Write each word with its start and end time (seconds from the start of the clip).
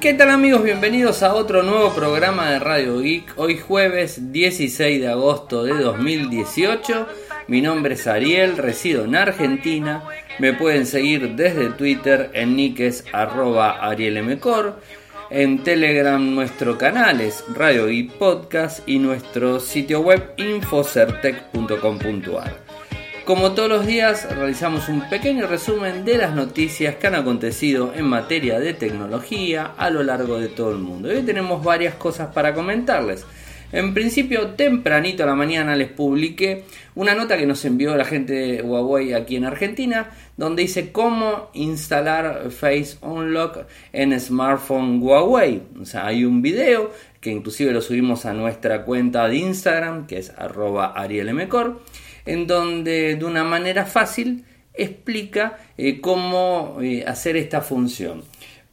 ¿Qué 0.00 0.14
tal 0.14 0.30
amigos? 0.30 0.62
Bienvenidos 0.62 1.24
a 1.24 1.34
otro 1.34 1.64
nuevo 1.64 1.92
programa 1.92 2.50
de 2.50 2.60
Radio 2.60 3.00
Geek. 3.00 3.32
Hoy 3.36 3.58
jueves 3.58 4.32
16 4.32 5.00
de 5.00 5.08
agosto 5.08 5.64
de 5.64 5.74
2018. 5.74 7.08
Mi 7.48 7.60
nombre 7.60 7.94
es 7.94 8.06
Ariel, 8.06 8.56
resido 8.56 9.02
en 9.04 9.16
Argentina. 9.16 10.04
Me 10.38 10.52
pueden 10.52 10.86
seguir 10.86 11.34
desde 11.34 11.70
Twitter 11.70 12.30
en 12.34 12.54
niques 12.54 13.04
arroba 13.12 13.80
arielmcor. 13.80 14.78
En 15.30 15.64
Telegram 15.64 16.34
nuestro 16.34 16.78
canal 16.78 17.20
es 17.20 17.42
Radio 17.52 17.86
Geek 17.86 18.12
Podcast 18.12 18.88
y 18.88 19.00
nuestro 19.00 19.58
sitio 19.58 20.02
web 20.02 20.34
infocertec.com.ar. 20.36 22.63
Como 23.24 23.52
todos 23.52 23.70
los 23.70 23.86
días, 23.86 24.28
realizamos 24.36 24.90
un 24.90 25.08
pequeño 25.08 25.46
resumen 25.46 26.04
de 26.04 26.18
las 26.18 26.34
noticias 26.34 26.96
que 26.96 27.06
han 27.06 27.14
acontecido 27.14 27.94
en 27.96 28.04
materia 28.04 28.60
de 28.60 28.74
tecnología 28.74 29.72
a 29.78 29.88
lo 29.88 30.02
largo 30.02 30.38
de 30.38 30.48
todo 30.48 30.72
el 30.72 30.78
mundo. 30.78 31.08
hoy 31.08 31.22
tenemos 31.22 31.64
varias 31.64 31.94
cosas 31.94 32.34
para 32.34 32.52
comentarles. 32.52 33.24
En 33.72 33.94
principio, 33.94 34.50
tempranito 34.50 35.22
a 35.22 35.26
la 35.26 35.34
mañana 35.34 35.74
les 35.74 35.88
publiqué 35.88 36.64
una 36.94 37.14
nota 37.14 37.38
que 37.38 37.46
nos 37.46 37.64
envió 37.64 37.96
la 37.96 38.04
gente 38.04 38.34
de 38.34 38.62
Huawei 38.62 39.14
aquí 39.14 39.36
en 39.36 39.46
Argentina, 39.46 40.10
donde 40.36 40.62
dice 40.62 40.92
cómo 40.92 41.48
instalar 41.54 42.50
Face 42.50 42.98
Unlock 43.00 43.60
en 43.94 44.20
smartphone 44.20 45.02
Huawei. 45.02 45.62
O 45.80 45.86
sea, 45.86 46.06
hay 46.06 46.26
un 46.26 46.42
video 46.42 46.92
que 47.22 47.30
inclusive 47.30 47.72
lo 47.72 47.80
subimos 47.80 48.26
a 48.26 48.34
nuestra 48.34 48.84
cuenta 48.84 49.26
de 49.28 49.36
Instagram, 49.38 50.06
que 50.06 50.18
es 50.18 50.30
arroba 50.36 50.92
arielmcor 50.92 51.80
en 52.26 52.46
donde 52.46 53.16
de 53.16 53.24
una 53.24 53.44
manera 53.44 53.84
fácil 53.84 54.44
explica 54.72 55.58
eh, 55.76 56.00
cómo 56.00 56.78
eh, 56.82 57.04
hacer 57.06 57.36
esta 57.36 57.60
función. 57.60 58.22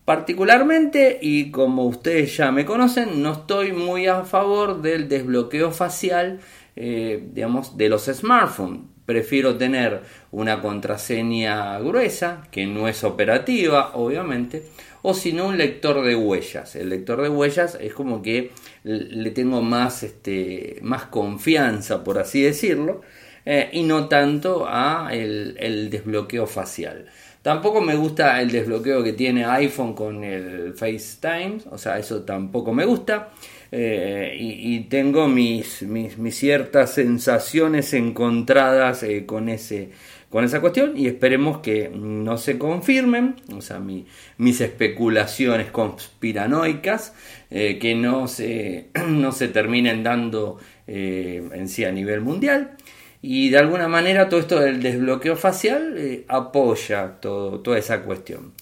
Particularmente, 0.06 1.20
y 1.22 1.52
como 1.52 1.86
ustedes 1.86 2.36
ya 2.36 2.52
me 2.52 2.66
conocen, 2.66 3.22
no 3.22 3.34
estoy 3.34 3.72
muy 3.72 4.08
a 4.08 4.24
favor 4.24 4.82
del 4.82 5.08
desbloqueo 5.08 5.72
facial 5.72 6.40
eh, 6.76 7.22
digamos, 7.34 7.78
de 7.78 7.90
los 7.90 8.06
smartphones. 8.06 8.82
Prefiero 9.06 9.58
tener 9.58 10.02
una 10.32 10.62
contraseña 10.62 11.78
gruesa, 11.80 12.48
que 12.50 12.66
no 12.66 12.88
es 12.88 13.04
operativa, 13.04 13.92
obviamente, 13.96 14.64
o 15.02 15.14
si 15.14 15.34
no 15.34 15.48
un 15.48 15.58
lector 15.58 16.02
de 16.04 16.16
huellas. 16.16 16.76
El 16.76 16.90
lector 16.90 17.22
de 17.22 17.30
huellas 17.30 17.78
es 17.82 17.94
como 17.94 18.22
que 18.22 18.52
le 18.84 19.32
tengo 19.32 19.62
más, 19.62 20.04
este, 20.04 20.80
más 20.82 21.06
confianza, 21.06 22.04
por 22.04 22.20
así 22.20 22.42
decirlo, 22.42 23.02
eh, 23.46 23.70
y 23.74 23.84
no 23.84 24.08
tanto 24.08 24.66
a 24.68 25.10
el, 25.12 25.90
desbloqueo 25.90 26.46
facial. 26.46 27.06
Tampoco 27.42 27.82
me 27.82 27.96
gusta 27.96 28.40
el 28.40 28.52
desbloqueo 28.52 29.04
que 29.04 29.14
tiene 29.14 29.46
iPhone 29.46 29.94
con 29.94 30.24
el 30.24 30.74
FaceTime, 30.76 31.58
o 31.72 31.78
sea, 31.78 31.98
eso 31.98 32.22
tampoco 32.22 32.72
me 32.72 32.86
gusta. 32.86 33.32
Eh, 33.72 34.36
y, 34.38 34.82
tengo 34.82 35.28
mis, 35.28 35.82
mis, 35.84 36.36
ciertas 36.36 36.94
sensaciones 36.94 37.94
encontradas 37.94 39.02
eh, 39.04 39.26
con, 39.26 39.48
ese, 39.48 39.92
con 40.30 40.44
esa 40.44 40.60
cuestión 40.60 40.98
y 40.98 41.08
esperemos 41.08 41.60
que 41.60 41.90
no 41.90 42.38
se 42.38 42.60
confirmen, 42.60 43.38
o 43.56 43.62
sea, 43.62 43.80
mis 43.80 44.62
especulaciones 44.62 45.72
conspiranoicas, 45.72 47.14
que 47.50 47.96
no 47.96 48.28
se, 48.28 48.90
no 49.08 49.32
se 49.32 49.48
terminen 49.48 50.04
dando 50.04 50.60
en 50.86 51.68
sí 51.70 51.86
a 51.86 51.92
nivel 51.92 52.22
mundial. 52.22 52.76
Y 53.22 53.50
de 53.50 53.60
alguna 53.60 53.88
manera 53.88 54.30
todo 54.30 54.40
esto 54.40 54.60
del 54.60 54.82
desbloqueo 54.82 55.36
facial 55.36 55.96
eh, 55.98 56.26
apoya 56.28 57.20
todo, 57.22 57.60
toda 57.60 57.78
esa 57.78 58.02
cuestión. 58.02 58.54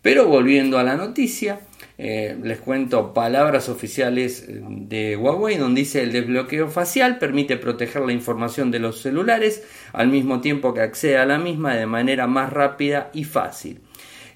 Pero 0.00 0.26
volviendo 0.26 0.78
a 0.78 0.84
la 0.84 0.96
noticia, 0.96 1.60
eh, 2.00 2.38
les 2.42 2.60
cuento 2.60 3.12
palabras 3.12 3.68
oficiales 3.68 4.46
de 4.48 5.16
Huawei 5.16 5.56
donde 5.56 5.80
dice 5.80 6.02
el 6.02 6.12
desbloqueo 6.12 6.68
facial 6.68 7.18
permite 7.18 7.56
proteger 7.56 8.02
la 8.02 8.12
información 8.12 8.70
de 8.70 8.78
los 8.78 9.02
celulares 9.02 9.64
al 9.92 10.06
mismo 10.06 10.40
tiempo 10.40 10.72
que 10.72 10.82
accede 10.82 11.18
a 11.18 11.26
la 11.26 11.38
misma 11.38 11.74
de 11.74 11.86
manera 11.86 12.28
más 12.28 12.52
rápida 12.52 13.10
y 13.12 13.24
fácil. 13.24 13.80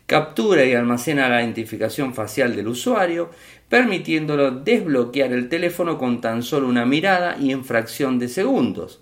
Captura 0.07 0.65
y 0.65 0.75
almacena 0.75 1.29
la 1.29 1.41
identificación 1.41 2.13
facial 2.13 2.57
del 2.57 2.67
usuario, 2.67 3.31
permitiéndolo 3.69 4.51
desbloquear 4.51 5.33
el 5.33 5.49
teléfono 5.49 5.97
con 5.97 6.21
tan 6.21 6.43
solo 6.43 6.67
una 6.67 6.85
mirada 6.85 7.37
y 7.41 7.53
en 7.53 7.65
fracción 7.65 8.19
de 8.19 8.29
segundos. 8.29 9.02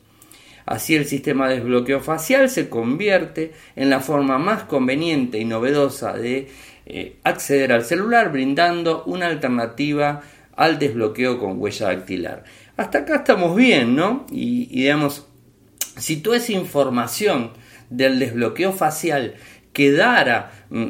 Así 0.70 0.94
el 0.94 1.04
sistema 1.04 1.48
de 1.48 1.56
desbloqueo 1.56 1.98
facial 1.98 2.48
se 2.48 2.68
convierte 2.68 3.50
en 3.74 3.90
la 3.90 3.98
forma 3.98 4.38
más 4.38 4.62
conveniente 4.62 5.36
y 5.40 5.44
novedosa 5.44 6.12
de 6.12 6.46
eh, 6.86 7.16
acceder 7.24 7.72
al 7.72 7.84
celular, 7.84 8.30
brindando 8.30 9.02
una 9.02 9.26
alternativa 9.26 10.22
al 10.54 10.78
desbloqueo 10.78 11.40
con 11.40 11.60
huella 11.60 11.88
dactilar. 11.88 12.44
Hasta 12.76 12.98
acá 12.98 13.16
estamos 13.16 13.56
bien, 13.56 13.96
¿no? 13.96 14.26
Y, 14.30 14.66
digamos, 14.66 15.26
si 15.96 16.18
toda 16.18 16.36
esa 16.36 16.52
información 16.52 17.50
del 17.88 18.20
desbloqueo 18.20 18.72
facial 18.72 19.34
quedara, 19.72 20.52
mm, 20.70 20.86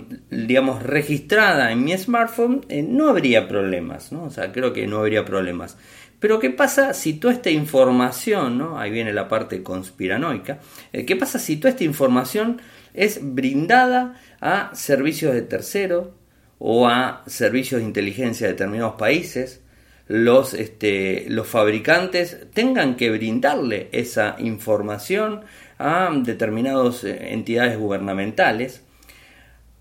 digamos, 0.47 0.83
registrada 0.83 1.73
en 1.73 1.85
mi 1.85 1.97
smartphone, 1.97 2.67
eh, 2.69 2.83
no 2.83 3.09
habría 3.09 3.49
problemas, 3.49 4.13
¿no? 4.13 4.25
O 4.25 4.31
sea, 4.31 4.53
creo 4.53 4.75
que 4.75 4.87
no 4.87 4.99
habría 4.99 5.25
problemas. 5.25 5.79
Pero 6.21 6.39
¿qué 6.39 6.51
pasa 6.51 6.93
si 6.93 7.15
toda 7.15 7.33
esta 7.33 7.51
información, 7.51 8.59
¿no? 8.59 8.79
ahí 8.79 8.91
viene 8.91 9.13
la 9.13 9.27
parte 9.27 9.63
conspiranoica, 9.63 10.61
eh, 10.93 11.07
¿qué 11.07 11.17
pasa 11.17 11.39
si 11.39 11.57
toda 11.57 11.71
esta 11.71 11.85
información 11.85 12.61
es 12.93 13.21
brindada 13.23 14.21
a 14.41 14.71
servicios 14.75 15.33
de 15.33 15.43
tercero 15.43 16.15
o 16.59 16.87
a 16.87 17.25
servicios 17.27 17.81
de 17.81 17.87
inteligencia 17.87 18.47
de 18.47 18.53
determinados 18.53 18.95
países? 18.97 19.63
Los, 20.09 20.55
este, 20.55 21.25
los 21.29 21.47
fabricantes 21.47 22.49
tengan 22.53 22.97
que 22.97 23.11
brindarle 23.11 23.89
esa 23.93 24.37
información 24.41 25.43
a 25.79 26.11
determinadas 26.13 27.05
eh, 27.05 27.33
entidades 27.33 27.79
gubernamentales. 27.79 28.83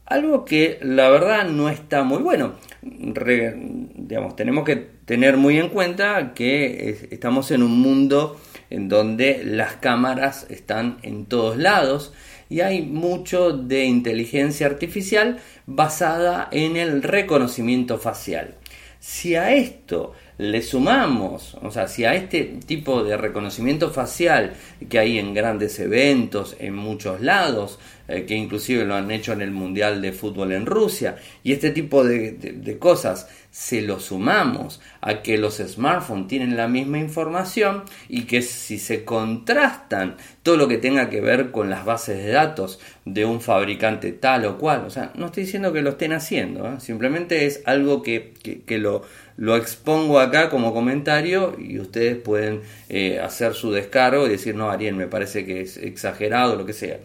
Algo 0.06 0.46
que 0.46 0.80
la 0.82 1.10
verdad 1.10 1.48
no 1.48 1.68
está 1.68 2.04
muy 2.04 2.22
bueno. 2.22 2.54
digamos, 2.82 4.36
tenemos 4.36 4.64
que 4.64 4.99
tener 5.10 5.38
muy 5.38 5.58
en 5.58 5.70
cuenta 5.70 6.36
que 6.36 7.08
estamos 7.10 7.50
en 7.50 7.64
un 7.64 7.80
mundo 7.80 8.40
en 8.70 8.90
donde 8.90 9.42
las 9.44 9.78
cámaras 9.78 10.46
están 10.52 11.00
en 11.02 11.26
todos 11.26 11.58
lados 11.58 12.14
y 12.48 12.62
hay 12.62 12.84
mucho 12.84 13.52
de 13.52 13.86
inteligencia 13.86 14.68
artificial 14.68 15.40
basada 15.66 16.48
en 16.52 16.78
el 16.78 17.02
reconocimiento 17.02 17.98
facial. 17.98 18.54
Si 19.00 19.34
a 19.34 19.56
esto 19.56 20.14
le 20.40 20.62
sumamos, 20.62 21.58
o 21.62 21.70
sea, 21.70 21.90
si 21.90 22.06
a 22.06 22.16
este 22.16 22.46
tipo 22.66 23.04
de 23.04 23.18
reconocimiento 23.18 23.92
facial 23.92 24.54
que 24.88 24.98
hay 24.98 25.20
en 25.20 25.34
grandes 25.34 25.78
eventos, 25.82 26.56
en 26.60 26.76
muchos 26.76 27.20
lados, 27.20 27.78
eh, 28.08 28.26
que 28.26 28.36
inclusive 28.36 28.86
lo 28.86 28.96
han 28.96 29.12
hecho 29.12 29.34
en 29.34 29.42
el 29.42 29.52
Mundial 29.52 30.02
de 30.02 30.14
Fútbol 30.14 30.54
en 30.54 30.66
Rusia, 30.66 31.18
y 31.44 31.52
este 31.52 31.70
tipo 31.70 32.06
de, 32.06 32.78
cosas 32.80 33.28
se 33.52 33.82
lo 33.82 34.00
sumamos 34.00 34.80
a 35.02 35.22
que 35.22 35.38
los 35.38 35.58
smartphones 35.58 36.28
tienen 36.28 36.56
la 36.56 36.68
misma 36.68 37.00
información 37.00 37.84
y 38.08 38.24
que 38.24 38.42
si 38.42 38.80
se 38.80 39.04
contrastan 39.04 40.16
todo 40.42 40.56
lo 40.56 40.68
que 40.68 40.78
tenga 40.78 41.10
que 41.10 41.20
ver 41.20 41.52
con 41.52 41.70
las 41.70 41.84
bases 41.84 42.18
de 42.18 42.32
datos 42.32 42.80
de 43.06 43.26
un 43.26 43.42
fabricante 43.42 44.14
tal 44.14 44.46
o 44.46 44.58
cual, 44.58 44.86
o 44.86 44.90
sea, 44.90 45.12
no 45.16 45.28
estoy 45.28 45.44
diciendo 45.44 45.74
que 45.74 45.82
lo 45.82 45.92
estén 45.92 46.14
haciendo, 46.14 46.68
¿eh? 46.68 46.80
simplemente 46.80 47.46
es 47.46 47.62
algo 47.66 48.02
que, 48.02 48.34
lo, 48.70 49.04
lo 49.40 49.56
expongo 49.56 50.20
acá 50.20 50.50
como 50.50 50.74
comentario 50.74 51.56
y 51.58 51.80
ustedes 51.80 52.18
pueden 52.18 52.62
eh, 52.90 53.20
hacer 53.20 53.54
su 53.54 53.72
descargo 53.72 54.28
y 54.28 54.30
decir, 54.30 54.54
no, 54.54 54.70
Ariel, 54.70 54.96
me 54.96 55.08
parece 55.08 55.46
que 55.46 55.62
es 55.62 55.78
exagerado, 55.78 56.56
lo 56.56 56.66
que 56.66 56.74
sea. 56.74 57.00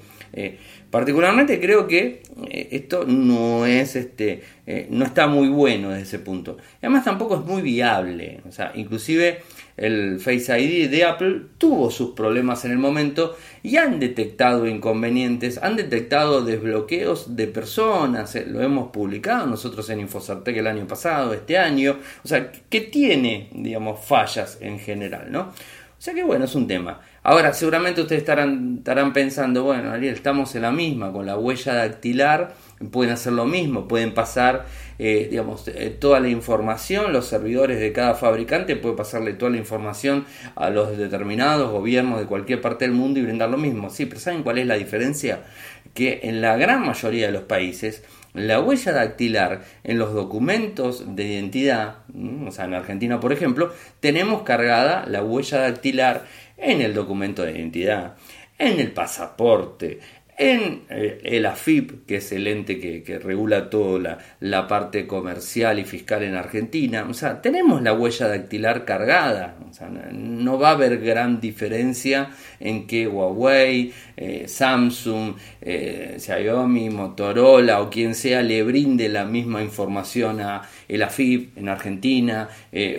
Particularmente 0.94 1.58
creo 1.58 1.88
que 1.88 2.22
eh, 2.48 2.69
esto 2.70 3.04
no 3.04 3.66
es 3.66 3.96
este 3.96 4.42
eh, 4.64 4.86
no 4.90 5.04
está 5.04 5.26
muy 5.26 5.48
bueno 5.48 5.90
desde 5.90 6.02
ese 6.04 6.19
punto. 6.20 6.56
además 6.78 7.02
tampoco 7.02 7.34
es 7.34 7.44
muy 7.44 7.62
viable. 7.62 8.42
O 8.48 8.52
sea, 8.52 8.70
inclusive 8.76 9.40
el 9.76 10.20
Face 10.20 10.60
ID 10.60 10.88
de 10.88 11.04
Apple 11.04 11.42
tuvo 11.58 11.90
sus 11.90 12.10
problemas 12.10 12.64
en 12.64 12.70
el 12.70 12.78
momento 12.78 13.36
y 13.62 13.76
han 13.76 13.98
detectado 13.98 14.66
inconvenientes, 14.66 15.58
han 15.62 15.76
detectado 15.76 16.44
desbloqueos 16.44 17.36
de 17.36 17.48
personas, 17.48 18.34
eh, 18.36 18.46
lo 18.46 18.62
hemos 18.62 18.90
publicado 18.90 19.46
nosotros 19.46 19.88
en 19.90 20.00
Infocertec 20.00 20.56
el 20.56 20.66
año 20.66 20.86
pasado, 20.86 21.34
este 21.34 21.58
año, 21.58 21.98
o 22.24 22.28
sea, 22.28 22.52
que 22.52 22.80
tiene, 22.82 23.48
digamos, 23.52 24.04
fallas 24.04 24.58
en 24.60 24.78
general, 24.78 25.30
¿no? 25.30 25.40
O 25.40 26.02
sea 26.04 26.12
que 26.12 26.22
bueno, 26.22 26.44
es 26.44 26.54
un 26.54 26.66
tema. 26.66 27.00
Ahora, 27.22 27.54
seguramente 27.54 28.02
ustedes 28.02 28.20
estarán, 28.20 28.76
estarán 28.78 29.14
pensando, 29.14 29.64
bueno, 29.64 29.90
Ariel, 29.90 30.12
estamos 30.12 30.54
en 30.54 30.62
la 30.62 30.70
misma, 30.70 31.10
con 31.10 31.24
la 31.24 31.38
huella 31.38 31.72
dactilar, 31.72 32.54
pueden 32.90 33.14
hacer 33.14 33.32
lo 33.32 33.46
mismo, 33.46 33.88
pueden 33.88 34.12
pasar, 34.12 34.66
eh, 34.99 35.29
digamos, 35.31 35.67
eh, 35.69 35.91
toda 35.91 36.20
la 36.20 36.29
información, 36.29 37.12
los 37.12 37.26
servidores 37.26 37.81
de 37.81 37.93
cada 37.93 38.14
fabricante, 38.14 38.76
puede 38.76 38.96
pasarle 38.96 39.35
toda 39.35 39.50
la 39.50 39.58
información 39.58 40.25
a 40.55 40.70
los 40.70 40.96
determinados 40.96 41.70
gobiernos 41.70 42.20
de 42.20 42.26
cualquier 42.26 42.61
parte 42.61 42.85
del 42.85 42.94
mundo 42.94 43.20
y 43.20 43.23
brindar 43.23 43.50
lo 43.50 43.56
mismo. 43.56 43.91
Sí, 43.91 44.06
pero 44.06 44.20
¿saben 44.20 44.43
cuál 44.43 44.58
es 44.58 44.67
la 44.67 44.75
diferencia? 44.75 45.41
Que 45.94 46.20
en 46.25 46.41
la 46.41 46.56
gran 46.56 46.85
mayoría 46.85 47.26
de 47.26 47.32
los 47.32 47.43
países, 47.43 48.02
la 48.35 48.61
huella 48.61 48.93
dactilar 48.93 49.64
en 49.85 49.99
los 49.99 50.12
documentos 50.12 51.14
de 51.14 51.25
identidad, 51.25 51.99
o 52.46 52.50
sea, 52.50 52.64
en 52.64 52.75
Argentina, 52.75 53.20
por 53.20 53.32
ejemplo, 53.32 53.73
tenemos 54.00 54.43
cargada 54.43 55.06
la 55.06 55.23
huella 55.23 55.58
dactilar 55.61 56.25
en 56.56 56.81
el 56.81 56.94
documento 56.94 57.44
de 57.44 57.52
identidad, 57.52 58.17
en 58.58 58.81
el 58.81 58.93
pasaporte, 58.93 60.00
en 60.36 60.82
eh, 60.90 61.20
el 61.22 61.46
AFIP, 61.46 62.06
que 62.06 62.16
es 62.16 62.32
el 62.32 62.46
ente 62.46 62.78
que, 62.78 63.19
regula 63.19 63.70
toda 63.70 64.19
la, 64.40 64.66
parte 64.66 65.06
comercial 65.06 65.78
y 65.78 65.84
fiscal 65.84 66.22
en 66.22 66.34
Argentina. 66.34 67.06
O 67.08 67.14
sea, 67.14 67.40
tenemos 67.40 67.82
la 67.82 67.92
huella 67.92 68.28
dactilar 68.28 68.84
cargada. 68.84 69.56
O 69.70 69.72
sea, 69.72 69.88
no 69.88 70.58
va 70.58 70.70
a 70.70 70.72
haber 70.72 70.98
gran 70.98 71.40
diferencia 71.40 72.31
en 72.58 72.86
que 72.86 73.06
Huawei, 73.06 73.92
eh, 74.16 74.48
Samsung, 74.48 75.36
eh, 75.60 76.16
Xiaomi, 76.19 76.90
Motorola 76.90 77.81
o 77.81 77.90
quien 77.90 78.14
sea 78.14 78.42
le 78.42 78.62
brinde 78.62 79.08
la 79.08 79.25
misma 79.25 79.62
información 79.62 80.40
a 80.40 80.62
el 80.88 81.02
AFIP 81.02 81.58
en 81.58 81.69
Argentina 81.69 82.48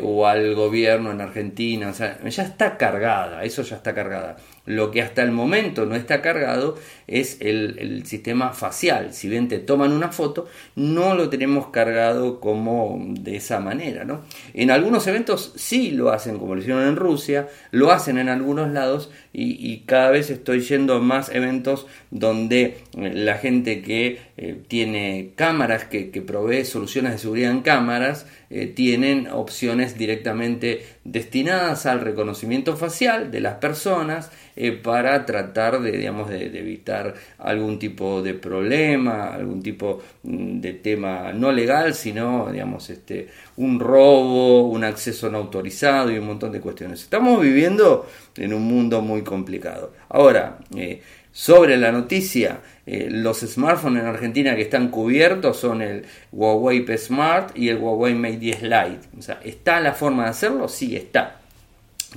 o 0.03 0.27
al 0.27 0.55
gobierno 0.55 1.11
en 1.11 1.21
Argentina. 1.21 1.89
O 1.89 1.93
sea, 1.93 2.19
ya 2.23 2.43
está 2.43 2.77
cargada, 2.77 3.43
eso 3.43 3.61
ya 3.61 3.75
está 3.75 3.93
cargada. 3.93 4.37
Lo 4.65 4.91
que 4.91 5.01
hasta 5.01 5.21
el 5.21 5.31
momento 5.31 5.85
no 5.85 5.95
está 5.95 6.21
cargado 6.21 6.75
es 7.07 7.37
el, 7.41 8.03
sistema 8.05 8.53
facial. 8.53 9.13
Si 9.13 9.29
bien 9.29 9.47
te 9.47 9.59
toman 9.59 9.91
una 9.91 10.11
foto, 10.11 10.47
no 10.75 11.15
lo 11.15 11.29
tenemos 11.29 11.67
cargado 11.67 12.39
como 12.39 12.99
de 13.09 13.35
esa 13.35 13.59
manera. 13.59 14.05
¿no? 14.05 14.21
En 14.53 14.71
algunos 14.71 15.05
eventos 15.07 15.53
sí 15.55 15.91
lo 15.91 16.11
hacen, 16.11 16.39
como 16.39 16.55
lo 16.55 16.61
hicieron 16.61 16.87
en 16.87 16.95
Rusia, 16.95 17.47
lo 17.71 17.91
hacen 17.91 18.17
en 18.17 18.29
algunos 18.29 18.71
lados 18.71 19.11
y, 19.33 19.83
cada 19.85 20.09
vez 20.09 20.29
estoy 20.29 20.61
yendo 20.61 20.95
a 20.95 20.99
más 20.99 21.29
eventos 21.29 21.85
donde 22.09 22.77
la 22.95 23.37
gente 23.37 23.81
que 23.81 24.19
eh, 24.37 24.61
tiene 24.67 25.31
cámaras, 25.35 25.85
que, 25.85 26.05
provee 26.25 26.65
soluciones 26.65 27.13
de 27.13 27.17
seguridad 27.19 27.51
en 27.51 27.61
cámaras, 27.61 28.25
eh, 28.49 28.67
tienen 28.67 29.27
opciones 29.27 29.97
directamente 29.97 30.85
destinadas 31.05 31.85
al 31.85 32.01
reconocimiento 32.01 32.75
facial 32.75 33.31
de 33.31 33.39
las 33.39 33.55
personas 33.55 34.31
eh, 34.57 34.71
para 34.71 35.25
tratar 35.25 35.81
de, 35.81 35.91
digamos, 35.91 36.29
de, 36.29 36.45
evitar 36.45 37.13
algún 37.37 37.79
tipo 37.79 38.21
de 38.21 38.33
problema, 38.33 39.33
algún 39.33 39.61
tipo 39.61 40.01
mm, 40.23 40.59
de 40.61 40.73
tema 40.73 41.33
no 41.33 41.51
legal, 41.51 41.93
sino 41.93 42.51
digamos, 42.51 42.89
este, 42.89 43.29
un 43.57 43.79
robo, 43.79 44.67
un 44.67 44.83
acceso 44.83 45.29
no 45.29 45.37
autorizado 45.37 46.11
y 46.11 46.17
un 46.17 46.27
montón 46.27 46.51
de 46.51 46.61
cuestiones. 46.61 47.01
Estamos 47.01 47.41
viviendo 47.41 48.07
en 48.35 48.53
un 48.53 48.63
mundo 48.63 49.01
muy 49.01 49.23
complicado. 49.23 49.93
Ahora, 50.09 50.59
eh, 50.75 51.01
sobre 51.31 51.75
la 51.75 51.91
noticia, 51.91 52.61
eh, 52.85 53.07
los 53.09 53.39
smartphones 53.39 54.03
en 54.03 54.09
Argentina 54.09 54.55
que 54.55 54.61
están 54.61 54.89
cubiertos 54.89 55.57
son 55.57 55.81
el 55.81 56.05
Huawei 56.31 56.85
P 56.85 56.97
Smart 56.97 57.57
y 57.57 57.69
el 57.69 57.77
Huawei 57.77 58.13
Mate 58.13 58.37
10 58.37 58.61
Lite. 58.63 58.99
O 59.17 59.21
sea, 59.21 59.39
¿está 59.43 59.79
la 59.79 59.93
forma 59.93 60.25
de 60.25 60.29
hacerlo? 60.29 60.67
Sí, 60.67 60.95
está. 60.95 61.39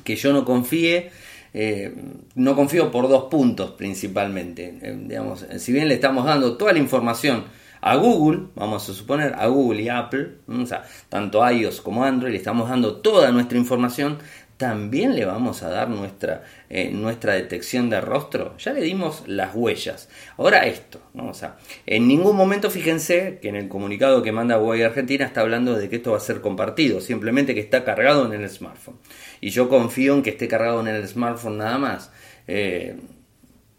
Que 0.04 0.16
yo 0.16 0.32
no 0.32 0.44
confíe, 0.44 1.10
eh, 1.54 1.94
no 2.34 2.54
confío 2.54 2.90
por 2.90 3.08
dos 3.08 3.24
puntos 3.24 3.70
principalmente. 3.72 4.78
Eh, 4.82 4.96
digamos, 5.06 5.46
si 5.56 5.72
bien 5.72 5.88
le 5.88 5.94
estamos 5.94 6.26
dando 6.26 6.56
toda 6.56 6.74
la 6.74 6.78
información 6.78 7.44
a 7.80 7.96
Google, 7.96 8.48
vamos 8.54 8.88
a 8.88 8.92
suponer, 8.92 9.34
a 9.34 9.46
Google 9.46 9.82
y 9.82 9.88
Apple, 9.88 10.28
o 10.48 10.66
sea, 10.66 10.82
tanto 11.08 11.48
iOS 11.48 11.80
como 11.80 12.04
Android, 12.04 12.32
le 12.32 12.38
estamos 12.38 12.68
dando 12.68 12.96
toda 12.96 13.30
nuestra 13.30 13.56
información, 13.56 14.18
también 14.58 15.14
le 15.14 15.24
vamos 15.24 15.62
a 15.62 15.70
dar 15.70 15.88
nuestra, 15.88 16.42
eh, 16.68 16.90
nuestra 16.90 17.34
detección 17.34 17.88
de 17.88 18.00
rostro. 18.00 18.58
Ya 18.58 18.72
le 18.72 18.82
dimos 18.82 19.22
las 19.28 19.54
huellas. 19.54 20.08
Ahora 20.36 20.66
esto, 20.66 21.00
¿no? 21.14 21.28
O 21.28 21.34
sea, 21.34 21.56
en 21.86 22.08
ningún 22.08 22.36
momento 22.36 22.68
fíjense 22.68 23.38
que 23.40 23.48
en 23.50 23.54
el 23.54 23.68
comunicado 23.68 24.20
que 24.20 24.32
manda 24.32 24.58
Huawei 24.58 24.82
Argentina 24.82 25.24
está 25.24 25.42
hablando 25.42 25.76
de 25.76 25.88
que 25.88 25.96
esto 25.96 26.10
va 26.10 26.16
a 26.16 26.20
ser 26.20 26.40
compartido, 26.40 27.00
simplemente 27.00 27.54
que 27.54 27.60
está 27.60 27.84
cargado 27.84 28.26
en 28.26 28.32
el 28.32 28.50
smartphone. 28.50 28.96
Y 29.40 29.50
yo 29.50 29.68
confío 29.68 30.14
en 30.14 30.22
que 30.24 30.30
esté 30.30 30.48
cargado 30.48 30.80
en 30.80 30.88
el 30.88 31.06
smartphone 31.06 31.58
nada 31.58 31.78
más. 31.78 32.10
Eh, 32.48 32.96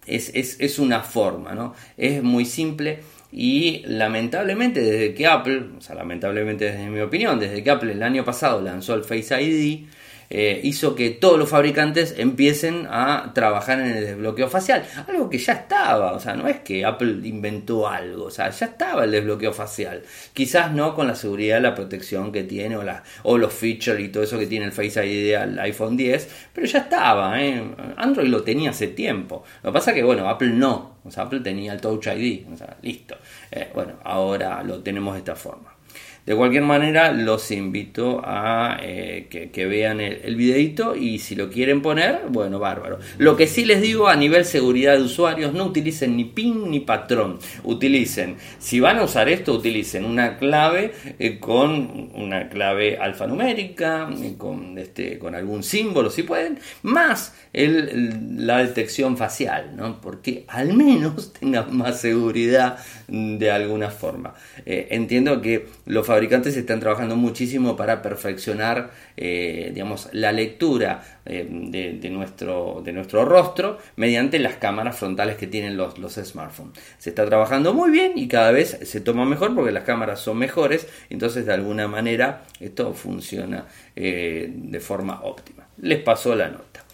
es, 0.07 0.31
es, 0.33 0.79
una 0.79 1.01
forma, 1.01 1.53
¿no? 1.53 1.75
Es 1.97 2.23
muy 2.23 2.45
simple. 2.45 2.99
Y 3.33 3.83
lamentablemente 3.85 4.81
desde 4.81 5.13
que 5.13 5.27
Apple, 5.27 5.65
o 5.77 5.81
sea, 5.81 5.95
lamentablemente 5.95 6.71
desde 6.71 6.89
mi 6.89 7.01
opinión, 7.01 7.37
desde 7.37 7.61
que 7.61 7.69
Apple 7.69 7.91
el 7.91 8.01
año 8.01 8.23
pasado 8.23 8.61
lanzó 8.61 8.95
el 8.95 9.03
Face 9.03 9.39
ID, 9.39 9.87
eh, 10.29 10.61
hizo 10.63 10.95
que 10.95 11.09
todos 11.09 11.39
los 11.39 11.49
fabricantes 11.49 12.15
empiecen 12.17 12.87
a 12.89 13.31
trabajar 13.33 13.79
en 13.79 13.87
el 13.87 14.05
desbloqueo 14.05 14.47
facial. 14.47 14.85
Algo 15.07 15.29
que 15.29 15.37
ya 15.37 15.53
estaba, 15.53 16.13
o 16.13 16.19
sea, 16.19 16.35
no 16.35 16.47
es 16.47 16.59
que 16.59 16.85
Apple 16.85 17.27
inventó 17.27 17.87
algo, 17.87 18.25
o 18.25 18.31
sea, 18.31 18.49
ya 18.49 18.67
estaba 18.67 19.05
el 19.05 19.11
desbloqueo 19.11 19.53
facial. 19.53 20.03
Quizás 20.33 20.71
no 20.71 20.95
con 20.95 21.07
la 21.07 21.15
seguridad, 21.15 21.61
la 21.61 21.75
protección 21.75 22.31
que 22.31 22.43
tiene 22.43 22.77
o, 22.77 22.83
o 23.23 23.37
los 23.37 23.53
features 23.53 23.99
y 23.99 24.09
todo 24.09 24.23
eso 24.23 24.37
que 24.37 24.47
tiene 24.47 24.65
el 24.65 24.71
Face 24.71 25.05
ID 25.05 25.33
al 25.35 25.59
iPhone 25.59 25.97
10, 25.97 26.29
pero 26.53 26.67
ya 26.67 26.79
estaba, 26.79 27.41
¿eh? 27.41 27.63
Android 27.97 28.29
lo 28.29 28.43
tenía 28.43 28.69
hace 28.69 28.87
tiempo. 28.87 29.43
Lo 29.63 29.71
que 29.71 29.73
pasa 29.73 29.93
que, 29.93 30.03
bueno, 30.03 30.29
Apple 30.29 30.49
no, 30.49 30.99
o 31.03 31.11
sea, 31.11 31.23
Apple 31.23 31.39
tenía 31.39 31.73
el 31.73 31.81
Touch 31.81 32.07
ID, 32.07 32.45
o 32.51 32.57
sea, 32.57 32.77
listo. 32.81 33.15
Eh, 33.51 33.69
bueno, 33.73 33.93
ahora 34.03 34.63
lo 34.63 34.79
tenemos 34.81 35.13
de 35.13 35.19
esta 35.19 35.35
forma. 35.35 35.78
De 36.29 36.35
cualquier 36.35 36.61
manera, 36.61 37.11
los 37.11 37.49
invito 37.49 38.21
a 38.23 38.77
eh, 38.83 39.49
que, 39.51 39.65
vean 39.65 39.99
el, 39.99 40.21
el, 40.23 40.35
videito 40.35 40.95
y 40.95 41.17
si 41.17 41.33
lo 41.33 41.49
quieren 41.49 41.81
poner, 41.81 42.25
bueno, 42.29 42.59
bárbaro. 42.59 42.99
Lo 43.17 43.35
que 43.35 43.47
sí 43.47 43.65
les 43.65 43.81
digo 43.81 44.07
a 44.07 44.15
nivel 44.15 44.45
seguridad 44.45 44.95
de 44.95 45.01
usuarios, 45.01 45.55
no 45.55 45.65
utilicen 45.65 46.15
ni 46.15 46.25
PIN 46.25 46.69
ni 46.69 46.81
patrón. 46.81 47.39
Utilicen, 47.63 48.35
si 48.59 48.79
van 48.79 48.99
a 48.99 49.05
usar 49.05 49.27
esto, 49.27 49.53
utilicen 49.53 50.05
una 50.05 50.37
clave 50.37 50.93
eh, 51.17 51.39
con 51.39 52.11
una 52.13 52.47
clave 52.47 52.99
alfanumérica, 52.99 54.07
eh, 54.11 54.35
con, 54.37 54.77
este, 54.77 55.17
con 55.17 55.33
algún 55.33 55.63
símbolo, 55.63 56.11
si 56.11 56.21
pueden, 56.21 56.59
más 56.83 57.33
la 57.51 58.59
detección 58.59 59.17
facial, 59.17 59.75
¿no? 59.75 59.99
porque 59.99 60.45
al 60.47 60.73
menos 60.73 61.33
tengan 61.39 61.75
más 61.75 61.99
seguridad 61.99 62.77
de 63.07 63.49
alguna 63.49 63.89
forma. 63.89 64.35
entiendo 64.63 65.41
que 65.41 65.65
los 65.87 66.05
fabricantes 66.05 66.19
están 66.25 66.80
trabajando 66.80 67.16
muchísimo 67.16 67.75
para 67.75 68.01
perfeccionar 68.01 68.92
eh, 69.16 69.71
digamos, 69.74 70.10
la 70.13 70.31
lectura 70.31 71.01
eh, 71.25 71.48
de, 71.50 72.10
nuestro, 72.10 72.81
de 72.83 72.94
nuestro 72.94 73.25
rostro 73.25 73.77
mediante 73.95 74.39
las 74.39 74.56
cámaras 74.56 74.98
frontales 74.98 75.38
que 75.38 75.48
tienen 75.48 75.77
los, 75.77 75.98
los 76.00 76.13
smartphones. 76.16 76.80
Se 76.98 77.10
está 77.10 77.25
trabajando 77.25 77.74
muy 77.74 77.91
bien 77.91 78.13
y 78.15 78.27
cada 78.27 78.51
vez 78.51 78.79
se 78.84 79.01
toma 79.01 79.25
mejor 79.25 79.55
porque 79.55 79.72
las 79.72 79.84
cámaras 79.84 80.20
son 80.20 80.38
mejores, 80.38 80.88
entonces 81.10 81.46
de 81.46 81.53
alguna 81.53 81.88
manera 81.88 82.43
esto 82.60 82.93
funciona 82.93 83.65
eh, 83.96 84.50
de 84.53 84.79
forma 84.79 85.22
óptima. 85.24 85.67
Les 85.82 86.01
pasó 86.01 86.36
la 86.36 86.50
nota. 86.50 86.86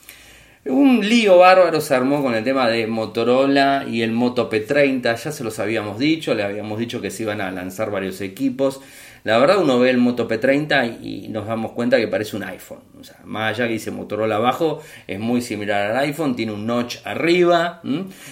Un 0.66 1.08
lío 1.08 1.38
bárbaro 1.38 1.80
se 1.80 1.94
armó 1.94 2.24
con 2.24 2.34
el 2.34 2.44
tema 2.44 2.68
de 2.68 2.88
Motorola 2.88 3.86
y 3.88 4.02
el 4.02 4.12
Moto 4.12 4.50
P30, 4.50 5.16
ya 5.16 5.32
se 5.32 5.44
los 5.44 5.60
habíamos 5.60 6.00
dicho, 6.00 6.34
le 6.34 6.42
habíamos 6.42 6.80
dicho 6.80 7.02
que 7.02 7.12
se 7.12 7.22
iban 7.22 7.40
a 7.40 7.52
lanzar 7.52 7.92
varios 7.92 8.20
equipos. 8.22 8.82
La 9.25 9.38
verdad 9.39 9.58
uno 9.62 9.79
ve 9.79 9.89
el 9.89 9.98
Moto 9.98 10.27
P30 10.27 11.00
y 11.01 11.27
nos 11.27 11.48
damos 11.48 11.74
cuenta 11.74 11.98
que 11.98 12.08
parece 12.08 12.38
un 12.38 12.44
iPhone. 12.44 12.79
O 12.98 13.03
sea, 13.03 13.17
más 13.25 13.50
allá 13.50 13.67
que 13.67 13.74
dice 13.74 13.91
Motorola 13.91 14.38
abajo, 14.38 14.82
es 15.08 15.20
muy 15.20 15.41
similar 15.41 15.91
al 15.91 15.98
iPhone, 16.05 16.36
tiene 16.36 16.53
un 16.53 16.65
notch 16.65 16.98
arriba, 17.03 17.82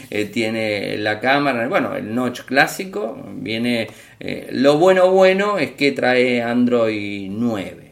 eh, 0.10 0.26
tiene 0.26 0.98
la 0.98 1.20
cámara, 1.20 1.68
bueno, 1.68 1.96
el 1.96 2.14
notch 2.16 2.44
clásico, 2.44 3.22
viene... 3.34 3.88
Eh, 4.20 4.48
lo 4.52 4.78
bueno 4.78 5.12
bueno 5.12 5.58
es 5.58 5.72
que 5.72 5.92
trae 5.92 6.42
Android 6.42 7.30
9 7.30 7.84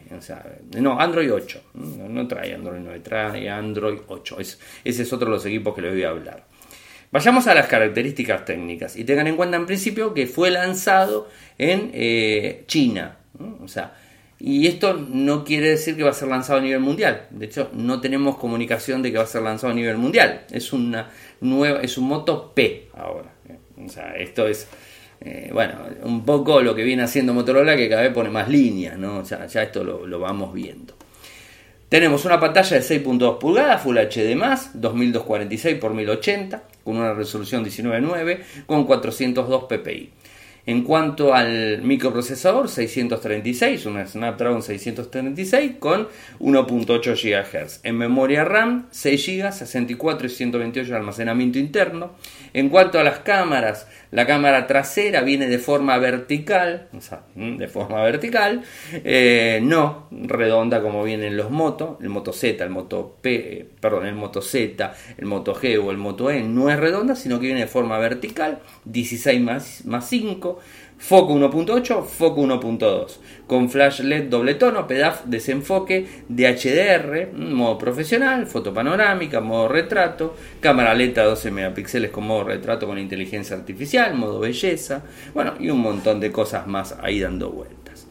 no, 0.80 0.98
Android 0.98 1.32
8. 1.32 1.60
No, 1.74 2.26
trae 2.28 2.54
Android 2.54 2.80
9, 2.82 3.00
trae 3.00 3.48
Android 3.48 3.98
8. 4.06 4.36
ese 4.38 4.56
es 4.84 5.12
otro 5.12 5.26
de 5.26 5.36
los 5.36 5.46
equipos 5.46 5.74
que 5.74 5.82
les 5.82 5.92
voy 5.92 6.04
a 6.04 6.10
hablar. 6.10 6.44
Vayamos 7.12 7.46
a 7.46 7.54
las 7.54 7.66
características 7.66 8.44
técnicas 8.44 8.96
y 8.96 9.04
tengan 9.04 9.26
en 9.26 9.36
cuenta 9.36 9.56
en 9.56 9.66
principio 9.66 10.14
que 10.14 10.26
fue 10.26 10.50
lanzado 10.50 11.28
en 11.58 11.90
eh, 11.92 12.64
China. 12.66 13.18
O 13.62 13.68
sea, 13.68 13.94
y 14.40 14.66
esto 14.66 14.94
no 14.94 15.44
quiere 15.44 15.68
decir 15.68 15.96
que 15.96 16.02
va 16.02 16.10
a 16.10 16.14
ser 16.14 16.28
lanzado 16.28 16.58
a 16.58 16.62
nivel 16.62 16.80
mundial. 16.80 17.26
De 17.30 17.46
hecho, 17.46 17.70
no 17.74 18.00
tenemos 18.00 18.38
comunicación 18.38 19.02
de 19.02 19.12
que 19.12 19.18
va 19.18 19.24
a 19.24 19.26
ser 19.28 19.42
lanzado 19.42 19.72
a 19.72 19.76
nivel 19.76 19.98
mundial. 19.98 20.46
Es 20.50 20.72
una 20.72 21.10
nueva, 21.40 21.80
es 21.80 21.96
un 21.98 22.08
Moto 22.08 22.52
P 22.54 22.88
ahora. 22.96 23.30
O 23.76 23.88
sea, 23.88 24.16
esto 24.16 24.48
es 24.48 24.66
eh, 25.24 25.50
bueno, 25.52 25.74
un 26.02 26.24
poco 26.24 26.60
lo 26.62 26.74
que 26.74 26.82
viene 26.82 27.04
haciendo 27.04 27.32
Motorola 27.32 27.76
que 27.76 27.88
cada 27.88 28.02
vez 28.02 28.12
pone 28.12 28.28
más 28.28 28.48
líneas, 28.48 28.98
¿no? 28.98 29.18
O 29.18 29.24
sea, 29.24 29.46
ya 29.46 29.62
esto 29.62 29.84
lo, 29.84 30.18
vamos 30.18 30.52
viendo. 30.52 30.94
Tenemos 31.88 32.24
una 32.24 32.40
pantalla 32.40 32.78
de 32.78 32.82
6.2 32.82 33.38
pulgadas, 33.38 33.82
Full 33.82 33.98
HD+, 33.98 34.34
2246 34.74 35.76
x 35.76 35.90
1080, 35.90 36.62
con 36.84 36.96
una 36.96 37.14
resolución 37.14 37.64
19.9, 37.64 38.64
con 38.66 38.84
402 38.84 39.64
ppi. 39.64 40.10
En 40.64 40.84
cuanto 40.84 41.34
al 41.34 41.82
microprocesador, 41.82 42.68
636, 42.68 43.84
una 43.86 44.06
Snapdragon 44.06 44.62
636 44.62 45.72
con 45.80 46.06
1.8 46.38 47.16
GHz. 47.16 47.80
En 47.82 47.98
memoria 47.98 48.44
RAM, 48.44 48.86
6 48.92 49.26
GB, 49.26 49.52
64 49.52 50.26
y 50.26 50.30
128 50.30 50.90
de 50.90 50.96
almacenamiento 50.96 51.58
interno. 51.58 52.12
En 52.52 52.68
cuanto 52.68 53.00
a 53.00 53.02
las 53.02 53.18
cámaras, 53.20 53.88
la 54.12 54.26
cámara 54.26 54.66
trasera 54.66 55.22
viene 55.22 55.48
de 55.48 55.58
forma 55.58 55.96
vertical, 55.98 56.88
o 56.96 57.00
sea, 57.00 57.24
de 57.34 57.66
forma 57.66 58.02
vertical, 58.02 58.62
eh, 58.92 59.58
no 59.62 60.06
redonda 60.10 60.82
como 60.82 61.02
vienen 61.02 61.36
los 61.36 61.50
Moto, 61.50 61.98
el 62.02 62.10
Moto 62.10 62.32
Z, 62.32 62.62
el 62.62 62.70
Moto 62.70 63.16
P, 63.20 63.66
perdón, 63.80 64.06
el 64.06 64.14
Moto 64.14 64.42
Z, 64.42 64.94
el 65.16 65.24
Moto 65.24 65.54
G 65.54 65.82
o 65.82 65.90
el 65.90 65.96
Moto 65.96 66.30
E, 66.30 66.42
no 66.42 66.70
es 66.70 66.78
redonda, 66.78 67.16
sino 67.16 67.40
que 67.40 67.46
viene 67.46 67.60
de 67.60 67.66
forma 67.66 67.98
vertical, 67.98 68.60
16 68.84 69.40
más, 69.40 69.84
más 69.86 70.08
5, 70.10 70.60
Foco 71.04 71.34
1.8, 71.34 72.04
foco 72.04 72.42
1.2, 72.42 73.18
con 73.48 73.68
flash 73.68 74.02
LED 74.02 74.28
doble 74.28 74.54
tono, 74.54 74.86
PEDAF 74.86 75.24
desenfoque, 75.24 76.06
DHDR, 76.28 77.32
modo 77.34 77.76
profesional, 77.76 78.46
foto 78.46 78.72
panorámica, 78.72 79.40
modo 79.40 79.66
retrato, 79.66 80.36
cámara 80.60 80.94
lenta 80.94 81.24
12 81.24 81.50
megapíxeles 81.50 82.12
con 82.12 82.28
modo 82.28 82.44
retrato 82.44 82.86
con 82.86 83.00
inteligencia 83.00 83.56
artificial, 83.56 84.14
modo 84.14 84.38
belleza, 84.38 85.02
bueno, 85.34 85.54
y 85.58 85.70
un 85.70 85.80
montón 85.80 86.20
de 86.20 86.30
cosas 86.30 86.68
más 86.68 86.96
ahí 87.02 87.18
dando 87.18 87.50
vueltas. 87.50 88.06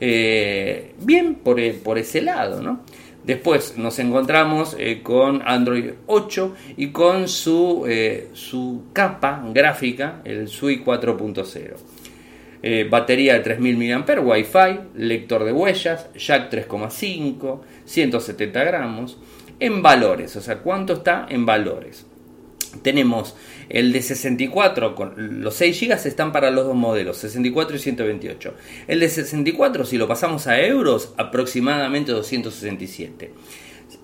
Eh, 0.00 0.94
bien 0.98 1.36
por, 1.36 1.60
e, 1.60 1.74
por, 1.74 1.96
ese 1.96 2.22
lado, 2.22 2.60
¿no? 2.60 2.80
Después 3.22 3.78
nos 3.78 4.00
encontramos 4.00 4.74
eh, 4.80 5.00
con 5.00 5.42
Android 5.46 5.92
8 6.08 6.56
y 6.76 6.88
con 6.88 7.28
su, 7.28 7.84
eh, 7.86 8.30
su 8.32 8.86
capa 8.92 9.44
gráfica, 9.54 10.22
el 10.24 10.48
SUI 10.48 10.82
4.0. 10.84 11.91
Eh, 12.62 12.86
batería 12.88 13.34
de 13.34 13.40
3000 13.40 13.76
mAh, 13.76 14.20
Wi-Fi, 14.20 14.80
lector 14.94 15.44
de 15.44 15.52
huellas, 15.52 16.06
jack 16.16 16.50
3,5, 16.50 17.60
170 17.84 18.64
gramos. 18.64 19.18
En 19.58 19.82
valores, 19.82 20.36
o 20.36 20.40
sea, 20.40 20.58
¿cuánto 20.58 20.94
está 20.94 21.26
en 21.28 21.44
valores? 21.44 22.06
Tenemos 22.82 23.36
el 23.68 23.92
de 23.92 24.00
64, 24.00 24.94
con 24.94 25.42
los 25.42 25.54
6 25.54 25.80
GB 25.80 26.06
están 26.06 26.32
para 26.32 26.50
los 26.50 26.66
dos 26.66 26.74
modelos, 26.74 27.18
64 27.18 27.76
y 27.76 27.78
128. 27.78 28.54
El 28.88 29.00
de 29.00 29.08
64, 29.08 29.84
si 29.84 29.98
lo 29.98 30.08
pasamos 30.08 30.46
a 30.46 30.60
euros, 30.60 31.12
aproximadamente 31.16 32.12
267. 32.12 33.30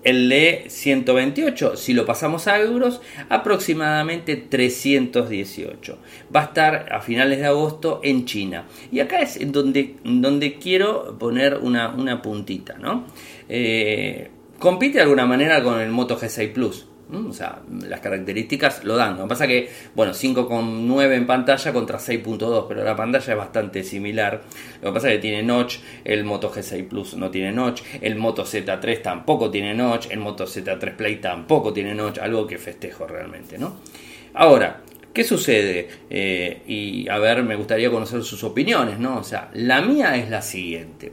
El 0.03 0.29
de 0.29 0.65
128, 0.67 1.75
si 1.75 1.93
lo 1.93 2.05
pasamos 2.05 2.47
a 2.47 2.59
euros, 2.59 3.01
aproximadamente 3.27 4.37
318. 4.37 5.97
Va 6.33 6.41
a 6.41 6.45
estar 6.45 6.93
a 6.93 7.01
finales 7.01 7.39
de 7.39 7.47
agosto 7.47 7.99
en 8.03 8.25
China. 8.25 8.65
Y 8.91 9.01
acá 9.01 9.19
es 9.19 9.39
donde, 9.51 9.95
donde 10.03 10.55
quiero 10.55 11.17
poner 11.19 11.57
una, 11.57 11.89
una 11.89 12.21
puntita, 12.21 12.77
¿no? 12.77 13.05
Eh, 13.49 14.29
compite 14.57 14.99
de 14.99 15.03
alguna 15.03 15.25
manera 15.25 15.63
con 15.63 15.79
el 15.79 15.89
Moto 15.89 16.17
G6 16.17 16.53
Plus. 16.53 16.88
O 17.11 17.33
sea, 17.33 17.61
las 17.87 18.01
características 18.01 18.83
lo 18.83 18.95
dan. 18.95 19.17
Lo 19.17 19.23
que 19.23 19.29
pasa 19.29 19.47
que, 19.47 19.69
bueno, 19.95 20.13
5,9 20.13 21.15
en 21.15 21.25
pantalla 21.25 21.73
contra 21.73 21.97
6.2, 21.97 22.65
pero 22.67 22.83
la 22.83 22.95
pantalla 22.95 23.33
es 23.33 23.37
bastante 23.37 23.83
similar. 23.83 24.41
Lo 24.81 24.89
que 24.89 24.93
pasa 24.93 25.09
que 25.09 25.17
tiene 25.17 25.41
notch, 25.41 25.77
el 26.03 26.23
Moto 26.23 26.51
G6 26.53 26.87
Plus 26.87 27.15
no 27.15 27.31
tiene 27.31 27.51
notch, 27.51 27.81
el 28.01 28.15
Moto 28.15 28.45
Z3 28.45 29.01
tampoco 29.01 29.49
tiene 29.49 29.73
notch, 29.73 30.07
el 30.11 30.19
Moto 30.19 30.45
Z3 30.45 30.95
Play 30.95 31.15
tampoco 31.15 31.73
tiene 31.73 31.95
notch, 31.95 32.19
algo 32.19 32.45
que 32.45 32.59
festejo 32.59 33.07
realmente, 33.07 33.57
¿no? 33.57 33.77
Ahora, 34.35 34.81
¿qué 35.11 35.23
sucede? 35.23 35.89
Eh, 36.11 36.61
y 36.67 37.09
a 37.09 37.17
ver, 37.17 37.41
me 37.41 37.55
gustaría 37.55 37.89
conocer 37.89 38.23
sus 38.23 38.43
opiniones, 38.43 38.99
¿no? 38.99 39.17
O 39.17 39.23
sea, 39.23 39.49
la 39.53 39.81
mía 39.81 40.15
es 40.15 40.29
la 40.29 40.43
siguiente. 40.43 41.11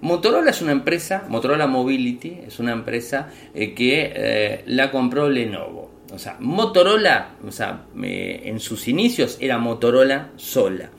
Motorola 0.00 0.50
es 0.50 0.62
una 0.62 0.72
empresa, 0.72 1.24
Motorola 1.28 1.66
Mobility 1.66 2.40
es 2.46 2.58
una 2.58 2.72
empresa 2.72 3.28
eh, 3.54 3.74
que 3.74 4.12
eh, 4.14 4.62
la 4.66 4.90
compró 4.90 5.28
Lenovo. 5.28 5.90
O 6.12 6.18
sea, 6.18 6.36
Motorola, 6.40 7.34
o 7.46 7.52
sea, 7.52 7.84
en 7.94 8.58
sus 8.58 8.88
inicios 8.88 9.36
era 9.40 9.58
Motorola 9.58 10.30
sola. 10.36 10.90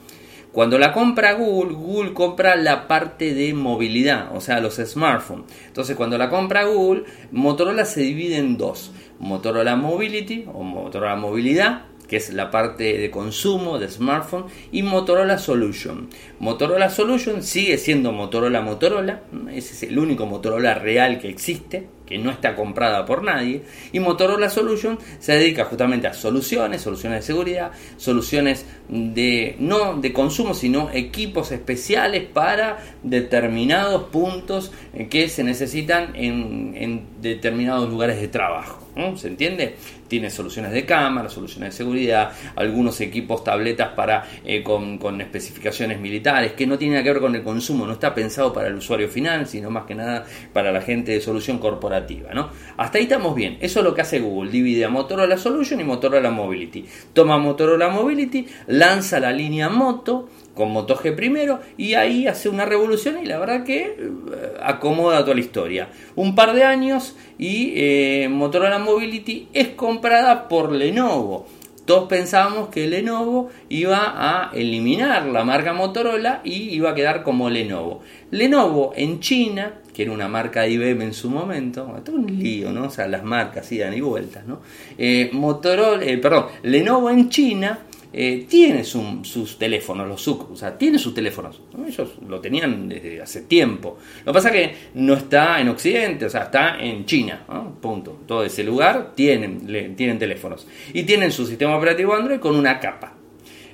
Cuando 0.52 0.78
la 0.78 0.92
compra 0.92 1.34
Google, 1.34 1.74
Google 1.74 2.14
compra 2.14 2.56
la 2.58 2.88
parte 2.88 3.34
de 3.34 3.54
movilidad, 3.54 4.36
o 4.36 4.42
sea, 4.42 4.60
los 4.60 4.76
smartphones. 4.76 5.46
Entonces, 5.68 5.96
cuando 5.96 6.18
la 6.18 6.30
compra 6.30 6.66
Google, 6.66 7.04
Motorola 7.32 7.86
se 7.86 8.02
divide 8.02 8.38
en 8.38 8.58
dos. 8.58 8.92
Motorola 9.20 9.76
Mobility 9.76 10.46
o 10.54 10.64
Motorola 10.64 11.16
Movilidad 11.16 11.84
que 12.12 12.18
es 12.18 12.34
la 12.34 12.52
parte 12.52 12.98
de 12.98 13.10
consumo 13.10 13.80
de 13.80 13.88
smartphone, 13.90 14.48
y 14.70 14.84
Motorola 14.84 15.38
Solution. 15.38 16.10
Motorola 16.40 16.90
Solution 16.90 17.42
sigue 17.42 17.78
siendo 17.78 18.12
Motorola 18.12 18.60
Motorola, 18.60 19.22
ese 19.54 19.74
es 19.74 19.84
el 19.84 19.98
único 19.98 20.26
Motorola 20.26 20.74
real 20.74 21.20
que 21.20 21.30
existe, 21.30 21.88
que 22.12 22.18
no 22.18 22.30
está 22.30 22.56
comprada 22.56 23.06
por 23.06 23.24
nadie, 23.24 23.64
y 23.94 24.02
Motorola 24.02 24.50
Solution 24.50 25.00
se 25.20 25.34
dedica 25.34 25.64
justamente 25.64 26.08
a 26.08 26.14
soluciones, 26.14 26.82
soluciones 26.82 27.20
de 27.20 27.26
seguridad, 27.26 27.72
soluciones 27.96 28.66
de 28.90 29.56
no 29.60 29.96
de 29.96 30.12
consumo, 30.12 30.54
sino 30.54 30.90
equipos 30.92 31.54
especiales 31.54 32.24
para 32.24 32.80
determinados 33.02 34.10
puntos 34.10 34.74
que 35.10 35.30
se 35.30 35.46
necesitan 35.46 36.14
en, 36.16 36.74
en 36.76 37.06
determinados 37.22 37.90
lugares 37.90 38.20
de 38.20 38.28
trabajo. 38.28 38.82
¿Se 39.16 39.30
entiende? 39.30 39.76
Tiene 40.10 40.30
soluciones 40.30 40.74
de 40.74 40.86
cámara, 40.86 41.30
soluciones 41.30 41.72
de 41.72 41.78
seguridad, 41.78 42.34
algunos 42.58 43.00
equipos, 43.00 43.42
tabletas 43.42 43.90
para 43.96 44.26
eh, 44.44 44.62
con, 44.62 45.22
especificaciones 45.22 45.98
militares, 45.98 46.52
que 46.54 46.68
no 46.68 46.78
tiene 46.78 46.96
nada 46.96 47.04
que 47.06 47.14
ver 47.14 47.22
con 47.22 47.34
el 47.34 47.42
consumo, 47.42 47.86
no 47.86 47.94
está 47.94 48.14
pensado 48.14 48.52
para 48.52 48.68
el 48.68 48.76
usuario 48.76 49.08
final, 49.08 49.48
sino 49.48 49.70
más 49.70 49.86
que 49.86 49.96
nada 49.96 50.26
para 50.52 50.74
la 50.74 50.82
gente 50.82 51.14
de 51.14 51.22
solución 51.22 51.58
corporativa. 51.60 52.01
¿No? 52.34 52.50
Hasta 52.78 52.98
ahí 52.98 53.04
estamos 53.04 53.36
bien. 53.36 53.58
Eso 53.62 53.80
es 53.80 53.86
lo 53.86 53.94
que 53.94 54.02
hace 54.02 54.20
Google. 54.20 54.52
Divide 54.52 54.86
a 54.86 54.90
Motorola 54.90 55.38
Solution 55.38 55.80
y 55.80 55.84
Motorola 55.84 56.32
Mobility. 56.32 56.86
Toma 57.14 57.38
Motorola 57.38 57.90
Mobility, 57.90 58.48
lanza 58.68 59.20
la 59.20 59.32
línea 59.32 59.70
Moto 59.70 60.30
con 60.56 60.72
Moto 60.72 60.96
G 60.98 61.16
primero 61.16 61.60
y 61.78 61.94
ahí 61.94 62.28
hace 62.28 62.50
una 62.50 62.66
revolución 62.66 63.20
y 63.24 63.26
la 63.26 63.40
verdad 63.40 63.64
que 63.64 63.86
eh, 63.86 64.54
acomoda 64.62 65.22
toda 65.22 65.36
la 65.36 65.42
historia. 65.42 65.90
Un 66.16 66.36
par 66.36 66.54
de 66.54 66.64
años 66.64 67.16
y 67.38 67.74
eh, 67.76 68.28
Motorola 68.30 68.80
Mobility 68.80 69.48
es 69.54 69.70
comprada 69.70 70.48
por 70.48 70.72
Lenovo. 70.72 71.48
Todos 71.92 72.08
pensábamos 72.08 72.70
que 72.70 72.88
Lenovo 72.88 73.50
iba 73.68 74.14
a 74.16 74.50
eliminar 74.54 75.26
la 75.26 75.44
marca 75.44 75.74
Motorola 75.74 76.40
y 76.42 76.74
iba 76.74 76.92
a 76.92 76.96
quedar 76.96 77.22
como 77.22 77.50
Lenovo. 77.50 78.00
Lenovo 78.32 78.94
en 78.96 79.20
China, 79.20 79.74
que 79.94 80.04
era 80.04 80.14
una 80.14 80.30
marca 80.30 80.62
de 80.62 80.70
IBM 80.70 81.02
en 81.02 81.14
su 81.14 81.30
momento, 81.30 81.94
es 82.02 82.08
un 82.14 82.28
lío, 82.40 82.72
¿no? 82.72 82.86
O 82.86 82.90
sea, 82.90 83.10
las 83.10 83.26
marcas 83.26 83.70
iban 83.74 83.94
y 83.94 84.00
vueltas, 84.00 84.46
¿no? 84.46 84.62
Eh, 84.98 85.32
Motorola, 85.34 86.06
perdón, 86.22 86.46
Lenovo 86.64 87.10
en 87.10 87.28
China 87.28 87.80
eh, 88.14 88.46
tiene 88.50 88.84
sus 88.84 89.58
teléfonos, 89.58 90.08
los 90.08 90.22
SUC, 90.22 90.52
o 90.52 90.56
sea, 90.56 90.78
tiene 90.78 91.00
sus 91.00 91.14
teléfonos. 91.14 91.62
Ellos 91.88 92.16
lo 92.28 92.42
tenían 92.42 92.90
desde 92.90 93.22
hace 93.22 93.44
tiempo. 93.44 93.98
Lo 94.26 94.32
que 94.32 94.34
pasa 94.34 94.50
es 94.50 94.54
que 94.54 94.76
no 94.96 95.14
está 95.14 95.62
en 95.62 95.70
Occidente, 95.70 96.26
o 96.26 96.30
sea, 96.30 96.44
está 96.44 96.78
en 96.80 97.06
China, 97.06 97.46
punto. 97.80 98.20
Todo 98.28 98.44
ese 98.44 98.64
lugar 98.64 99.14
tienen, 99.16 99.96
tienen 99.96 100.20
teléfonos. 100.20 100.68
Y 100.94 101.04
tienen 101.04 101.32
su 101.32 101.46
sistema 101.46 101.78
operativo 101.78 102.14
Android 102.14 102.40
con 102.40 102.56
una 102.56 102.80
capa. 102.80 103.14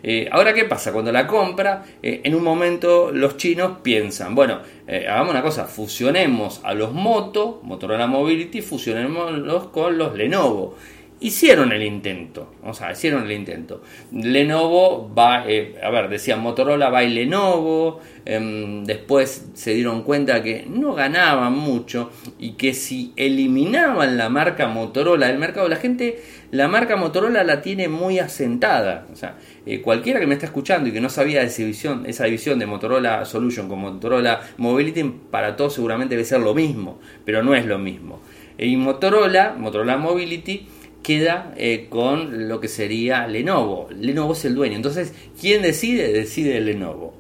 Eh, 0.04 0.30
ahora, 0.32 0.54
¿qué 0.54 0.66
pasa? 0.66 0.94
Cuando 0.94 1.12
la 1.12 1.26
compra, 1.26 1.84
eh, 2.04 2.22
en 2.24 2.36
un 2.36 2.44
momento 2.44 3.12
los 3.12 3.38
chinos 3.38 3.80
piensan, 3.82 4.36
bueno, 4.36 4.60
hagamos 4.88 5.32
una 5.32 5.42
cosa, 5.42 5.66
fusionemos 5.66 6.62
a 6.64 6.76
los 6.76 6.94
Moto, 6.94 7.60
Motorola 7.64 8.06
Mobility, 8.06 8.62
fusionémoslos 8.62 9.70
con 9.70 9.98
los 9.98 10.16
Lenovo 10.16 10.76
hicieron 11.20 11.72
el 11.72 11.82
intento, 11.84 12.54
o 12.64 12.74
sea, 12.74 12.92
hicieron 12.92 13.24
el 13.24 13.32
intento. 13.32 13.82
Lenovo 14.12 15.12
va, 15.14 15.46
eh, 15.48 15.76
a 15.82 15.90
ver, 15.90 16.10
decían 16.10 16.42
Motorola 16.42 16.90
va 16.90 17.04
y 17.04 17.10
Lenovo, 17.10 18.00
em, 18.26 18.84
después 18.84 19.50
se 19.54 19.74
dieron 19.74 20.04
cuenta 20.04 20.44
que 20.44 20.68
no 20.70 20.94
ganaban 20.94 21.54
mucho 21.54 22.12
y 22.38 22.52
que 22.52 22.74
si 22.74 23.14
eliminaban 23.16 24.18
la 24.18 24.30
marca 24.30 24.68
Motorola 24.68 25.28
del 25.28 25.40
mercado, 25.40 25.68
la 25.68 25.78
gente, 25.78 26.22
la 26.52 26.68
marca 26.68 26.96
Motorola 26.96 27.44
la 27.44 27.62
tiene 27.62 27.88
muy 27.88 28.20
asentada, 28.20 29.08
o 29.12 29.16
sea, 29.16 29.38
eh, 29.66 29.82
cualquiera 29.82 30.20
que 30.20 30.28
me 30.28 30.36
está 30.36 30.46
escuchando 30.46 30.90
y 30.90 30.92
que 30.92 31.02
no 31.02 31.10
sabía 31.10 31.42
esa 31.42 31.64
división, 31.64 32.06
esa 32.06 32.26
división 32.26 32.60
de 32.60 32.68
Motorola 32.68 33.26
Solution 33.26 33.68
con 33.68 33.80
Motorola 33.80 34.42
Mobility, 34.58 35.04
para 35.32 35.56
todos 35.56 35.74
seguramente 35.74 36.16
debe 36.16 36.26
ser 36.26 36.42
lo 36.42 36.54
mismo, 36.54 37.00
pero 37.26 37.42
no 37.44 37.56
es 37.56 37.66
lo 37.66 37.80
mismo. 37.80 38.22
Y 38.60 38.76
Motorola, 38.78 39.56
Motorola 39.58 39.98
Mobility, 39.98 40.68
queda 41.08 41.54
eh, 41.56 41.88
con 41.90 42.50
lo 42.50 42.60
que 42.60 42.68
sería 42.68 43.26
Lenovo. 43.28 43.88
Lenovo 43.98 44.34
es 44.34 44.44
el 44.44 44.56
dueño. 44.56 44.76
Entonces, 44.76 45.14
¿quién 45.40 45.62
decide? 45.62 46.12
Decide 46.12 46.60
Lenovo. 46.60 47.14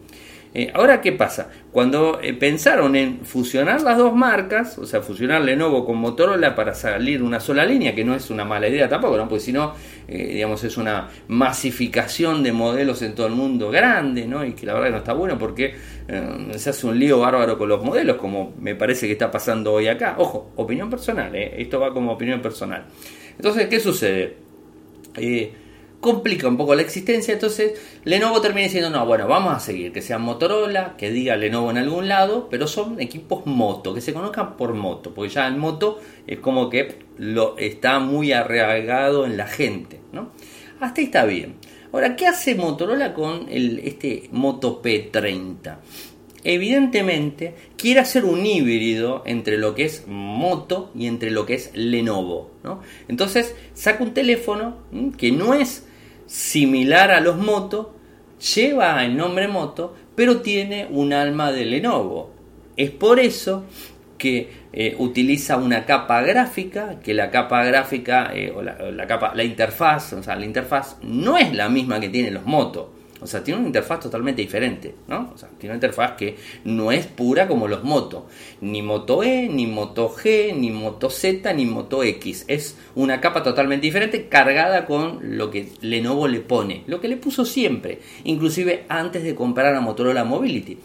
Eh, 0.54 0.70
ahora, 0.74 1.00
¿qué 1.00 1.14
pasa? 1.14 1.50
Cuando 1.72 2.20
eh, 2.22 2.34
pensaron 2.34 2.98
en 2.98 3.22
fusionar 3.24 3.82
las 3.84 3.98
dos 3.98 4.14
marcas, 4.14 4.78
o 4.78 4.86
sea, 4.86 5.02
fusionar 5.02 5.42
Lenovo 5.42 5.86
con 5.86 5.96
Motorola 6.00 6.54
para 6.54 6.74
salir 6.74 7.24
una 7.24 7.40
sola 7.40 7.64
línea, 7.64 7.96
que 7.96 8.04
no 8.04 8.14
es 8.14 8.30
una 8.30 8.44
mala 8.44 8.68
idea 8.68 8.90
tampoco, 8.90 9.16
¿no? 9.16 9.30
Porque 9.30 9.46
si 9.46 9.54
no, 9.54 9.74
digamos, 10.06 10.66
es 10.66 10.76
una 10.76 11.08
masificación 11.30 12.44
de 12.44 12.52
modelos 12.52 13.02
en 13.04 13.16
todo 13.16 13.28
el 13.28 13.36
mundo 13.36 13.70
grande, 13.70 14.28
¿no? 14.28 14.44
Y 14.44 14.52
que 14.52 14.66
la 14.66 14.74
verdad 14.74 14.92
no 14.92 14.98
está 14.98 15.14
bueno 15.14 15.38
porque 15.38 15.76
se 16.58 16.70
hace 16.70 16.88
un 16.88 17.00
lío 17.00 17.20
bárbaro 17.20 17.58
con 17.58 17.70
los 17.70 17.82
modelos, 17.82 18.18
como 18.18 18.54
me 18.60 18.76
parece 18.76 19.06
que 19.06 19.14
está 19.14 19.32
pasando 19.32 19.72
hoy 19.72 19.88
acá. 19.88 20.16
Ojo, 20.18 20.52
opinión 20.58 20.90
personal, 20.90 21.34
esto 21.36 21.80
va 21.80 21.94
como 21.94 22.12
opinión 22.12 22.42
personal. 22.42 22.86
Entonces, 23.38 23.68
¿qué 23.68 23.80
sucede? 23.80 24.38
complica 26.00 26.48
un 26.48 26.58
poco 26.58 26.76
la 26.76 26.84
existencia, 26.84 27.34
entonces 27.34 27.74
Lenovo 28.04 28.40
termina 28.40 28.66
diciendo, 28.66 28.90
no, 28.90 29.06
bueno, 29.06 29.28
vamos 29.28 29.56
a 29.56 29.60
seguir, 29.60 29.92
que 29.92 30.02
sea 30.02 30.20
Motorola, 30.20 30.96
que 30.96 31.10
diga 31.10 31.36
Lenovo 31.36 31.72
en 31.72 31.78
algún 31.78 32.08
lado, 32.08 32.48
pero 32.50 32.68
son 32.68 33.02
equipos 33.02 33.46
moto, 33.46 33.94
que 33.94 34.02
se 34.02 34.14
conozcan 34.14 34.58
por 34.58 34.74
moto, 34.74 35.14
porque 35.14 35.34
ya 35.34 35.48
el 35.48 35.58
moto 35.58 36.00
es 36.28 36.40
como 36.40 36.70
que 36.70 37.00
lo 37.18 37.58
está 37.58 38.00
muy 38.00 38.32
arraigado 38.32 39.26
en 39.26 39.38
la 39.38 39.48
gente, 39.48 40.00
¿no? 40.12 40.30
Hasta 40.80 41.02
ahí 41.02 41.06
está 41.08 41.26
bien. 41.26 41.56
Ahora, 41.92 42.16
¿qué 42.16 42.28
hace 42.28 42.54
Motorola 42.54 43.14
con 43.14 43.48
el, 43.50 43.80
este 43.80 44.30
Moto 44.32 44.82
P30? 44.84 45.78
Evidentemente 46.48 47.56
quiere 47.76 48.00
hacer 48.00 48.24
un 48.24 48.46
híbrido 48.46 49.22
entre 49.26 49.58
lo 49.58 49.76
que 49.76 49.84
es 49.84 50.06
Moto 50.08 50.92
y 50.96 51.08
entre 51.08 51.30
lo 51.30 51.46
que 51.46 51.56
es 51.56 51.72
Lenovo. 51.74 52.52
¿no? 52.64 52.82
Entonces 53.10 53.54
saca 53.74 54.02
un 54.02 54.14
teléfono 54.14 54.78
que 55.18 55.32
no 55.34 55.54
es 55.54 55.86
similar 56.26 57.12
a 57.12 57.20
los 57.20 57.38
Moto, 57.38 57.96
lleva 58.56 59.04
el 59.04 59.18
nombre 59.18 59.50
Moto, 59.50 59.94
pero 60.16 60.40
tiene 60.40 60.88
un 60.90 61.12
alma 61.12 61.52
de 61.52 61.66
Lenovo. 61.66 62.32
Es 62.78 62.92
por 62.92 63.20
eso 63.20 63.66
que 64.18 64.50
eh, 64.72 64.96
utiliza 65.00 65.58
una 65.58 65.86
capa 65.86 66.22
gráfica, 66.22 67.00
que 67.02 67.14
la 67.14 67.30
capa 67.30 67.66
gráfica 67.66 68.32
eh, 68.34 68.54
o 68.56 68.62
la, 68.62 69.44
interfaz, 69.44 70.14
o 70.14 70.24
sea, 70.24 70.38
la 70.38 70.46
interfaz 70.46 70.98
no 71.02 71.38
es 71.38 71.54
la 71.54 71.68
misma 71.68 72.00
que 72.00 72.08
tienen 72.08 72.34
los 72.34 72.46
Moto. 72.46 72.94
O 73.20 73.26
sea, 73.26 73.44
tiene 73.44 73.60
una 73.60 73.68
interfaz 73.68 74.02
totalmente 74.02 74.42
diferente, 74.42 74.94
¿no? 75.08 75.32
O 75.34 75.38
sea, 75.38 75.50
tiene 75.58 75.74
una 75.74 75.78
interfaz 75.78 76.12
que 76.12 76.36
no 76.66 76.92
es 76.92 77.08
pura 77.08 77.48
como 77.48 77.68
los 77.68 77.84
Moto. 77.84 78.28
Ni 78.62 78.82
Moto 78.82 79.24
E, 79.24 79.50
ni 79.50 79.66
Moto 79.66 80.10
G, 80.10 80.56
ni 80.56 80.70
Moto 80.70 81.10
Z, 81.10 81.52
ni 81.54 81.66
Moto 81.66 82.04
X. 82.04 82.46
Es 82.48 82.78
una 82.96 83.20
capa 83.20 83.42
totalmente 83.42 83.88
diferente 83.88 84.28
cargada 84.28 84.86
con 84.86 85.38
lo 85.38 85.50
que 85.50 85.70
Lenovo 85.82 86.28
le 86.28 86.42
pone. 86.42 86.84
Lo 86.86 87.02
que 87.02 87.08
le 87.08 87.18
puso 87.18 87.44
siempre. 87.44 88.00
Inclusive 88.24 88.86
antes 88.88 89.24
de 89.24 89.34
comprar 89.34 89.74
a 89.74 89.82
Motorola 89.82 90.24
Mobility. 90.24 90.78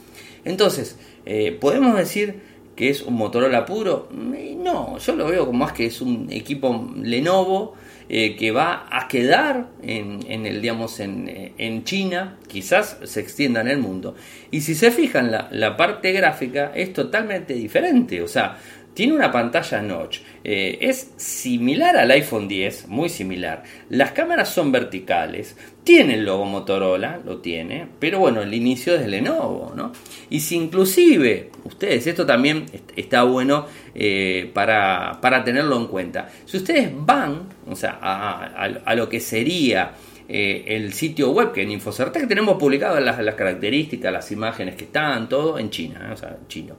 Entonces, 0.44 0.98
eh, 1.26 1.56
¿podemos 1.60 1.96
decir 1.96 2.40
que 2.74 2.88
es 2.88 3.02
un 3.02 3.14
Motorola 3.14 3.66
puro? 3.66 4.08
No, 4.10 4.96
yo 4.96 5.16
lo 5.16 5.26
veo 5.26 5.46
como 5.46 5.58
más 5.58 5.72
que 5.72 5.86
es 5.86 6.00
un 6.00 6.28
equipo 6.30 6.90
Lenovo 6.96 7.74
eh, 8.08 8.36
que 8.36 8.50
va 8.50 8.86
a 8.90 9.08
quedar 9.08 9.68
en, 9.82 10.46
el, 10.46 10.60
digamos, 10.60 11.00
en, 11.00 11.52
en, 11.58 11.84
China, 11.84 12.38
quizás 12.48 12.98
se 13.04 13.20
extienda 13.20 13.60
en 13.60 13.68
el 13.68 13.78
mundo. 13.78 14.14
Y 14.50 14.62
si 14.62 14.74
se 14.74 14.90
fijan, 14.90 15.30
la, 15.30 15.48
la 15.50 15.76
parte 15.76 16.12
gráfica 16.12 16.72
es 16.74 16.92
totalmente 16.92 17.54
diferente. 17.54 18.22
O 18.22 18.28
sea, 18.28 18.58
tiene 18.94 19.14
una 19.14 19.32
pantalla 19.32 19.80
notch. 19.80 20.18
Eh, 20.44 20.78
es 20.82 21.12
similar 21.16 21.96
al 21.96 22.10
iPhone 22.10 22.46
10, 22.46 22.88
muy 22.88 23.08
similar. 23.08 23.62
Las 23.88 24.12
cámaras 24.12 24.50
son 24.50 24.70
verticales. 24.70 25.56
Tiene 25.82 26.14
el 26.14 26.24
logo 26.24 26.44
Motorola, 26.44 27.20
lo 27.24 27.38
tiene. 27.38 27.86
Pero 27.98 28.18
bueno, 28.18 28.42
el 28.42 28.52
inicio 28.52 28.94
es 28.94 29.00
de 29.00 29.08
Lenovo, 29.08 29.72
¿no? 29.74 29.92
Y 30.28 30.40
si 30.40 30.56
inclusive, 30.56 31.50
ustedes, 31.64 32.06
esto 32.06 32.26
también 32.26 32.66
está 32.94 33.22
bueno 33.22 33.66
eh, 33.94 34.50
para, 34.52 35.18
tenerlo 35.44 35.76
en 35.78 35.86
cuenta. 35.86 36.28
Si 36.44 36.58
ustedes 36.58 36.90
van, 36.94 37.48
o 37.66 37.76
sea, 37.76 37.98
a, 38.00 38.94
lo 38.94 39.08
que 39.08 39.20
sería... 39.20 39.92
Eh, 40.28 40.76
el 40.76 40.94
sitio 40.94 41.32
web 41.32 41.52
que 41.52 41.62
en 41.62 41.72
Infocertec 41.72 42.26
tenemos 42.26 42.56
publicado 42.56 42.98
las, 43.00 43.18
las, 43.18 43.34
características, 43.34 44.10
las 44.10 44.32
imágenes 44.32 44.76
que 44.76 44.84
están, 44.84 45.28
todo 45.28 45.58
en 45.58 45.68
China, 45.68 46.10
o 46.10 46.16
sea, 46.16 46.38
chino 46.48 46.76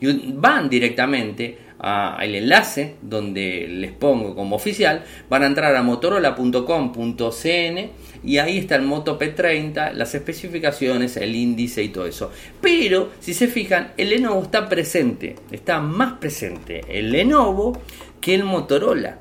y 0.00 0.32
van 0.32 0.68
directamente 0.68 1.58
al 1.78 2.34
enlace 2.34 2.96
donde 3.02 3.66
les 3.68 3.92
pongo 3.92 4.34
como 4.34 4.56
oficial, 4.56 5.04
van 5.28 5.42
a 5.42 5.46
entrar 5.46 5.76
a 5.76 5.82
motorola.com.cn 5.82 7.90
y 8.24 8.38
ahí 8.38 8.58
está 8.58 8.76
el 8.76 8.82
Moto 8.82 9.18
P30, 9.18 9.92
las 9.92 10.14
especificaciones, 10.14 11.18
el 11.18 11.36
índice 11.36 11.82
y 11.82 11.88
todo 11.88 12.06
eso. 12.06 12.30
Pero 12.60 13.10
si 13.20 13.34
se 13.34 13.48
fijan, 13.48 13.92
el 13.98 14.10
Lenovo 14.10 14.42
está 14.42 14.68
presente, 14.68 15.36
está 15.50 15.80
más 15.80 16.14
presente 16.14 16.80
el 16.88 17.12
Lenovo 17.12 17.82
que 18.20 18.34
el 18.34 18.44
Motorola. 18.44 19.18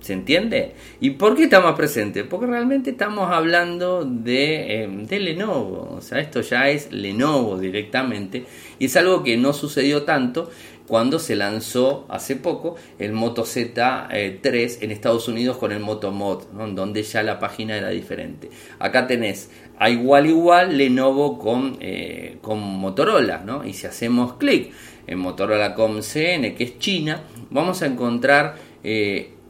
¿Se 0.00 0.12
entiende? 0.12 0.74
¿Y 1.00 1.10
por 1.10 1.36
qué 1.36 1.44
está 1.44 1.60
más 1.60 1.74
presente? 1.74 2.22
Porque 2.22 2.46
realmente 2.46 2.90
estamos 2.90 3.30
hablando 3.32 4.04
de, 4.04 4.84
eh, 4.84 4.88
de, 4.88 5.18
Lenovo. 5.18 5.96
O 5.96 6.00
sea, 6.00 6.20
esto 6.20 6.40
ya 6.40 6.68
es 6.68 6.92
Lenovo 6.92 7.58
directamente. 7.58 8.44
Y 8.78 8.86
es 8.86 8.96
algo 8.96 9.24
que 9.24 9.36
no 9.36 9.52
sucedió 9.52 10.04
tanto 10.04 10.50
cuando 10.86 11.18
se 11.18 11.36
lanzó 11.36 12.06
hace 12.08 12.36
poco 12.36 12.76
el 12.98 13.12
Moto 13.12 13.42
Z3 13.44 14.08
eh, 14.12 14.78
en 14.80 14.90
Estados 14.90 15.28
Unidos 15.28 15.58
con 15.58 15.72
el 15.72 15.80
Moto 15.80 16.12
Mod, 16.12 16.44
donde 16.74 17.02
ya 17.02 17.22
la 17.22 17.38
página 17.38 17.76
era 17.76 17.90
diferente. 17.90 18.48
Acá 18.78 19.06
tenés 19.06 19.50
a 19.78 19.90
igual 19.90 20.26
igual 20.26 20.78
Lenovo 20.78 21.38
con, 21.38 21.76
eh, 21.80 22.38
con 22.40 22.60
Motorola. 22.60 23.42
¿no? 23.44 23.64
Y 23.64 23.74
si 23.74 23.86
hacemos 23.86 24.34
clic 24.34 24.72
en 25.06 25.18
Motorola 25.18 25.74
con 25.74 26.02
CN, 26.02 26.54
que 26.54 26.64
es 26.64 26.78
China, 26.78 27.24
vamos 27.50 27.82
a 27.82 27.86
encontrar 27.86 28.56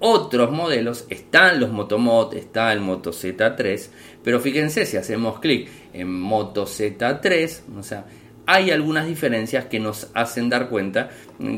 otros 0.01 0.51
modelos, 0.51 1.07
están 1.09 1.61
los 1.61 1.71
Motomod, 1.71 2.35
está 2.35 2.73
el 2.73 2.81
Moto 2.81 3.11
Z3, 3.11 3.89
pero 4.23 4.41
fíjense 4.41 4.87
si 4.87 4.97
hacemos 4.97 5.41
clic 5.41 5.69
en 5.93 6.13
Moto 6.13 6.67
Z3, 6.67 7.61
o 7.79 7.83
sea, 7.83 8.07
hay 8.51 8.71
algunas 8.71 9.07
diferencias 9.07 9.67
que 9.67 9.79
nos 9.79 10.11
hacen 10.15 10.49
dar 10.49 10.71
cuenta 10.71 11.11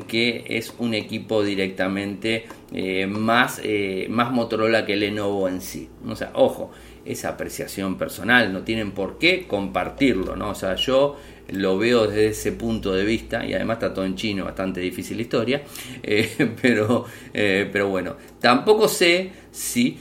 que 0.08 0.44
es 0.48 0.74
un 0.78 0.94
equipo 0.94 1.44
directamente 1.44 2.46
eh, 2.72 3.06
más, 3.06 3.60
eh, 3.62 4.08
más 4.10 4.32
Motorola 4.32 4.84
que 4.84 4.96
Lenovo 4.96 5.46
en 5.46 5.60
sí. 5.60 5.88
O 6.04 6.16
sea, 6.16 6.32
ojo, 6.34 6.72
esa 7.04 7.28
apreciación 7.28 7.96
personal, 7.96 8.52
no 8.52 8.62
tienen 8.62 8.90
por 8.90 9.18
qué 9.18 9.46
compartirlo, 9.46 10.34
¿no? 10.34 10.50
O 10.50 10.54
sea, 10.56 10.74
yo 10.74 11.16
lo 11.52 11.78
veo 11.78 12.06
desde 12.06 12.28
ese 12.28 12.52
punto 12.52 12.92
de 12.92 13.04
vista 13.04 13.44
y 13.44 13.54
además 13.54 13.76
está 13.76 13.94
todo 13.94 14.04
en 14.04 14.14
chino, 14.14 14.44
bastante 14.44 14.80
difícil 14.80 15.16
la 15.16 15.22
historia, 15.22 15.62
eh, 16.02 16.54
pero, 16.60 17.06
eh, 17.32 17.68
pero 17.72 17.88
bueno, 17.88 18.16
tampoco 18.40 18.88
sé 18.88 19.30
si 19.50 19.98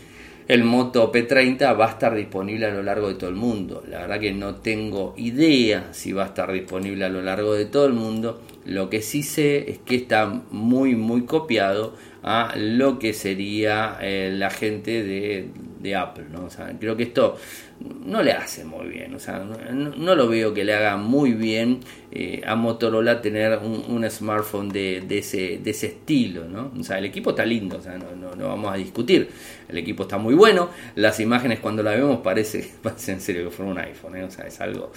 el 0.49 0.63
Moto 0.63 1.11
P30 1.11 1.79
va 1.79 1.85
a 1.85 1.89
estar 1.91 2.15
disponible 2.15 2.65
a 2.65 2.71
lo 2.71 2.81
largo 2.81 3.07
de 3.07 3.13
todo 3.13 3.29
el 3.29 3.35
mundo. 3.35 3.83
La 3.87 3.99
verdad 3.99 4.19
que 4.19 4.33
no 4.33 4.55
tengo 4.55 5.13
idea 5.15 5.89
si 5.93 6.11
va 6.11 6.23
a 6.23 6.25
estar 6.25 6.51
disponible 6.51 7.05
a 7.05 7.09
lo 7.09 7.21
largo 7.21 7.53
de 7.53 7.65
todo 7.65 7.85
el 7.85 7.93
mundo. 7.93 8.41
Lo 8.65 8.89
que 8.89 9.03
sí 9.03 9.21
sé 9.21 9.69
es 9.69 9.77
que 9.77 9.95
está 9.95 10.25
muy 10.49 10.95
muy 10.95 11.25
copiado 11.25 11.93
a 12.23 12.55
lo 12.57 12.97
que 12.97 13.13
sería 13.13 13.99
eh, 14.01 14.33
la 14.35 14.49
gente 14.49 15.03
de, 15.03 15.49
de 15.79 15.95
Apple. 15.95 16.25
¿no? 16.31 16.47
Creo 16.79 16.97
que 16.97 17.03
esto 17.03 17.37
no 17.79 18.21
le 18.21 18.33
hace 18.33 18.65
muy 18.65 18.87
bien, 18.87 19.13
o 19.15 19.19
sea, 19.19 19.39
no, 19.39 20.15
lo 20.15 20.27
veo 20.27 20.53
que 20.53 20.63
le 20.63 20.73
haga 20.73 20.97
muy 20.97 21.33
bien 21.33 21.79
eh, 22.11 22.41
a 22.45 22.55
Motorola 22.55 23.21
tener 23.21 23.59
un, 23.59 24.09
smartphone 24.09 24.69
de, 24.69 25.05
ese, 25.09 25.59
de 25.63 25.71
ese 25.71 25.87
estilo, 25.87 26.45
¿no? 26.45 26.71
O 26.77 26.83
sea, 26.83 26.97
el 26.97 27.05
equipo 27.05 27.29
está 27.29 27.45
lindo, 27.45 27.77
o 27.77 27.81
sea, 27.81 27.97
no, 27.97 28.35
no, 28.35 28.47
vamos 28.47 28.73
a 28.73 28.75
discutir, 28.75 29.29
el 29.69 29.77
equipo 29.77 30.03
está 30.03 30.17
muy 30.17 30.33
bueno, 30.33 30.69
las 30.95 31.19
imágenes 31.19 31.59
cuando 31.59 31.83
la 31.83 31.91
vemos 31.91 32.19
parece, 32.19 32.69
parece 32.83 33.13
en 33.13 33.21
serio 33.21 33.45
que 33.45 33.51
fuera 33.51 33.71
un 33.71 33.77
iPhone, 33.77 34.15
¿eh? 34.17 34.23
o 34.23 34.31
sea, 34.31 34.45
es 34.45 34.59
algo, 34.59 34.91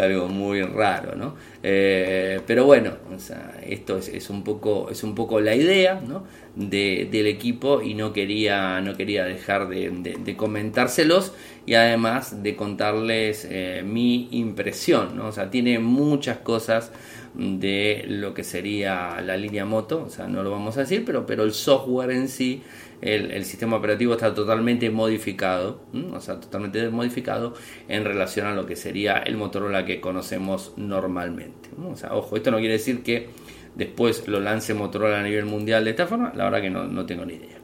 algo 0.00 0.28
muy 0.28 0.62
raro, 0.62 1.16
¿no? 1.16 1.34
Eh, 1.62 2.40
pero 2.46 2.64
bueno, 2.64 2.92
o 3.14 3.18
sea, 3.18 3.60
esto 3.66 3.98
es, 3.98 4.08
es, 4.08 4.30
un 4.30 4.44
poco, 4.44 4.88
es 4.90 5.02
un 5.02 5.14
poco 5.14 5.40
la 5.40 5.54
idea, 5.54 6.00
¿no? 6.00 6.24
De, 6.54 7.08
del 7.10 7.26
equipo 7.26 7.80
y 7.80 7.94
no 7.94 8.12
quería, 8.12 8.80
no 8.80 8.94
quería 8.94 9.24
dejar 9.24 9.68
de, 9.68 9.90
de 9.90 10.36
comentárselos 10.36 11.32
y 11.64 11.74
además 11.74 12.42
de 12.42 12.56
contarles 12.56 13.46
eh, 13.48 13.82
mi 13.84 14.28
impresión, 14.32 15.16
¿no? 15.16 15.28
O 15.28 15.32
sea, 15.32 15.50
tiene 15.50 15.78
muchas 15.78 16.38
cosas 16.38 16.90
de 17.34 18.04
lo 18.08 18.34
que 18.34 18.44
sería 18.44 19.20
la 19.22 19.36
línea 19.36 19.64
moto, 19.64 20.04
o 20.06 20.10
sea, 20.10 20.28
no 20.28 20.42
lo 20.42 20.50
vamos 20.50 20.76
a 20.76 20.80
decir, 20.80 21.04
pero, 21.04 21.24
pero 21.24 21.44
el 21.44 21.52
software 21.52 22.10
en 22.10 22.28
sí, 22.28 22.62
el, 23.02 23.44
sistema 23.44 23.76
operativo 23.76 24.12
está 24.14 24.32
totalmente 24.32 24.88
modificado, 24.90 25.82
o 26.12 26.20
sea, 26.20 26.40
totalmente 26.40 26.88
modificado 26.88 27.54
en 27.88 28.04
relación 28.04 28.46
a 28.46 28.54
lo 28.54 28.64
que 28.64 28.76
sería 28.76 29.18
el 29.18 29.36
Motorola 29.36 29.84
que 29.84 30.00
conocemos 30.00 30.72
normalmente. 30.76 31.68
O 31.84 31.96
sea, 31.96 32.14
ojo, 32.14 32.36
esto 32.36 32.50
no 32.50 32.58
quiere 32.58 32.74
decir 32.74 33.02
que 33.02 33.28
después 33.74 34.28
lo 34.28 34.40
lance 34.40 34.72
Motorola 34.72 35.18
a 35.18 35.22
nivel 35.22 35.46
mundial 35.46 35.84
de 35.84 35.90
esta 35.90 36.06
forma, 36.06 36.32
la 36.36 36.44
verdad 36.44 36.60
que 36.60 36.70
no, 36.70 36.84
no 36.84 37.04
tengo 37.04 37.24
ni 37.24 37.34
idea. 37.34 37.58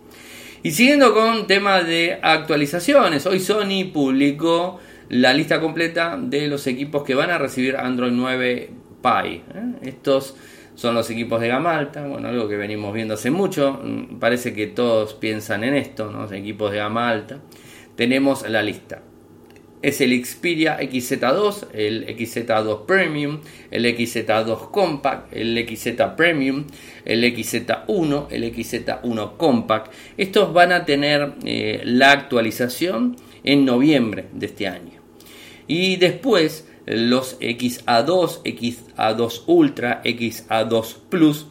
Y 0.62 0.72
siguiendo 0.72 1.14
con 1.14 1.46
temas 1.46 1.87
de 1.87 2.18
actualizaciones, 2.20 3.24
hoy 3.27 3.38
Sony 3.38 3.92
publicó 3.92 4.81
la 5.09 5.33
lista 5.33 5.61
completa 5.61 6.18
de 6.20 6.48
los 6.48 6.66
equipos 6.66 7.05
que 7.05 7.14
van 7.14 7.31
a 7.31 7.38
recibir 7.38 7.77
Android 7.77 8.12
9 8.12 8.70
Pie. 9.01 9.35
¿eh? 9.35 9.42
Estos 9.83 10.35
son 10.78 10.94
los 10.94 11.10
equipos 11.10 11.40
de 11.40 11.48
gama 11.48 11.76
alta, 11.76 12.06
bueno, 12.06 12.28
algo 12.28 12.48
que 12.48 12.56
venimos 12.56 12.94
viendo 12.94 13.14
hace 13.14 13.32
mucho, 13.32 13.80
mm, 13.82 14.20
parece 14.20 14.54
que 14.54 14.68
todos 14.68 15.14
piensan 15.14 15.64
en 15.64 15.74
esto, 15.74 16.08
¿no? 16.12 16.32
equipos 16.32 16.70
de 16.70 16.78
gama 16.78 17.08
alta. 17.08 17.40
Tenemos 17.96 18.48
la 18.48 18.62
lista. 18.62 19.02
Es 19.82 20.00
el 20.00 20.24
Xperia 20.24 20.78
XZ2, 20.78 21.66
el 21.74 22.06
XZ2 22.06 22.86
Premium, 22.86 23.40
el 23.72 23.86
XZ2 23.86 24.70
Compact, 24.70 25.32
el 25.32 25.66
XZ 25.68 26.00
Premium, 26.16 26.64
el 27.04 27.24
XZ1, 27.24 28.26
el 28.30 28.44
XZ1 28.44 29.36
Compact. 29.36 29.92
Estos 30.16 30.52
van 30.52 30.70
a 30.70 30.84
tener 30.84 31.32
eh, 31.44 31.80
la 31.84 32.12
actualización 32.12 33.16
en 33.42 33.64
noviembre 33.64 34.26
de 34.32 34.46
este 34.46 34.68
año. 34.68 35.00
Y 35.66 35.96
después 35.96 36.67
los 36.88 37.38
XA2, 37.40 38.42
XA2 38.44 39.42
Ultra, 39.46 40.03
XA2 40.03 40.96
Plus 41.11 41.46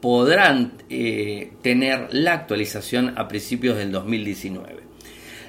podrán 0.00 0.74
eh, 0.90 1.52
tener 1.62 2.08
la 2.12 2.34
actualización 2.34 3.14
a 3.16 3.26
principios 3.26 3.76
del 3.76 3.90
2019. 3.90 4.84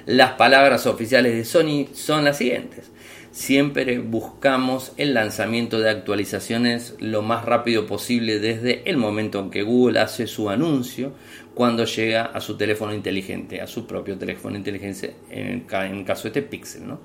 Las 0.08 0.32
palabras 0.34 0.88
oficiales 0.88 1.36
de 1.36 1.46
Sony 1.46 1.88
son 1.94 2.24
las 2.24 2.38
siguientes. 2.38 2.92
Siempre 3.32 4.00
buscamos 4.00 4.94
el 4.98 5.14
lanzamiento 5.14 5.80
de 5.80 5.90
actualizaciones 5.90 6.96
lo 7.00 7.22
más 7.22 7.46
rápido 7.46 7.86
posible 7.86 8.40
desde 8.40 8.90
el 8.90 8.98
momento 8.98 9.40
en 9.40 9.52
que 9.52 9.62
Google 9.62 10.00
hace 10.00 10.26
su 10.26 10.50
anuncio 10.50 11.14
cuando 11.54 11.86
llega 11.86 12.26
a 12.26 12.40
su 12.40 12.56
teléfono 12.56 12.94
inteligente, 12.94 13.62
a 13.62 13.68
su 13.68 13.86
propio 13.86 14.18
teléfono 14.18 14.56
inteligente, 14.56 15.16
en 15.30 15.66
el 15.70 16.06
caso 16.06 16.24
de 16.24 16.30
este 16.30 16.42
Pixel. 16.44 16.88
¿no? 16.88 17.02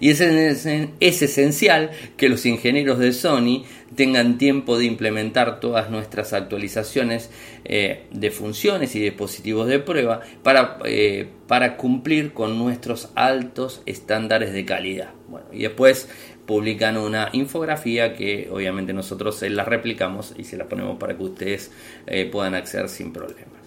Y 0.00 0.10
es, 0.10 0.20
es, 0.20 1.22
esencial 1.22 1.90
que 2.16 2.28
los 2.28 2.46
ingenieros 2.46 2.98
de 2.98 3.12
Sony 3.12 3.64
tengan 3.96 4.38
tiempo 4.38 4.78
de 4.78 4.84
implementar 4.84 5.60
todas 5.60 5.90
nuestras 5.90 6.32
actualizaciones 6.32 7.30
eh, 7.64 8.04
de 8.12 8.30
funciones 8.30 8.94
y 8.94 9.00
dispositivos 9.00 9.66
de 9.66 9.80
prueba 9.80 10.20
para, 10.42 10.78
eh, 10.84 11.28
para 11.46 11.76
cumplir 11.76 12.32
con 12.32 12.58
nuestros 12.58 13.10
altos 13.14 13.82
estándares 13.86 14.52
de 14.52 14.64
calidad. 14.64 15.10
Bueno, 15.28 15.46
y 15.52 15.62
después 15.62 16.08
publican 16.46 16.96
una 16.96 17.28
infografía 17.32 18.14
que 18.14 18.48
obviamente 18.50 18.94
nosotros 18.94 19.42
la 19.42 19.64
replicamos 19.64 20.34
y 20.38 20.44
se 20.44 20.56
la 20.56 20.66
ponemos 20.66 20.96
para 20.98 21.14
que 21.16 21.22
ustedes 21.22 21.70
eh, 22.06 22.24
puedan 22.24 22.54
acceder 22.54 22.88
sin 22.88 23.12
problemas. 23.12 23.58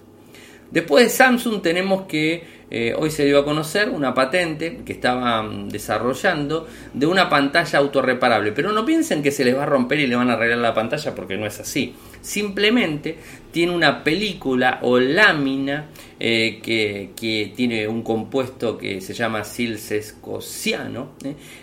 Después 0.72 1.04
de 1.04 1.10
Samsung 1.10 1.62
tenemos 1.62 2.04
que 2.08 2.61
eh, 2.74 2.96
hoy 2.98 3.12
se 3.12 3.26
dio 3.26 3.40
a 3.40 3.44
conocer 3.44 3.90
una 3.90 4.14
patente 4.14 4.80
que 4.86 4.94
estaban 4.94 5.68
desarrollando 5.68 6.66
de 6.94 7.06
una 7.06 7.28
pantalla 7.28 7.80
autorreparable. 7.80 8.54
Pero 8.54 8.72
no 8.72 8.86
piensen 8.86 9.22
que 9.22 9.32
se 9.32 9.44
les 9.44 9.58
va 9.58 9.64
a 9.64 9.66
romper 9.66 10.00
y 10.00 10.08
le 10.08 10.16
van 10.16 10.30
a 10.30 10.34
arreglar 10.34 10.60
la 10.60 10.74
pantalla 10.74 11.14
porque 11.14 11.36
no 11.36 11.46
es 11.46 11.60
así. 11.60 11.94
Simplemente 12.22 13.18
tiene 13.52 13.76
una 13.76 14.06
película 14.06 14.80
o 14.84 14.98
lámina 15.00 15.90
eh, 16.18 16.62
que, 16.64 17.52
tiene 17.54 17.90
un 17.90 18.04
compuesto 18.04 18.78
que 18.78 19.02
se 19.02 19.14
llama 19.14 19.44
silcescosiano, 19.44 21.16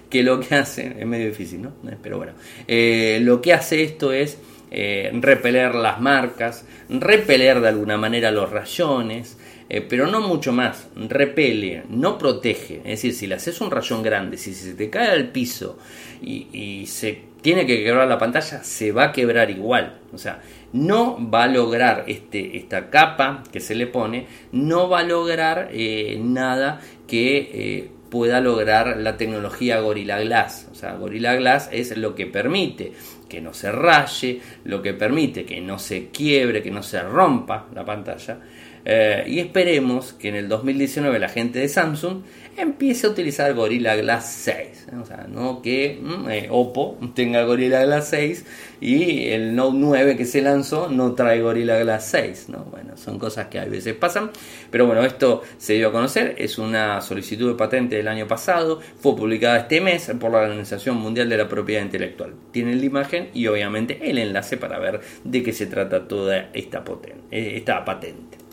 que 0.09 0.23
lo 0.23 0.41
que 0.41 0.55
hace, 0.55 0.93
es 0.99 1.05
medio 1.05 1.27
difícil, 1.27 1.61
¿no? 1.61 1.71
Pero 2.03 2.17
bueno, 2.17 2.33
lo 2.67 3.41
que 3.41 3.53
hace 3.53 3.83
esto 3.83 4.11
es 4.11 4.37
eh, 4.71 5.09
repeler 5.13 5.73
las 5.73 5.99
marcas, 5.99 6.65
repeler 6.89 7.59
de 7.59 7.69
alguna 7.69 7.97
manera 7.97 8.31
los 8.31 8.51
rayones, 8.51 9.37
eh, 9.67 9.81
pero 9.81 10.07
no 10.07 10.21
mucho 10.21 10.51
más, 10.51 10.87
repele, 10.95 11.83
no 11.89 12.17
protege. 12.17 12.77
Es 12.77 13.01
decir, 13.01 13.13
si 13.13 13.27
le 13.27 13.35
haces 13.35 13.61
un 13.61 13.71
rayón 13.71 14.03
grande, 14.03 14.37
si 14.37 14.53
se 14.53 14.73
te 14.73 14.89
cae 14.89 15.09
al 15.09 15.29
piso 15.29 15.77
y, 16.21 16.85
se 16.87 17.29
tiene 17.41 17.65
que 17.65 17.83
quebrar 17.83 18.07
la 18.07 18.17
pantalla, 18.17 18.63
se 18.63 18.91
va 18.91 19.05
a 19.05 19.11
quebrar 19.11 19.49
igual. 19.49 19.99
O 20.13 20.17
sea, 20.17 20.41
no 20.73 21.17
va 21.31 21.43
a 21.43 21.47
lograr 21.47 22.03
este, 22.07 22.57
esta 22.57 22.89
capa 22.89 23.43
que 23.51 23.59
se 23.59 23.75
le 23.75 23.87
pone, 23.87 24.27
no 24.51 24.89
va 24.89 24.99
a 24.99 25.03
lograr 25.03 25.69
eh, 25.71 26.19
nada 26.21 26.81
que 27.07 27.89
pueda 28.09 28.41
lograr 28.41 28.97
la 28.97 29.17
tecnología 29.17 29.79
Gorilla 29.79 30.19
Glass. 30.19 30.67
O 30.71 30.75
sea, 30.75 30.93
Gorilla 30.95 31.35
Glass 31.35 31.69
es 31.71 31.95
lo 31.97 32.15
que 32.15 32.25
permite 32.25 32.93
que 33.29 33.39
no 33.39 33.53
se 33.53 33.71
raye, 33.71 34.41
lo 34.65 34.81
que 34.81 34.93
permite 34.93 35.45
que 35.45 35.61
no 35.61 35.79
se 35.79 36.09
quiebre, 36.09 36.61
que 36.61 36.71
no 36.71 36.83
se 36.83 37.01
rompa 37.01 37.67
la 37.73 37.85
pantalla. 37.85 38.37
Eh, 38.85 39.23
y 39.27 39.39
esperemos 39.39 40.13
que 40.13 40.29
en 40.29 40.35
el 40.35 40.47
2019 40.47 41.19
la 41.19 41.29
gente 41.29 41.59
de 41.59 41.67
Samsung 41.67 42.21
empiece 42.57 43.07
a 43.07 43.09
utilizar 43.09 43.53
Gorilla 43.53 43.95
Glass 43.95 44.31
6. 44.43 44.87
¿eh? 44.91 44.95
O 45.01 45.05
sea, 45.05 45.27
no 45.29 45.61
que 45.61 45.99
mm, 46.01 46.29
eh, 46.29 46.47
Oppo 46.49 46.97
tenga 47.13 47.43
Gorilla 47.43 47.83
Glass 47.83 48.09
6 48.09 48.45
y 48.81 49.29
el 49.29 49.55
Note 49.55 49.77
9 49.77 50.17
que 50.17 50.25
se 50.25 50.41
lanzó 50.41 50.89
no 50.89 51.13
trae 51.13 51.41
Gorilla 51.41 51.79
Glass 51.79 52.07
6. 52.07 52.49
¿no? 52.49 52.65
Bueno, 52.65 52.97
son 52.97 53.19
cosas 53.19 53.47
que 53.47 53.59
a 53.59 53.65
veces 53.65 53.95
pasan. 53.95 54.31
Pero 54.71 54.85
bueno, 54.85 55.03
esto 55.03 55.43
se 55.57 55.73
dio 55.73 55.89
a 55.89 55.91
conocer. 55.91 56.35
Es 56.37 56.57
una 56.57 57.01
solicitud 57.01 57.49
de 57.49 57.55
patente 57.55 57.95
del 57.97 58.07
año 58.07 58.27
pasado. 58.27 58.79
Fue 58.99 59.15
publicada 59.15 59.59
este 59.59 59.81
mes 59.81 60.11
por 60.19 60.31
la 60.31 60.39
Organización 60.39 60.97
Mundial 60.97 61.29
de 61.29 61.37
la 61.37 61.47
Propiedad 61.47 61.83
Intelectual. 61.83 62.33
Tienen 62.51 62.79
la 62.79 62.85
imagen 62.85 63.29
y 63.33 63.47
obviamente 63.47 64.09
el 64.09 64.17
enlace 64.17 64.57
para 64.57 64.79
ver 64.79 65.01
de 65.23 65.43
qué 65.43 65.53
se 65.53 65.67
trata 65.67 66.07
toda 66.07 66.49
esta, 66.53 66.83
esta 67.31 67.85
patente. 67.85 68.48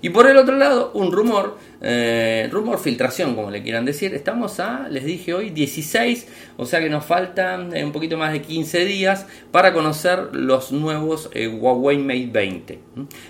Y 0.00 0.10
por 0.10 0.28
el 0.28 0.36
otro 0.36 0.56
lado, 0.56 0.92
un 0.94 1.10
rumor, 1.10 1.58
eh, 1.80 2.48
rumor 2.52 2.78
filtración, 2.78 3.34
como 3.34 3.50
le 3.50 3.62
quieran 3.62 3.84
decir. 3.84 4.14
Estamos 4.14 4.60
a, 4.60 4.88
les 4.88 5.04
dije 5.04 5.34
hoy, 5.34 5.50
16, 5.50 6.28
o 6.56 6.66
sea 6.66 6.80
que 6.80 6.88
nos 6.88 7.04
faltan 7.04 7.74
eh, 7.76 7.84
un 7.84 7.92
poquito 7.92 8.16
más 8.16 8.32
de 8.32 8.40
15 8.42 8.84
días 8.84 9.26
para 9.50 9.72
conocer 9.72 10.28
los 10.32 10.70
nuevos 10.70 11.30
eh, 11.32 11.48
Huawei 11.48 11.98
Mate 11.98 12.28
20. 12.30 12.78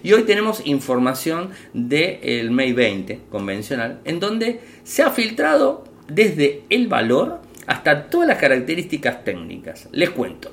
Y 0.02 0.12
hoy 0.12 0.24
tenemos 0.24 0.66
información 0.66 1.50
del 1.72 2.50
Mate 2.50 2.72
20 2.74 3.20
convencional, 3.30 4.00
en 4.04 4.20
donde 4.20 4.60
se 4.84 5.02
ha 5.02 5.10
filtrado 5.10 5.84
desde 6.06 6.64
el 6.68 6.88
valor 6.88 7.40
hasta 7.66 8.08
todas 8.08 8.28
las 8.28 8.38
características 8.38 9.24
técnicas. 9.24 9.88
Les 9.92 10.10
cuento. 10.10 10.50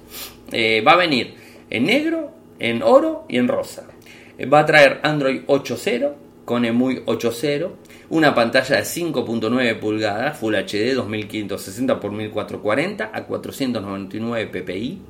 va 0.54 0.92
a 0.92 0.98
venir 0.98 1.36
en 1.70 1.86
negro, 1.86 2.32
en 2.60 2.84
oro 2.84 3.26
y 3.28 3.38
en 3.38 3.48
rosa. 3.48 3.88
Va 4.42 4.60
a 4.60 4.66
traer 4.66 5.00
Android 5.04 5.42
8.0 5.48 6.14
con 6.46 6.64
EMUI 6.64 7.04
8.0, 7.06 7.72
una 8.10 8.36
pantalla 8.36 8.76
de 8.78 8.84
5.9 8.84 9.80
pulgadas 9.80 10.38
Full 10.38 10.54
HD 10.56 10.94
2560 10.94 11.94
x 11.94 12.12
1440 12.12 13.12
a 13.12 13.26
499 13.26 14.48
ppi. 14.48 15.02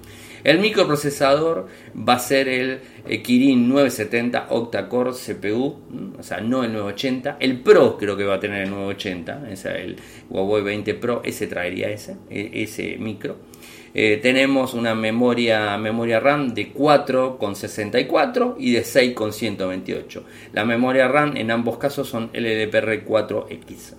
El 0.46 0.60
microprocesador 0.60 1.68
va 2.08 2.14
a 2.14 2.20
ser 2.20 2.48
el 2.48 2.80
Kirin 3.24 3.68
970 3.68 4.48
octa-core 4.52 5.12
CPU, 5.12 5.80
o 6.20 6.22
sea, 6.22 6.40
no 6.40 6.64
el 6.64 6.72
980. 6.72 7.38
El 7.40 7.62
Pro 7.62 7.98
creo 7.98 8.16
que 8.16 8.26
va 8.26 8.36
a 8.36 8.40
tener 8.40 8.62
el 8.62 8.70
980, 8.70 9.50
es 9.50 9.66
el 9.66 9.96
Huawei 10.30 10.64
20 10.64 10.94
Pro, 10.94 11.22
ese 11.26 11.48
traería 11.48 11.90
ese, 11.90 12.18
e, 12.30 12.52
ese 12.62 12.96
micro. 13.00 13.38
Eh, 13.98 14.20
tenemos 14.22 14.74
una 14.74 14.94
memoria, 14.94 15.78
memoria 15.78 16.20
RAM 16.20 16.54
de 16.54 16.74
4,64 16.74 18.56
y 18.60 18.74
de 18.74 18.84
6,128. 18.84 20.26
La 20.52 20.66
memoria 20.66 21.08
RAM 21.08 21.38
en 21.38 21.50
ambos 21.50 21.78
casos 21.78 22.10
son 22.10 22.30
LDPR4X. 22.34 23.96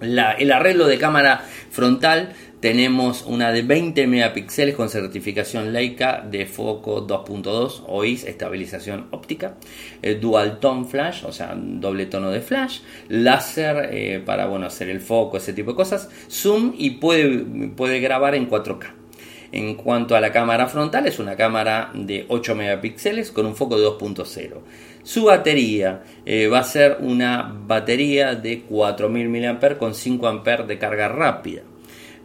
el 0.00 0.52
arreglo 0.52 0.86
de 0.86 0.98
cámara 0.98 1.42
frontal 1.70 2.34
tenemos 2.60 3.24
una 3.24 3.50
de 3.50 3.62
20 3.62 4.06
megapíxeles 4.08 4.74
con 4.74 4.90
certificación 4.90 5.72
Leica 5.72 6.20
de 6.28 6.44
foco 6.44 7.06
2.2 7.06 7.84
OIS, 7.86 8.24
estabilización 8.24 9.06
óptica, 9.12 9.54
eh, 10.02 10.16
dual 10.16 10.58
tone 10.58 10.84
flash, 10.84 11.24
o 11.24 11.32
sea, 11.32 11.54
doble 11.56 12.06
tono 12.06 12.30
de 12.30 12.40
flash, 12.40 12.80
láser 13.08 13.88
eh, 13.92 14.22
para 14.24 14.46
bueno, 14.46 14.66
hacer 14.66 14.90
el 14.90 15.00
foco, 15.00 15.36
ese 15.36 15.52
tipo 15.52 15.70
de 15.70 15.76
cosas, 15.76 16.10
zoom 16.28 16.74
y 16.76 16.90
puede, 16.90 17.68
puede 17.68 18.00
grabar 18.00 18.34
en 18.34 18.50
4K. 18.50 18.97
En 19.50 19.74
cuanto 19.74 20.14
a 20.14 20.20
la 20.20 20.30
cámara 20.30 20.66
frontal, 20.66 21.06
es 21.06 21.18
una 21.18 21.36
cámara 21.36 21.90
de 21.94 22.26
8 22.28 22.54
megapíxeles 22.54 23.30
con 23.30 23.46
un 23.46 23.56
foco 23.56 23.78
de 23.78 23.86
2.0. 23.86 24.58
Su 25.02 25.24
batería 25.24 26.02
eh, 26.26 26.48
va 26.48 26.58
a 26.58 26.64
ser 26.64 26.98
una 27.00 27.54
batería 27.66 28.34
de 28.34 28.62
4000 28.62 29.28
mAh 29.28 29.78
con 29.78 29.94
5 29.94 30.28
A 30.28 30.56
de 30.64 30.78
carga 30.78 31.08
rápida. 31.08 31.62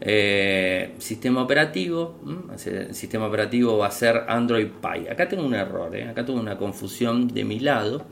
Eh, 0.02 0.96
sistema 0.98 1.44
operativo, 1.44 2.20
el 2.66 2.94
sistema 2.94 3.28
operativo 3.28 3.78
va 3.78 3.88
a 3.88 3.92
ser 3.92 4.26
Android 4.28 4.68
Pie. 4.82 5.10
Acá 5.10 5.30
tengo 5.30 5.46
un 5.46 5.54
error, 5.54 5.96
eh, 5.96 6.04
acá 6.10 6.26
tengo 6.26 6.42
una 6.42 6.58
confusión 6.58 7.30
de 7.30 7.46
mi 7.46 7.60
lado. 7.60 8.06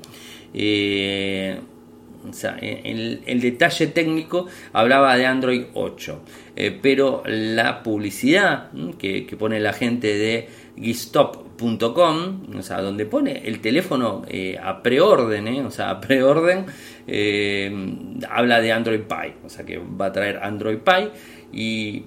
O 2.29 2.33
sea, 2.33 2.57
el, 2.61 3.41
detalle 3.41 3.87
técnico 3.87 4.47
hablaba 4.73 5.15
de 5.17 5.25
Android 5.25 5.65
8, 5.73 6.21
eh, 6.55 6.77
pero 6.81 7.23
la 7.25 7.83
publicidad 7.83 8.71
que, 8.97 9.27
pone 9.37 9.59
la 9.59 9.73
gente 9.73 10.07
de 10.07 10.47
Gistop 10.79 11.51
google.com, 11.61 12.57
o 12.57 12.61
sea, 12.61 12.81
donde 12.81 13.05
pone 13.05 13.43
el 13.45 13.59
teléfono 13.59 14.23
eh, 14.27 14.57
a 14.61 14.81
preorden, 14.81 15.47
eh, 15.47 15.63
o 15.63 15.71
sea, 15.71 15.91
a 15.91 16.01
preorden, 16.01 16.65
habla 18.29 18.61
de 18.61 18.71
Android 18.71 19.01
Pie, 19.01 19.35
o 19.45 19.49
sea, 19.49 19.65
que 19.65 19.77
va 19.77 20.07
a 20.07 20.11
traer 20.11 20.39
Android 20.41 20.79
Pie 20.79 21.09
y 21.53 22.03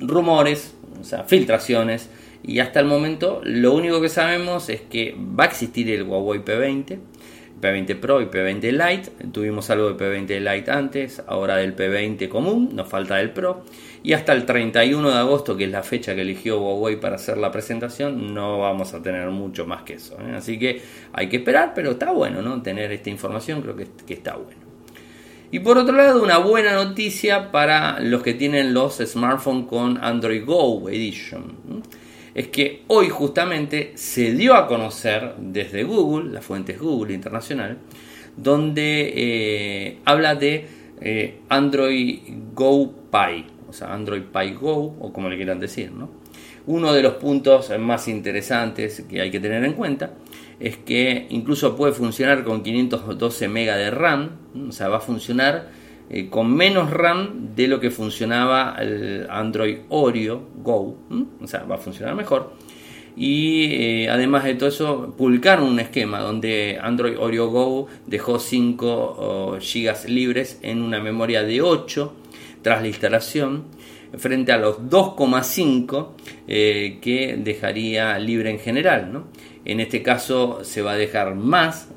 rumores, 0.00 0.74
o 1.00 1.04
sea, 1.04 1.24
filtraciones. 1.24 2.10
Y 2.44 2.58
hasta 2.58 2.80
el 2.80 2.86
momento 2.86 3.40
lo 3.44 3.72
único 3.72 4.00
que 4.00 4.08
sabemos 4.08 4.68
es 4.68 4.80
que 4.80 5.14
va 5.16 5.44
a 5.44 5.46
existir 5.46 5.88
el 5.90 6.02
Huawei 6.02 6.40
P20, 6.40 6.98
P20 7.62 8.00
Pro 8.00 8.20
y 8.20 8.26
P20 8.26 8.72
Lite. 8.72 9.10
Tuvimos 9.30 9.70
algo 9.70 9.92
de 9.92 9.96
P20 9.96 10.40
Lite 10.40 10.70
antes, 10.70 11.22
ahora 11.26 11.56
del 11.56 11.76
P20 11.76 12.28
común, 12.28 12.70
nos 12.74 12.88
falta 12.88 13.20
el 13.20 13.30
Pro. 13.30 13.64
Y 14.02 14.14
hasta 14.14 14.32
el 14.32 14.44
31 14.44 15.10
de 15.10 15.16
agosto, 15.16 15.56
que 15.56 15.64
es 15.64 15.70
la 15.70 15.84
fecha 15.84 16.14
que 16.16 16.22
eligió 16.22 16.60
Huawei 16.60 16.98
para 16.98 17.14
hacer 17.14 17.38
la 17.38 17.52
presentación, 17.52 18.34
no 18.34 18.58
vamos 18.58 18.92
a 18.94 19.00
tener 19.00 19.30
mucho 19.30 19.64
más 19.64 19.82
que 19.82 19.94
eso. 19.94 20.16
¿eh? 20.20 20.34
Así 20.36 20.58
que 20.58 20.82
hay 21.12 21.28
que 21.28 21.36
esperar, 21.36 21.72
pero 21.72 21.92
está 21.92 22.10
bueno 22.10 22.42
¿no? 22.42 22.60
tener 22.62 22.90
esta 22.90 23.10
información, 23.10 23.62
creo 23.62 23.76
que, 23.76 23.86
que 24.04 24.14
está 24.14 24.34
bueno. 24.34 24.60
Y 25.52 25.60
por 25.60 25.78
otro 25.78 25.94
lado, 25.94 26.20
una 26.20 26.38
buena 26.38 26.72
noticia 26.72 27.52
para 27.52 28.00
los 28.00 28.22
que 28.22 28.34
tienen 28.34 28.74
los 28.74 28.96
smartphones 28.96 29.68
con 29.68 30.02
Android 30.02 30.44
Go 30.44 30.88
Edition 30.88 31.82
es 32.34 32.48
que 32.48 32.82
hoy 32.88 33.08
justamente 33.08 33.92
se 33.94 34.32
dio 34.32 34.54
a 34.54 34.66
conocer 34.66 35.34
desde 35.38 35.84
Google, 35.84 36.32
la 36.32 36.40
fuente 36.40 36.72
es 36.72 36.80
Google 36.80 37.14
Internacional, 37.14 37.78
donde 38.36 39.12
eh, 39.14 39.98
habla 40.04 40.34
de 40.34 40.66
eh, 41.00 41.40
Android 41.48 42.20
Go 42.54 42.92
Pie, 43.10 43.44
o 43.68 43.72
sea, 43.72 43.92
Android 43.92 44.22
Pie 44.22 44.54
Go, 44.54 44.96
o 44.98 45.12
como 45.12 45.28
le 45.28 45.36
quieran 45.36 45.60
decir, 45.60 45.92
¿no? 45.92 46.22
Uno 46.64 46.92
de 46.92 47.02
los 47.02 47.14
puntos 47.14 47.76
más 47.80 48.06
interesantes 48.06 49.04
que 49.08 49.20
hay 49.20 49.30
que 49.32 49.40
tener 49.40 49.64
en 49.64 49.72
cuenta 49.72 50.14
es 50.60 50.76
que 50.76 51.26
incluso 51.30 51.76
puede 51.76 51.92
funcionar 51.92 52.44
con 52.44 52.62
512 52.62 53.48
MB 53.48 53.54
de 53.54 53.90
RAM, 53.90 54.30
o 54.68 54.72
sea, 54.72 54.88
va 54.88 54.98
a 54.98 55.00
funcionar 55.00 55.81
eh, 56.14 56.28
con 56.28 56.54
menos 56.54 56.90
RAM 56.90 57.54
de 57.56 57.66
lo 57.68 57.80
que 57.80 57.90
funcionaba 57.90 58.76
el 58.78 59.26
Android 59.30 59.78
Oreo 59.88 60.46
Go, 60.56 60.98
o 61.40 61.46
sea, 61.46 61.62
va 61.64 61.76
a 61.76 61.78
funcionar 61.78 62.14
mejor. 62.14 62.52
Y 63.16 63.64
eh, 63.72 64.10
además 64.10 64.44
de 64.44 64.54
todo 64.54 64.68
eso, 64.68 65.14
publicaron 65.16 65.66
un 65.66 65.80
esquema 65.80 66.20
donde 66.20 66.78
Android 66.82 67.18
Oreo 67.18 67.48
Go 67.48 67.86
dejó 68.06 68.38
5 68.38 69.58
GB 69.58 70.08
libres 70.08 70.58
en 70.62 70.82
una 70.82 71.00
memoria 71.00 71.44
de 71.44 71.62
8 71.62 72.14
tras 72.60 72.82
la 72.82 72.88
instalación, 72.88 73.64
frente 74.18 74.52
a 74.52 74.58
los 74.58 74.80
2,5 74.80 76.08
eh, 76.46 76.98
que 77.00 77.38
dejaría 77.38 78.18
libre 78.18 78.50
en 78.50 78.58
general. 78.58 79.24
En 79.64 79.80
este 79.80 80.02
caso 80.02 80.60
se 80.62 80.82
va 80.82 80.92
a 80.92 80.96
dejar 80.96 81.34
más 81.36 81.88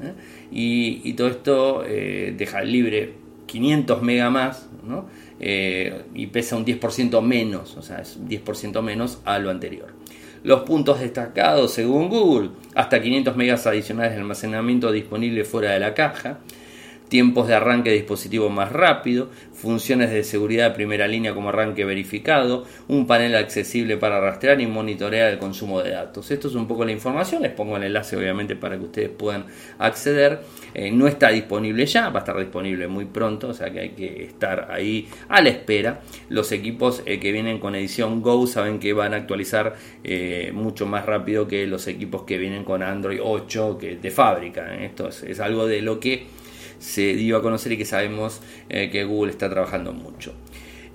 y, 0.52 1.02
y, 1.04 1.14
todo 1.14 1.28
esto 1.28 1.84
deja 1.84 2.62
libre 2.64 3.25
500 3.46 4.02
mega 4.02 4.30
más, 4.30 4.68
eh, 5.40 6.04
y 6.14 6.28
pesa 6.28 6.56
un 6.56 6.66
10% 6.66 7.22
menos, 7.22 7.76
o 7.78 7.82
sea, 7.82 8.00
es 8.00 8.20
10% 8.28 8.82
menos 8.82 9.20
a 9.26 9.40
lo 9.40 9.50
anterior. 9.50 9.88
Los 10.44 10.62
puntos 10.62 11.00
destacados 11.00 11.74
según 11.74 12.10
Google, 12.10 12.52
hasta 12.76 13.02
500 13.02 13.36
megas 13.36 13.66
adicionales 13.66 14.14
de 14.14 14.20
almacenamiento 14.20 14.92
disponible 14.92 15.44
fuera 15.44 15.72
de 15.72 15.80
la 15.80 15.94
caja, 15.94 16.40
tiempos 17.10 17.48
de 17.48 17.56
arranque 17.56 17.90
de 17.90 17.98
dispositivo 17.98 18.50
más 18.50 18.72
rápido, 18.72 19.30
funciones 19.54 20.12
de 20.12 20.24
seguridad 20.24 20.70
de 20.70 20.76
primera 20.76 21.08
línea 21.08 21.34
como 21.34 21.50
arranque 21.50 21.86
verificado, 21.86 22.66
un 22.88 23.08
panel 23.08 23.36
accesible 23.36 23.98
para 23.98 24.20
rastrear 24.20 24.60
y 24.62 24.68
monitorear 24.68 25.32
el 25.32 25.40
consumo 25.40 25.82
de 25.82 25.92
datos. 25.92 26.32
Esto 26.32 26.48
es 26.48 26.56
un 26.56 26.68
poco 26.68 26.86
la 26.86 26.92
información, 26.92 27.42
les 27.42 27.52
pongo 27.52 27.78
el 27.78 27.84
enlace 27.84 28.18
obviamente 28.18 28.56
para 28.56 28.78
que 28.78 28.84
ustedes 28.84 29.10
puedan 29.10 29.46
acceder. 29.78 30.42
Eh, 30.78 30.92
no 30.92 31.08
está 31.08 31.30
disponible 31.30 31.86
ya, 31.86 32.10
va 32.10 32.20
a 32.20 32.24
estar 32.24 32.38
disponible 32.38 32.90
muy 32.90 33.06
pronto, 33.06 33.48
o 33.48 33.54
sea 33.54 33.72
que 33.72 33.80
hay 33.80 33.90
que 33.92 34.24
estar 34.26 34.68
ahí 34.70 35.08
a 35.30 35.42
la 35.42 35.48
espera. 35.48 36.02
Los 36.28 36.52
equipos 36.52 37.02
eh, 37.06 37.18
que 37.22 37.32
vienen 37.32 37.60
con 37.60 37.76
edición 37.76 38.22
Go 38.22 38.46
saben 38.46 38.80
que 38.80 38.92
van 38.92 39.14
a 39.14 39.18
actualizar 39.18 39.76
eh, 40.04 40.52
mucho 40.54 40.86
más 40.86 41.06
rápido 41.06 41.48
que 41.48 41.66
los 41.66 41.88
equipos 41.88 42.24
que 42.24 42.38
vienen 42.38 42.66
con 42.66 42.84
Android 42.84 43.22
8 43.24 43.78
que 43.78 43.96
de 43.96 44.12
fábrica. 44.12 44.76
Esto 44.76 45.08
es 45.08 45.40
algo 45.40 45.66
de 45.66 45.82
lo 45.82 46.02
que 46.02 46.26
se 46.78 47.16
dio 47.16 47.38
a 47.38 47.42
conocer 47.42 47.72
y 47.72 47.78
que 47.78 47.86
sabemos 47.86 48.42
que 48.68 49.04
Google 49.06 49.32
está 49.32 49.50
trabajando 49.50 49.94
mucho. 49.94 50.34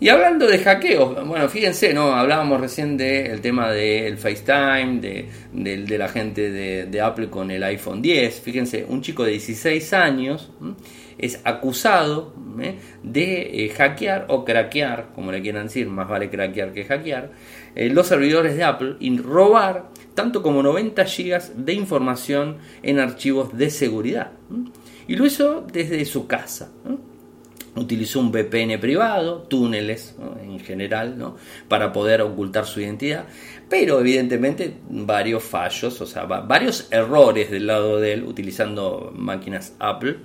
Y 0.03 0.09
hablando 0.09 0.47
de 0.47 0.59
hackeos, 0.59 1.27
bueno, 1.27 1.47
fíjense, 1.51 1.93
¿no? 1.93 2.15
Hablábamos 2.15 2.59
recién 2.59 2.97
del 2.97 3.43
tema 3.43 3.71
del 3.71 4.17
FaceTime, 4.17 4.99
de, 4.99 5.99
la 5.99 6.09
gente 6.09 6.51
de, 6.51 7.01
Apple 7.03 7.29
con 7.29 7.51
el 7.51 7.63
iPhone 7.63 8.01
10. 8.01 8.41
Fíjense, 8.41 8.87
un 8.89 9.03
chico 9.03 9.25
de 9.25 9.33
16 9.33 9.93
años 9.93 10.53
es 11.19 11.43
acusado 11.45 12.35
¿eh? 12.63 12.77
de 13.03 13.67
eh, 13.67 13.69
hackear 13.77 14.25
o 14.31 14.43
craquear, 14.43 15.11
como 15.15 15.33
le 15.33 15.43
quieran 15.43 15.67
decir, 15.67 15.87
más 15.87 16.09
vale 16.09 16.31
craquear 16.31 16.73
que 16.73 16.87
hackear, 16.87 17.33
los 17.77 18.07
servidores 18.07 18.57
de 18.57 18.65
Apple 18.65 18.97
y 19.01 19.19
robar 19.19 19.91
tanto 20.15 20.43
como 20.43 20.63
90 20.63 21.05
GB 21.05 21.57
de 21.57 21.75
información 21.75 22.57
en 22.83 23.01
archivos 23.01 23.55
de 23.57 23.69
seguridad. 23.69 24.33
Y 25.07 25.17
lo 25.17 25.27
hizo 25.27 25.61
desde 25.71 26.03
su 26.07 26.27
casa. 26.27 26.71
Utilizó 27.77 28.21
un 28.21 28.33
VPN 28.33 28.79
privado, 28.81 29.43
túneles 29.43 30.17
en 30.43 30.59
general, 30.61 31.17
¿no? 31.17 31.37
para 31.69 31.93
poder 31.93 32.21
ocultar 32.23 32.67
su 32.67 32.81
identidad, 32.81 33.25
pero 33.69 34.01
evidentemente 34.01 34.75
varios 34.89 35.45
fallos, 35.45 36.01
o 36.01 36.07
sea, 36.07 36.25
varios 36.25 36.89
errores 36.91 37.51
del 37.51 37.69
lado 37.69 38.01
de 38.01 38.15
él 38.15 38.25
utilizando 38.25 39.13
máquinas 39.15 39.75
Apple 39.79 40.17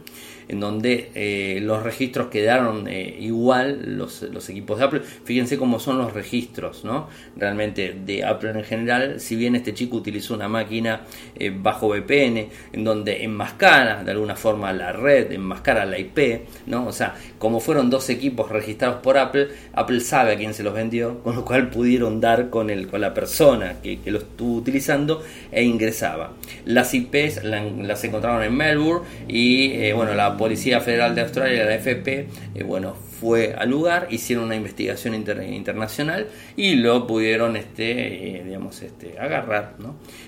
en 0.48 0.60
donde 0.60 1.12
eh, 1.16 1.60
los 1.62 1.84
registros 1.84 2.28
quedaron 2.28 2.88
eh, 2.88 3.18
igual, 3.20 3.98
los, 3.98 4.22
los, 4.24 4.50
equipos 4.50 4.80
de 4.80 4.86
Apple. 4.86 5.02
Fíjense 5.24 5.58
cómo 5.58 5.80
son 5.80 5.98
los 5.98 6.14
registros, 6.14 6.84
¿no? 6.84 7.08
Realmente 7.36 7.96
de 8.06 8.24
Apple 8.24 8.52
en 8.52 8.64
general, 8.64 9.20
si 9.20 9.36
bien 9.36 9.56
este 9.56 9.74
chico 9.74 9.98
utilizó 9.98 10.34
una 10.34 10.48
máquina 10.48 11.02
eh, 11.36 11.52
bajo 11.56 11.90
VPN, 11.90 12.48
en 12.74 12.84
donde 12.84 13.24
enmascara 13.24 14.04
de 14.04 14.12
alguna 14.12 14.36
forma 14.36 14.72
la 14.74 14.92
red, 14.92 15.32
enmascara 15.32 15.86
la 15.86 16.00
IP, 16.00 16.48
¿no? 16.68 16.88
O 16.88 16.92
sea, 16.92 17.16
como 17.40 17.60
fueron 17.60 17.90
dos 17.90 18.10
equipos 18.10 18.50
registrados 18.50 19.02
por 19.02 19.18
Apple, 19.18 19.48
Apple 19.74 20.00
sabe 20.00 20.34
a 20.34 20.38
quién 20.38 20.54
se 20.54 20.64
los 20.64 20.74
vendió, 20.74 21.22
con 21.24 21.36
lo 21.36 21.46
cual 21.46 21.70
pudieron 21.70 22.22
dar 22.22 22.50
con, 22.50 22.70
el, 22.70 22.88
con 22.88 23.02
la 23.02 23.14
persona 23.14 23.76
que, 23.82 24.00
que 24.00 24.12
lo 24.12 24.20
estuvo 24.20 24.56
utilizando 24.58 25.24
e 25.52 25.64
ingresaba. 25.64 26.34
Las 26.66 26.94
IPs 26.94 27.44
las 27.44 28.04
encontraron 28.04 28.44
en 28.44 28.56
Melbourne 28.56 29.06
y, 29.28 29.92
bueno, 29.94 30.14
la 30.14 30.35
Policía 30.38 30.82
Federal 30.82 31.16
de 31.16 31.22
Australia, 31.22 31.66
la 31.66 31.76
FP, 31.76 32.28
eh, 32.56 32.64
bueno, 32.64 32.94
fue 32.94 33.54
al 33.58 33.70
lugar, 33.70 34.08
hicieron 34.12 34.46
una 34.46 34.56
investigación 34.56 35.16
internacional 35.16 36.28
y 36.56 36.76
lo 36.76 37.08
pudieron, 37.08 37.56
este, 37.56 38.38
eh, 38.38 38.44
digamos, 38.44 38.82
este, 38.82 39.18
agarrar. 39.20 39.76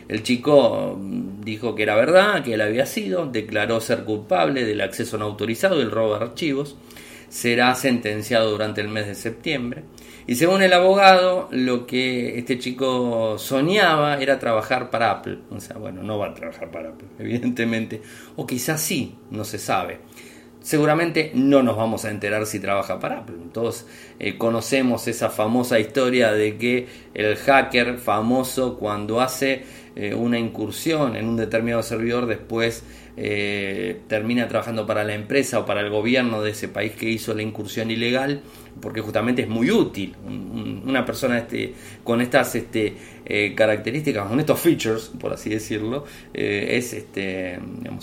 El 0.08 0.24
chico 0.24 0.98
mm, 1.00 1.42
dijo 1.42 1.76
que 1.76 1.84
era 1.84 1.96
verdad, 1.96 2.44
que 2.44 2.54
él 2.54 2.62
había 2.62 2.86
sido, 2.86 3.26
declaró 3.26 3.82
ser 3.82 4.04
culpable 4.04 4.66
del 4.66 4.82
acceso 4.82 5.18
no 5.18 5.26
autorizado 5.26 5.78
y 5.80 5.82
el 5.82 5.92
robo 5.92 6.18
de 6.18 6.26
archivos. 6.26 6.78
Será 7.30 7.76
sentenciado 7.76 8.52
durante 8.52 8.80
el 8.82 8.88
mes 8.88 9.08
de 9.08 9.16
septiembre. 9.16 9.84
Y 10.28 10.36
según 10.36 10.62
el 10.62 10.74
abogado, 10.74 11.48
lo 11.52 11.88
que 11.88 12.38
este 12.38 12.60
chico 12.60 13.38
soñaba 13.38 14.18
era 14.18 14.40
trabajar 14.40 14.90
para 14.90 15.10
Apple. 15.10 15.40
O 15.50 15.62
sea, 15.62 15.78
bueno, 15.78 16.04
no 16.04 16.20
va 16.20 16.28
a 16.28 16.34
trabajar 16.34 16.70
para 16.70 16.90
Apple, 16.90 17.08
evidentemente. 17.20 18.02
O 18.36 18.46
quizás 18.46 18.82
sí, 18.82 19.16
no 19.32 19.46
se 19.46 19.58
sabe. 19.58 20.00
Seguramente 20.60 21.32
no 21.34 21.64
nos 21.64 21.78
vamos 21.78 22.04
a 22.04 22.12
enterar 22.12 22.46
si 22.46 22.60
trabaja 22.60 23.00
para 23.00 23.20
Apple. 23.20 23.38
Todos 23.54 23.86
eh, 24.20 24.38
conocemos 24.38 25.08
esa 25.08 25.30
famosa 25.30 25.80
historia 25.80 26.34
de 26.34 26.58
que 26.58 26.88
el 27.14 27.38
hacker 27.38 27.98
famoso 27.98 28.78
cuando 28.78 29.22
hace 29.22 29.64
eh, 29.96 30.14
una 30.14 30.38
incursión 30.38 31.16
en 31.16 31.26
un 31.26 31.38
determinado 31.38 31.84
servidor 31.84 32.26
después 32.26 32.84
eh, 33.20 34.02
termina 34.08 34.48
trabajando 34.48 34.86
para 34.86 35.04
la 35.04 35.16
empresa 35.16 35.60
o 35.60 35.66
para 35.66 35.82
el 35.82 35.90
gobierno 35.90 36.44
de 36.44 36.52
ese 36.52 36.68
país 36.68 36.92
que 36.92 37.10
hizo 37.10 37.34
la 37.34 37.42
incursión 37.42 37.90
ilegal, 37.90 38.42
porque 38.80 39.02
justamente 39.02 39.42
es 39.42 39.50
muy 39.50 39.72
útil. 39.72 40.16
una 40.24 41.04
persona 41.04 41.40
este, 41.40 41.74
con 42.04 42.22
estas 42.22 42.54
este, 42.54 42.94
eh, 43.26 43.54
características, 43.56 44.28
con 44.28 44.40
estos 44.40 44.60
features, 44.60 45.12
por 45.20 45.34
así 45.34 45.50
decirlo, 45.50 46.06
eh, 46.34 46.70
es, 46.78 46.94
este, 46.94 47.60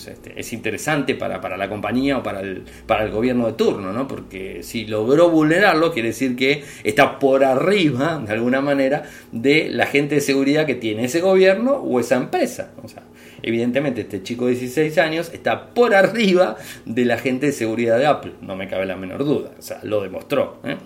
este, 0.06 0.32
es 0.36 0.52
interesante 0.52 1.14
para, 1.14 1.40
para, 1.40 1.56
la 1.56 1.68
compañía 1.68 2.18
o 2.18 2.22
para 2.22 2.40
el, 2.40 2.64
para 2.86 3.04
el 3.04 3.10
gobierno 3.10 3.46
de 3.46 3.52
turno, 3.52 3.92
¿no? 3.92 4.08
porque 4.08 4.62
si 4.62 4.84
logró 4.84 5.30
vulnerarlo, 5.30 5.92
quiere 5.92 6.08
decir 6.08 6.34
que 6.34 6.64
está 6.82 7.18
por 7.18 7.44
arriba, 7.44 8.20
de 8.26 8.32
alguna 8.32 8.60
manera, 8.60 9.04
de 9.32 9.68
la 9.70 9.86
gente 9.86 10.16
de 10.16 10.20
seguridad 10.20 10.66
que 10.66 10.74
tiene 10.74 11.04
ese 11.04 11.20
gobierno 11.20 11.74
o 11.74 12.00
esa 12.00 12.16
empresa. 12.16 12.72
Evidentemente 13.46 14.00
este 14.00 14.22
chico 14.22 14.46
de 14.46 14.52
16 14.52 14.96
años 14.96 15.30
está 15.34 15.74
por 15.74 15.94
arriba 15.94 16.56
de 16.86 17.04
la 17.04 17.18
gente 17.18 17.46
de 17.46 17.52
seguridad 17.52 17.98
de 17.98 18.06
Apple, 18.06 18.32
no 18.40 18.56
me 18.56 18.68
cabe 18.68 18.86
la 18.86 18.96
menor 18.96 19.22
duda, 19.24 19.50
o 19.58 19.62
sea, 19.62 19.80
lo 19.82 20.02
demostró. 20.02 20.60
¿eh? 20.64 20.76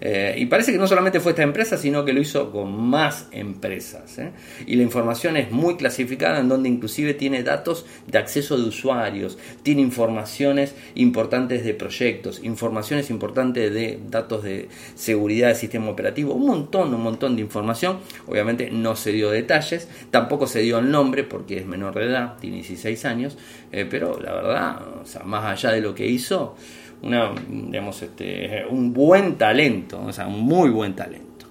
Eh, 0.00 0.34
y 0.38 0.46
parece 0.46 0.72
que 0.72 0.78
no 0.78 0.86
solamente 0.86 1.20
fue 1.20 1.32
esta 1.32 1.42
empresa, 1.42 1.76
sino 1.76 2.04
que 2.04 2.12
lo 2.12 2.20
hizo 2.20 2.50
con 2.50 2.72
más 2.72 3.28
empresas. 3.32 4.18
¿eh? 4.18 4.32
Y 4.66 4.76
la 4.76 4.82
información 4.82 5.36
es 5.36 5.50
muy 5.50 5.76
clasificada, 5.76 6.40
en 6.40 6.48
donde 6.48 6.68
inclusive 6.68 7.14
tiene 7.14 7.42
datos 7.42 7.86
de 8.06 8.18
acceso 8.18 8.56
de 8.56 8.64
usuarios, 8.64 9.38
tiene 9.62 9.82
informaciones 9.82 10.74
importantes 10.94 11.64
de 11.64 11.74
proyectos, 11.74 12.40
informaciones 12.42 13.10
importantes 13.10 13.72
de 13.72 14.00
datos 14.08 14.42
de 14.42 14.68
seguridad 14.94 15.48
del 15.48 15.56
sistema 15.56 15.90
operativo, 15.90 16.34
un 16.34 16.46
montón, 16.46 16.94
un 16.94 17.02
montón 17.02 17.36
de 17.36 17.42
información. 17.42 17.98
Obviamente 18.26 18.70
no 18.70 18.96
se 18.96 19.12
dio 19.12 19.30
detalles, 19.30 19.88
tampoco 20.10 20.46
se 20.46 20.60
dio 20.60 20.78
el 20.78 20.90
nombre 20.90 21.24
porque 21.24 21.58
es 21.58 21.66
menor 21.66 21.94
de 21.94 22.04
edad, 22.04 22.38
tiene 22.38 22.56
16 22.56 23.04
años, 23.04 23.38
eh, 23.70 23.86
pero 23.88 24.20
la 24.20 24.32
verdad, 24.34 24.80
más 25.24 25.44
allá 25.44 25.72
de 25.72 25.80
lo 25.80 25.94
que 25.94 26.06
hizo, 26.06 26.56
una, 27.02 27.32
digamos, 27.48 28.00
este, 28.02 28.64
un 28.68 28.92
buen 28.92 29.36
talento, 29.36 30.00
o 30.02 30.12
sea, 30.12 30.26
un 30.26 30.40
muy 30.40 30.70
buen 30.70 30.94
talento. 30.94 31.46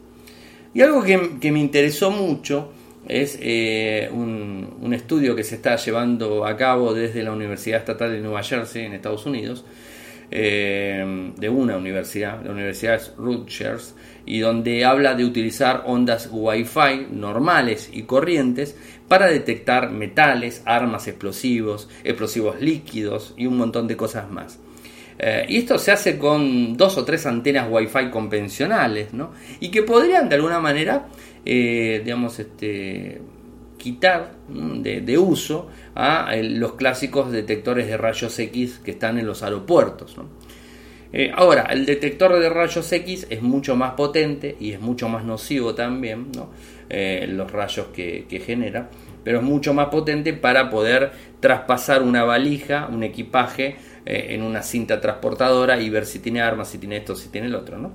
Y 0.73 0.81
algo 0.81 1.03
que, 1.03 1.51
me 1.51 1.59
interesó 1.59 2.11
mucho 2.11 2.71
es 3.07 3.37
eh, 3.41 4.09
un, 4.11 4.93
estudio 4.93 5.35
que 5.35 5.43
se 5.43 5.55
está 5.55 5.75
llevando 5.75 6.45
a 6.45 6.55
cabo 6.55 6.93
desde 6.93 7.23
la 7.23 7.31
Universidad 7.31 7.79
Estatal 7.79 8.11
de 8.11 8.19
Nueva 8.19 8.43
Jersey 8.43 8.85
en 8.85 8.93
Estados 8.93 9.25
Unidos, 9.25 9.65
eh, 10.33 11.31
de 11.35 11.49
una 11.49 11.75
universidad, 11.75 12.41
la 12.45 12.51
Universidad 12.51 13.01
Rutgers, 13.17 13.95
y 14.25 14.39
donde 14.39 14.85
habla 14.85 15.13
de 15.15 15.25
utilizar 15.25 15.83
ondas 15.85 16.29
Wi-Fi 16.31 17.07
normales 17.11 17.89
y 17.91 18.03
corrientes 18.03 18.77
para 19.09 19.27
detectar 19.27 19.91
metales, 19.91 20.61
armas 20.63 21.09
explosivos, 21.09 21.89
explosivos 22.05 22.61
líquidos 22.61 23.33
y 23.35 23.45
un 23.45 23.57
montón 23.57 23.87
de 23.87 23.97
cosas 23.97 24.31
más. 24.31 24.60
Eh, 25.23 25.45
y 25.49 25.57
esto 25.57 25.77
se 25.77 25.91
hace 25.91 26.17
con 26.17 26.75
dos 26.75 26.97
o 26.97 27.05
tres 27.05 27.27
antenas 27.27 27.67
Wi-Fi 27.69 28.09
convencionales, 28.09 29.13
¿no? 29.13 29.33
Y 29.59 29.69
que 29.69 29.83
podrían 29.83 30.27
de 30.27 30.35
alguna 30.35 30.59
manera, 30.59 31.09
eh, 31.45 32.01
digamos, 32.03 32.39
este, 32.39 33.21
quitar 33.77 34.31
de, 34.49 35.17
uso 35.19 35.69
a 35.93 36.35
los 36.41 36.73
clásicos 36.73 37.31
detectores 37.31 37.85
de 37.85 37.97
rayos 37.97 38.37
X 38.39 38.81
que 38.83 38.91
están 38.91 39.19
en 39.19 39.27
los 39.27 39.43
aeropuertos. 39.43 40.15
Eh, 41.13 41.31
ahora, 41.35 41.67
el 41.69 41.85
detector 41.85 42.39
de 42.39 42.49
rayos 42.49 42.91
X 42.91 43.27
es 43.29 43.43
mucho 43.43 43.75
más 43.75 43.91
potente 43.91 44.55
y 44.59 44.71
es 44.71 44.81
mucho 44.81 45.07
más 45.07 45.23
nocivo 45.23 45.75
también, 45.75 46.31
los 46.89 47.51
rayos 47.51 47.87
que 47.93 48.43
genera, 48.43 48.89
pero 49.23 49.37
es 49.37 49.43
mucho 49.43 49.73
más 49.73 49.89
potente 49.89 50.33
para 50.33 50.69
poder 50.69 51.11
traspasar 51.39 52.01
una 52.01 52.23
valija, 52.23 52.87
un 52.91 53.03
equipaje, 53.03 53.75
eh, 54.05 54.27
en 54.29 54.41
una 54.41 54.63
cinta 54.63 54.99
transportadora 54.99 55.79
y 55.79 55.89
ver 55.89 56.05
si 56.05 56.19
tiene 56.19 56.41
armas, 56.41 56.69
si 56.69 56.77
tiene 56.79 56.97
esto, 56.97 57.15
si 57.15 57.29
tiene 57.29 57.47
el 57.47 57.55
otro, 57.55 57.77
¿no? 57.77 57.91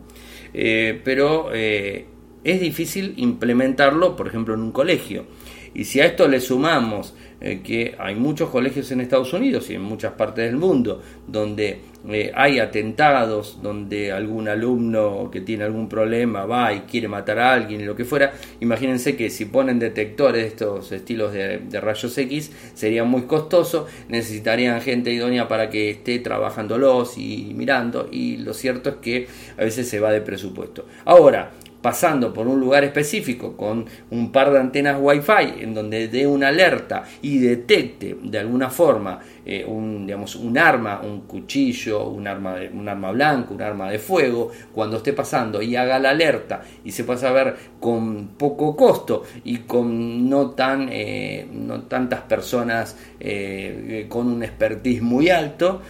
Eh, 0.54 1.00
pero 1.04 1.50
eh, 1.52 2.06
es 2.44 2.60
difícil 2.60 3.14
implementarlo, 3.16 4.14
por 4.14 4.28
ejemplo, 4.28 4.54
en 4.54 4.60
un 4.60 4.72
colegio. 4.72 5.26
Y 5.74 5.84
si 5.84 6.00
a 6.00 6.06
esto 6.06 6.26
le 6.28 6.40
sumamos 6.40 7.14
que 7.38 7.94
hay 7.98 8.14
muchos 8.14 8.48
colegios 8.48 8.90
en 8.92 9.02
Estados 9.02 9.34
Unidos 9.34 9.68
y 9.68 9.74
en 9.74 9.82
muchas 9.82 10.14
partes 10.14 10.46
del 10.46 10.56
mundo 10.56 11.02
donde 11.26 11.80
eh, 12.08 12.32
hay 12.34 12.58
atentados, 12.58 13.58
donde 13.62 14.12
algún 14.12 14.48
alumno 14.48 15.28
que 15.30 15.40
tiene 15.40 15.64
algún 15.64 15.88
problema 15.88 16.44
va 16.46 16.72
y 16.72 16.80
quiere 16.80 17.08
matar 17.08 17.38
a 17.38 17.52
alguien 17.52 17.84
lo 17.84 17.96
que 17.96 18.04
fuera, 18.04 18.32
imagínense 18.60 19.16
que 19.16 19.30
si 19.30 19.46
ponen 19.46 19.78
detectores 19.78 20.42
de 20.42 20.48
estos 20.48 20.92
estilos 20.92 21.32
de, 21.32 21.60
rayos 21.80 22.16
X 22.16 22.52
sería 22.74 23.04
muy 23.04 23.22
costoso, 23.22 23.86
necesitarían 24.08 24.80
gente 24.80 25.12
idónea 25.12 25.48
para 25.48 25.68
que 25.70 25.90
esté 25.90 26.18
trabajándolos 26.20 27.18
y 27.18 27.52
mirando 27.54 28.08
y 28.10 28.36
lo 28.38 28.54
cierto 28.54 28.90
es 28.90 28.96
que 28.96 29.28
a 29.58 29.64
veces 29.64 29.88
se 29.88 30.00
va 30.00 30.12
de 30.12 30.20
presupuesto. 30.20 30.86
Ahora, 31.04 31.50
pasando 31.86 32.32
por 32.32 32.48
un 32.48 32.58
lugar 32.58 32.82
específico 32.82 33.56
con 33.56 33.86
un 34.10 34.32
par 34.32 34.50
de 34.50 34.58
antenas 34.58 34.98
Wi-Fi 35.00 35.62
en 35.62 35.72
donde 35.72 36.08
dé 36.08 36.26
una 36.26 36.48
alerta 36.48 37.04
y 37.22 37.38
detecte 37.38 38.16
de 38.24 38.40
alguna 38.40 38.70
forma 38.70 39.20
eh, 39.44 39.64
un, 39.64 40.04
digamos, 40.04 40.34
un 40.34 40.58
arma, 40.58 41.00
un 41.00 41.20
cuchillo, 41.20 42.08
un 42.08 42.26
arma, 42.26 42.56
de, 42.56 42.70
un 42.70 42.88
arma 42.88 43.12
blanca, 43.12 43.54
un 43.54 43.62
arma 43.62 43.88
de 43.88 44.00
fuego, 44.00 44.50
cuando 44.74 44.96
esté 44.96 45.12
pasando 45.12 45.62
y 45.62 45.76
haga 45.76 46.00
la 46.00 46.10
alerta 46.10 46.62
y 46.84 46.90
se 46.90 47.04
pueda 47.04 47.20
saber 47.20 47.54
con 47.78 48.30
poco 48.36 48.74
costo 48.74 49.22
y 49.44 49.58
con 49.58 50.28
no, 50.28 50.50
tan, 50.50 50.88
eh, 50.90 51.46
no 51.52 51.82
tantas 51.82 52.22
personas 52.22 52.96
eh, 53.20 54.06
con 54.08 54.26
un 54.26 54.42
expertise 54.42 55.02
muy 55.02 55.28
alto, 55.28 55.82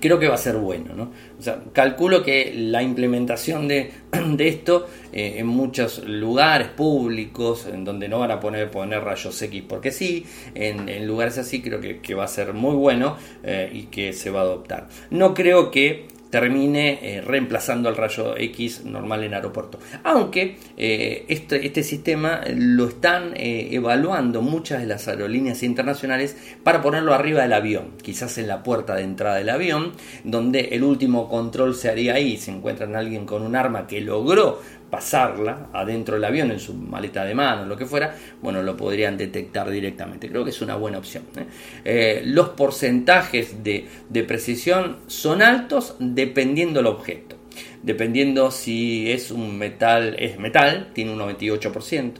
creo 0.00 0.18
que 0.18 0.28
va 0.28 0.34
a 0.34 0.38
ser 0.38 0.56
bueno. 0.56 0.94
¿no? 0.94 1.10
O 1.38 1.42
sea, 1.42 1.62
calculo 1.72 2.22
que 2.22 2.52
la 2.54 2.82
implementación 2.82 3.68
de, 3.68 3.92
esto 4.38 4.86
eh, 5.12 5.36
en 5.38 5.46
muchos 5.46 6.04
lugares 6.06 6.68
públicos, 6.68 7.66
en 7.66 7.84
donde 7.84 8.08
no 8.08 8.20
van 8.20 8.30
a 8.30 8.40
poner, 8.40 8.70
poner 8.70 9.02
rayos 9.02 9.40
X 9.40 9.64
porque 9.68 9.90
sí, 9.90 10.24
en, 10.54 11.06
lugares 11.06 11.38
así 11.38 11.62
creo 11.62 11.80
que, 11.80 12.14
va 12.14 12.24
a 12.24 12.28
ser 12.28 12.54
muy 12.54 12.74
bueno 12.74 13.16
eh, 13.42 13.70
y 13.72 13.84
que 13.84 14.12
se 14.12 14.30
va 14.30 14.40
a 14.40 14.42
adoptar. 14.44 14.88
No 15.10 15.34
creo 15.34 15.70
que 15.70 16.15
termine 16.40 16.98
eh, 17.00 17.22
reemplazando 17.22 17.88
al 17.88 17.96
rayo 17.96 18.36
X 18.36 18.84
normal 18.84 19.24
en 19.24 19.32
aeropuerto. 19.32 19.78
Aunque 20.04 20.58
eh, 20.76 21.24
este, 21.28 21.64
este, 21.64 21.82
sistema 21.82 22.42
lo 22.54 22.88
están 22.88 23.32
eh, 23.36 23.70
evaluando 23.72 24.42
muchas 24.42 24.82
de 24.82 24.86
las 24.86 25.08
aerolíneas 25.08 25.62
internacionales 25.62 26.36
para 26.62 26.82
ponerlo 26.82 27.14
arriba 27.14 27.40
del 27.40 27.54
avión, 27.54 27.92
quizás 28.02 28.36
en 28.36 28.48
la 28.48 28.62
puerta 28.62 28.96
de 28.96 29.04
entrada 29.04 29.36
del 29.36 29.48
avión, 29.48 29.92
donde 30.24 30.60
el 30.72 30.84
último 30.84 31.26
control 31.30 31.74
se 31.74 31.88
haría 31.88 32.16
ahí. 32.16 32.36
Se 32.36 32.50
encuentran 32.50 32.96
alguien 32.96 33.24
con 33.24 33.40
un 33.40 33.56
arma 33.56 33.86
que 33.86 34.02
logró 34.02 34.60
pasarla 34.90 35.68
adentro 35.72 36.14
del 36.14 36.24
avión 36.24 36.50
en 36.50 36.60
su 36.60 36.74
maleta 36.74 37.24
de 37.24 37.34
mano, 37.34 37.66
lo 37.66 37.76
que 37.76 37.86
fuera, 37.86 38.16
bueno, 38.40 38.62
lo 38.62 38.76
podrían 38.76 39.16
detectar 39.16 39.70
directamente. 39.70 40.28
Creo 40.28 40.44
que 40.44 40.50
es 40.50 40.62
una 40.62 40.76
buena 40.76 40.98
opción. 40.98 41.24
¿eh? 41.36 41.46
Eh, 41.84 42.22
los 42.24 42.50
porcentajes 42.50 43.62
de, 43.62 43.86
precisión 44.26 44.98
son 45.06 45.42
altos 45.42 45.96
dependiendo 45.98 46.80
del 46.80 46.86
objeto. 46.86 47.36
Dependiendo 47.82 48.50
si 48.50 49.10
es 49.10 49.30
un 49.30 49.56
metal, 49.56 50.16
es 50.18 50.38
metal, 50.38 50.90
tiene 50.92 51.12
un 51.12 51.18
98%. 51.18 52.12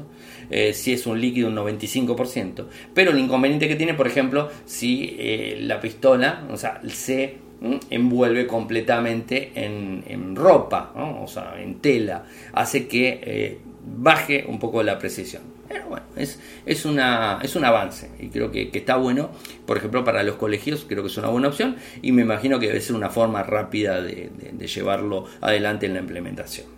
Eh, 0.49 0.73
si 0.73 0.93
es 0.93 1.07
un 1.07 1.21
líquido 1.21 1.49
un 1.49 1.57
95%, 1.57 2.67
pero 2.95 3.11
el 3.11 3.19
inconveniente 3.19 3.67
que 3.67 3.75
tiene, 3.75 3.95
por 3.95 4.07
ejemplo, 4.07 4.49
si 4.65 5.57
la 5.59 5.81
pistola, 5.81 6.47
o 6.51 6.57
sea, 6.57 6.81
se 6.87 7.46
envuelve 7.91 8.47
completamente 8.47 9.53
en, 9.55 10.37
ropa, 10.37 10.93
o 10.95 11.27
sea, 11.27 11.55
en 11.61 11.77
tela, 11.81 12.25
hace 12.53 12.87
que 12.87 13.21
eh, 13.23 13.59
baje 13.85 14.45
un 14.47 14.59
poco 14.59 14.83
la 14.83 14.99
precisión. 14.99 15.43
Pero 15.69 15.89
bueno, 15.89 16.07
es, 16.17 16.39
es, 16.65 16.85
una, 16.85 17.41
es 17.43 17.57
un 17.57 17.65
avance 17.65 18.11
y 18.21 18.29
creo 18.29 18.53
que, 18.53 18.71
está 18.73 18.97
bueno, 18.97 19.31
por 19.67 19.77
ejemplo, 19.77 20.05
para 20.05 20.23
los 20.23 20.37
colegios 20.37 20.87
creo 20.89 21.03
que 21.03 21.09
es 21.09 21.17
una 21.17 21.29
buena 21.29 21.49
opción 21.49 21.77
y 22.03 22.13
me 22.13 22.23
imagino 22.23 22.61
que 22.61 22.69
debe 22.69 22.81
ser 22.81 22.95
una 22.95 23.11
forma 23.11 23.43
rápida 23.43 24.01
de, 24.01 24.31
de 24.53 24.67
llevarlo 24.69 25.25
adelante 25.41 25.87
en 25.87 25.95
la 25.95 26.01
implementación. 26.01 26.77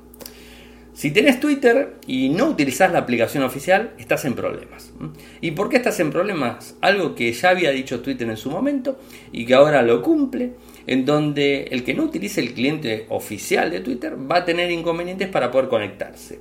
Si 0.99 1.13
tenés 1.13 1.39
Twitter 1.39 1.95
y 2.09 2.29
no 2.29 2.47
utilizás 2.47 2.91
la 2.91 2.99
aplicación 2.99 3.45
oficial, 3.45 3.93
estás 3.99 4.25
en 4.25 4.35
problemas. 4.35 4.93
¿Y 5.41 5.53
por 5.53 5.69
qué 5.69 5.77
estás 5.77 6.01
en 6.01 6.11
problemas? 6.11 6.75
Algo 6.81 7.15
que 7.15 7.33
ya 7.33 7.51
había 7.51 7.71
dicho 7.71 8.01
Twitter 8.01 8.29
en 8.29 8.37
su 8.37 8.51
momento 8.51 8.99
y 9.31 9.47
que 9.47 9.55
ahora 9.55 9.83
lo 9.83 10.03
cumple, 10.03 10.55
en 10.89 11.05
donde 11.05 11.69
el 11.71 11.85
que 11.85 11.93
no 11.95 12.05
utilice 12.05 12.41
el 12.41 12.55
cliente 12.55 13.05
oficial 13.11 13.71
de 13.71 13.81
Twitter 13.81 14.17
va 14.19 14.39
a 14.39 14.45
tener 14.45 14.71
inconvenientes 14.71 15.29
para 15.29 15.51
poder 15.51 15.69
conectarse. 15.69 16.41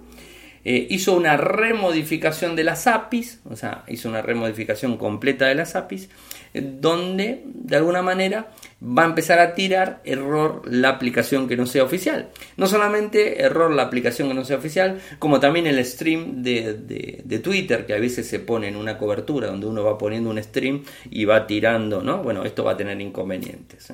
Eh, 0.64 0.88
hizo 0.90 1.16
una 1.16 1.38
remodificación 1.38 2.56
de 2.56 2.64
las 2.64 2.88
APIs, 2.88 3.42
o 3.44 3.56
sea, 3.56 3.84
hizo 3.88 4.08
una 4.10 4.22
remodificación 4.22 4.98
completa 4.98 5.46
de 5.48 5.56
las 5.56 5.76
APIs, 5.76 6.10
donde 6.54 7.44
de 7.46 7.76
alguna 7.76 8.02
manera 8.02 8.52
va 8.82 9.04
a 9.04 9.06
empezar 9.06 9.40
a 9.40 9.56
tirar 9.56 10.02
error 10.04 10.62
la 10.66 10.90
aplicación 10.90 11.48
que 11.48 11.58
no 11.58 11.66
sea 11.66 11.84
oficial. 11.84 12.30
No 12.58 12.68
solamente 12.68 13.42
error 13.42 13.72
la 13.72 13.84
aplicación 13.84 14.28
que 14.28 14.34
no 14.34 14.46
sea 14.46 14.58
oficial, 14.58 15.00
como 15.20 15.40
también 15.40 15.68
el 15.68 15.84
stream 15.84 16.44
de, 16.44 17.42
Twitter, 17.44 17.86
que 17.86 17.94
a 17.94 18.00
veces 18.00 18.28
se 18.28 18.40
pone 18.40 18.68
en 18.68 18.76
una 18.76 18.98
cobertura 18.98 19.48
donde 19.48 19.66
uno 19.66 19.84
va 19.84 19.98
poniendo 19.98 20.30
un 20.30 20.42
stream 20.42 20.84
y 21.10 21.26
va 21.26 21.48
tirando, 21.48 22.02
¿no? 22.02 22.22
Bueno, 22.24 22.44
esto 22.44 22.64
va 22.64 22.74
a 22.74 22.78
tener 22.78 23.00
inconvenientes. 23.02 23.92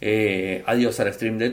¿eh? 0.00 0.62
adiós 0.66 0.98
al 1.00 1.12
stream 1.12 1.38
de 1.38 1.50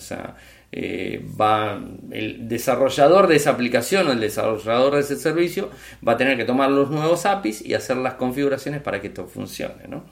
sea, 0.00 0.36
eh, 0.76 1.24
va 1.40 1.80
el 2.10 2.48
desarrollador 2.48 3.28
de 3.28 3.36
esa 3.36 3.50
aplicación 3.50 4.08
o 4.08 4.12
el 4.12 4.18
desarrollador 4.18 4.94
de 4.94 5.00
ese 5.02 5.14
servicio 5.14 5.70
va 6.06 6.14
a 6.14 6.16
tener 6.16 6.36
que 6.36 6.44
tomar 6.44 6.68
los 6.68 6.90
nuevos 6.90 7.26
APIs 7.26 7.64
y 7.64 7.74
hacer 7.74 7.96
las 7.96 8.14
configuraciones 8.14 8.82
para 8.82 9.00
que 9.00 9.06
esto 9.06 9.28
funcione. 9.28 9.86
¿no? 9.86 10.02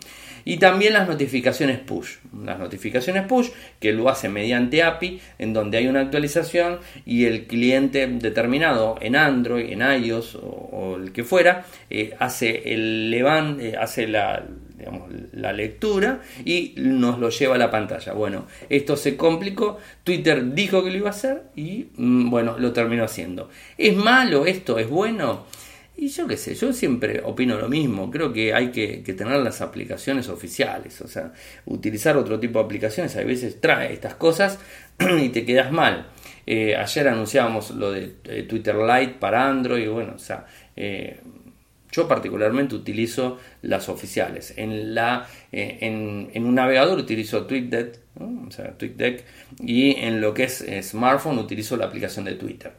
Y 0.45 0.59
también 0.59 0.93
las 0.93 1.09
notificaciones 1.09 1.81
push. 1.81 2.19
Las 2.45 2.61
notificaciones 2.61 3.27
push 3.27 3.49
que 3.81 3.93
lo 3.93 4.09
hace 4.09 4.29
mediante 4.29 4.85
API, 4.85 5.21
en 5.41 5.53
donde 5.53 5.79
hay 5.79 5.89
una 5.89 6.01
actualización 6.01 6.79
y 7.05 7.25
el 7.25 7.49
cliente 7.49 8.07
determinado 8.07 8.97
en 9.01 9.17
Android, 9.17 9.69
en 9.69 10.05
iOS 10.05 10.39
o, 10.41 10.97
el 10.97 11.11
que 11.11 11.25
fuera, 11.25 11.65
eh, 11.91 12.15
hace 12.21 12.73
el 12.73 13.11
levante, 13.11 13.71
eh, 13.71 13.77
hace 13.77 14.07
la, 14.07 14.45
la 15.33 15.53
lectura 15.53 16.21
y 16.45 16.75
nos 16.77 17.19
lo 17.19 17.31
lleva 17.31 17.55
a 17.55 17.59
la 17.59 17.71
pantalla. 17.71 18.13
Bueno, 18.13 18.47
esto 18.69 18.97
se 18.97 19.17
complicó, 19.17 19.79
Twitter 20.05 20.53
dijo 20.55 20.83
que 20.83 20.91
lo 20.91 20.97
iba 20.97 21.09
a 21.09 21.13
hacer 21.13 21.43
y 21.57 21.89
mm, 21.97 22.31
bueno, 22.31 22.59
lo 22.59 22.73
terminó 22.73 23.05
haciendo. 23.05 23.49
¿Es 23.79 23.97
malo 23.97 24.47
esto? 24.47 24.79
¿Es 24.79 24.89
bueno? 24.89 25.45
Y 25.97 26.09
yo 26.09 26.27
qué 26.27 26.37
sé, 26.37 26.55
yo 26.55 26.73
siempre 26.73 27.21
opino 27.23 27.59
lo 27.59 27.69
mismo, 27.69 28.11
creo 28.11 28.33
que 28.33 28.55
hay 28.55 28.73
que, 28.73 28.99
tener 29.13 29.39
las 29.41 29.61
aplicaciones 29.61 30.29
oficiales, 30.29 31.01
o 31.03 31.07
sea, 31.07 31.33
utilizar 31.67 32.17
otro 32.17 32.41
tipo 32.41 32.59
de 32.59 32.65
aplicaciones 32.65 33.15
a 33.17 33.23
veces 33.23 33.61
trae 33.61 33.93
estas 33.93 34.15
cosas 34.15 34.59
y 35.23 35.29
te 35.29 35.45
quedas 35.45 35.71
mal. 35.71 36.07
Eh, 36.47 36.75
ayer 36.75 37.07
anunciábamos 37.09 37.71
lo 37.73 37.93
de 37.93 38.17
eh, 38.25 38.43
Twitter 38.45 38.75
Lite 38.75 39.15
para 39.21 39.49
Android, 39.49 39.89
bueno, 39.89 40.15
o 40.17 40.19
sea, 40.19 40.47
eh, 40.75 41.21
yo 41.93 42.09
particularmente 42.09 42.75
utilizo 42.75 43.39
las 43.61 43.89
oficiales. 43.89 44.55
En, 44.57 44.95
la, 44.95 45.29
en, 45.53 46.45
un 46.45 46.55
navegador 46.55 46.99
utilizo 46.99 47.47
TweetDeck, 47.47 47.99
o 48.19 48.51
sea, 48.51 48.77
TweetDeck, 48.77 49.25
y 49.61 49.93
en 49.97 50.21
lo 50.21 50.35
que 50.35 50.45
es 50.45 50.65
smartphone 50.83 51.39
utilizo 51.39 51.77
la 51.77 51.85
aplicación 51.85 52.25
de 52.25 52.33
Twitter. 52.35 52.73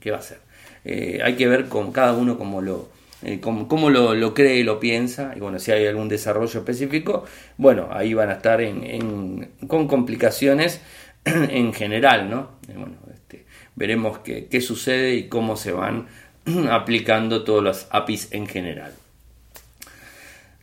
¿Qué 0.00 0.12
va 0.12 0.18
a 0.18 0.22
ser? 0.22 0.38
Eh, 0.84 1.20
hay 1.22 1.34
que 1.34 1.46
ver 1.46 1.68
con 1.68 1.92
cada 1.92 2.12
uno 2.12 2.38
cómo 2.38 2.60
lo, 2.60 2.88
eh, 3.22 3.40
cómo, 3.40 3.90
lo, 3.90 4.34
cree 4.34 4.56
y 4.56 4.62
lo 4.62 4.80
piensa. 4.80 5.32
Y 5.36 5.40
bueno, 5.40 5.58
si 5.58 5.72
hay 5.72 5.86
algún 5.86 6.08
desarrollo 6.08 6.60
específico, 6.60 7.24
bueno, 7.56 7.88
ahí 7.90 8.14
van 8.14 8.30
a 8.30 8.34
estar 8.34 8.60
en, 8.60 9.50
con 9.68 9.86
complicaciones 9.86 10.80
en 11.24 11.72
general, 11.72 12.28
¿no? 12.30 12.50
bueno, 12.68 12.96
este, 13.12 13.46
veremos 13.76 14.18
qué, 14.18 14.46
qué 14.46 14.60
sucede 14.60 15.14
y 15.14 15.28
cómo 15.28 15.56
se 15.56 15.72
van 15.72 16.08
aplicando 16.70 17.44
todas 17.44 17.64
las 17.64 17.86
APIs 17.90 18.32
en 18.32 18.46
general. 18.46 18.92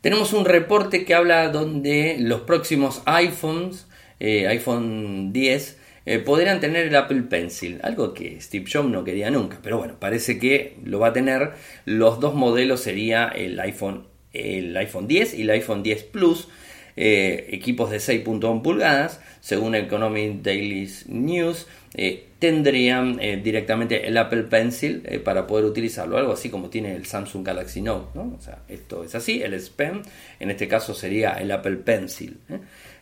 Tenemos 0.01 0.31
un 0.31 0.45
reporte 0.45 1.03
que 1.03 1.13
habla 1.13 1.49
donde 1.49 2.17
los 2.19 2.41
próximos 2.41 3.01
iPhones, 3.05 3.85
eh, 4.19 4.47
iPhone 4.47 5.33
10, 5.33 5.77
eh, 6.05 6.19
podrían 6.19 6.61
tener 6.61 6.87
el 6.87 6.95
Apple 6.95 7.23
Pencil, 7.23 7.79
algo 7.83 8.13
que 8.13 8.39
Steve 8.39 8.65
Jobs 8.71 8.89
no 8.89 9.03
quería 9.03 9.29
nunca, 9.29 9.59
pero 9.61 9.77
bueno, 9.77 9.95
parece 9.99 10.39
que 10.39 10.77
lo 10.83 10.99
va 10.99 11.09
a 11.09 11.13
tener. 11.13 11.51
Los 11.85 12.19
dos 12.19 12.33
modelos 12.33 12.79
sería 12.79 13.27
el 13.27 13.59
iPhone, 13.59 14.07
el 14.33 14.75
iPhone 14.77 15.07
10 15.07 15.33
y 15.33 15.41
el 15.41 15.49
iPhone 15.49 15.83
10 15.83 16.03
Plus, 16.05 16.47
eh, 16.95 17.47
equipos 17.51 17.91
de 17.91 17.99
6.1 17.99 18.61
pulgadas, 18.63 19.21
según 19.41 19.75
Economic 19.75 20.41
Daily 20.41 20.89
News. 21.07 21.67
Eh, 21.93 22.27
tendrían 22.37 23.17
directamente 23.43 24.07
el 24.07 24.15
Apple 24.17 24.43
Pencil 24.43 25.01
para 25.25 25.45
poder 25.45 25.65
utilizarlo, 25.65 26.17
algo 26.17 26.33
así 26.33 26.49
como 26.49 26.69
tiene 26.69 26.95
el 26.95 27.05
Samsung 27.05 27.45
Galaxy 27.45 27.81
Note, 27.81 28.11
¿no? 28.13 28.37
Esto 28.69 29.03
es 29.03 29.13
así, 29.15 29.41
el 29.41 29.53
S 29.55 29.71
Pen, 29.75 30.03
en 30.39 30.51
este 30.51 30.67
caso 30.67 30.93
sería 30.93 31.33
el 31.33 31.51
Apple 31.51 31.77
Pencil. 31.77 32.37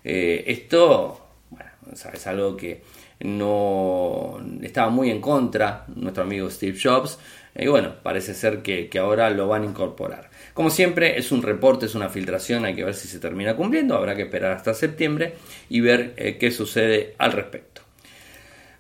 esto, 0.04 1.22
bueno, 1.52 1.70
es 2.14 2.28
algo 2.28 2.58
que 2.58 2.82
no 3.20 4.40
estaba 4.62 4.90
muy 4.90 5.12
en 5.12 5.22
contra 5.22 5.86
nuestro 5.96 6.24
amigo 6.24 6.50
Steve 6.50 6.78
Jobs 6.82 7.20
y 7.60 7.68
bueno, 7.68 7.96
parece 8.04 8.36
ser 8.36 8.62
que, 8.62 8.90
ahora 9.00 9.30
lo 9.32 9.48
van 9.48 9.64
a 9.64 9.66
incorporar. 9.66 10.30
Como 10.54 10.70
siempre, 10.70 11.18
es 11.18 11.32
un 11.32 11.42
reporte, 11.42 11.88
es 11.88 11.96
una 11.96 12.10
filtración, 12.10 12.66
hay 12.66 12.76
que 12.76 12.84
ver 12.84 12.94
si 12.94 13.08
se 13.08 13.20
termina 13.20 13.56
cumpliendo, 13.56 13.96
habrá 13.96 14.16
que 14.16 14.24
esperar 14.24 14.52
hasta 14.52 14.74
septiembre 14.76 15.34
y 15.70 15.82
ver 15.82 16.14
eh, 16.18 16.38
qué 16.38 16.52
sucede 16.52 17.16
al 17.18 17.32
respecto. 17.32 17.82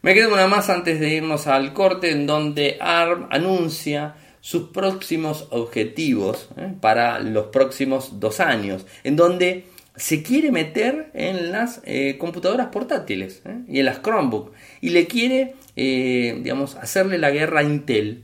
Me 0.01 0.13
quedo 0.13 0.33
una 0.33 0.47
más 0.47 0.69
antes 0.69 0.99
de 0.99 1.15
irnos 1.15 1.47
al 1.47 1.73
corte 1.73 2.11
en 2.11 2.27
donde 2.27 2.77
ARM 2.79 3.27
anuncia 3.31 4.15
sus 4.41 4.69
próximos 4.69 5.47
objetivos 5.51 6.49
eh, 6.57 6.73
para 6.79 7.19
los 7.19 7.47
próximos 7.47 8.19
dos 8.19 8.39
años, 8.39 8.85
en 9.03 9.15
donde 9.15 9.65
se 9.97 10.21
quiere 10.21 10.51
meter 10.51 11.09
en 11.15 11.51
las 11.51 11.81
eh, 11.83 12.17
computadoras 12.19 12.67
portátiles 12.67 13.41
¿eh? 13.45 13.57
y 13.67 13.79
en 13.79 13.85
las 13.85 14.01
Chromebook 14.01 14.51
y 14.79 14.91
le 14.91 15.07
quiere, 15.07 15.55
eh, 15.75 16.39
digamos, 16.43 16.75
hacerle 16.75 17.17
la 17.17 17.31
guerra 17.31 17.61
a 17.61 17.63
Intel. 17.63 18.23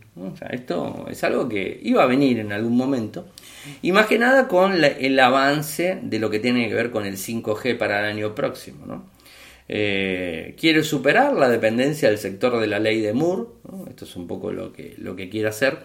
esto 0.52 1.08
es 1.10 1.24
algo 1.24 1.50
que 1.50 1.80
iba 1.82 2.04
a 2.04 2.06
venir 2.06 2.40
en 2.40 2.54
algún 2.54 2.78
momento 2.78 3.26
y 3.82 3.92
más 3.92 4.06
que 4.06 4.20
nada 4.20 4.48
con 4.48 4.84
el 4.84 5.20
avance 5.20 5.98
de 6.04 6.20
lo 6.20 6.30
que 6.30 6.40
tiene 6.40 6.68
que 6.70 6.76
ver 6.76 6.92
con 6.92 7.08
el 7.08 7.18
5G 7.18 7.78
para 7.78 8.00
el 8.00 8.06
año 8.06 8.36
próximo. 8.36 9.04
Quiere 9.68 10.84
superar 10.84 11.34
la 11.34 11.49
dependencia 11.49 12.09
del 12.09 12.18
sector 12.18 12.59
de 12.59 12.68
la 12.68 12.80
ley 12.80 13.01
de 13.01 13.14
Moore, 13.14 13.49
esto 13.89 14.05
es 14.05 14.16
un 14.16 14.28
poco 14.28 14.51
lo 14.51 14.74
que, 14.74 14.95
lo 14.97 15.16
que 15.16 15.30
quiere 15.30 15.49
hacer, 15.49 15.80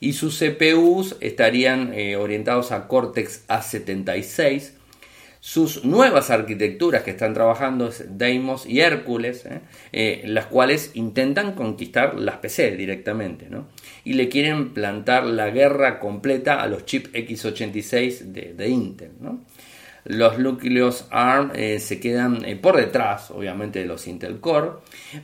y 0.00 0.12
sus 0.12 0.38
CPUs 0.38 1.16
estarían 1.20 1.94
orientados 2.18 2.72
a 2.72 2.88
Cortex 2.88 3.46
A76, 3.48 4.72
sus 5.44 5.84
nuevas 5.84 6.30
arquitecturas 6.30 7.02
que 7.02 7.10
están 7.10 7.34
trabajando 7.34 7.88
es 7.88 8.04
Deimos 8.16 8.64
y 8.64 8.78
Hércules, 8.78 9.44
¿eh? 9.44 9.60
Eh, 9.90 10.22
las 10.26 10.46
cuales 10.46 10.92
intentan 10.94 11.56
conquistar 11.56 12.14
las 12.16 12.36
PC 12.36 12.76
directamente, 12.76 13.48
¿no? 13.50 13.66
y 14.04 14.14
le 14.14 14.28
quieren 14.28 14.70
plantar 14.72 15.24
la 15.24 15.50
guerra 15.50 16.00
completa 16.00 16.62
a 16.62 16.66
los 16.66 16.84
chips 16.84 17.12
x86 17.12 18.20
de, 18.20 18.68
Intel. 18.68 19.12
¿no? 19.20 19.40
Los 20.04 20.38
núcleos 20.38 21.06
ARM 21.10 21.52
eh, 21.54 21.78
se 21.78 22.00
quedan 22.00 22.44
por 22.60 22.76
detrás, 22.76 23.30
obviamente, 23.30 23.78
de 23.78 23.86
los 23.86 24.06
Intel 24.06 24.40
Core, 24.40 24.70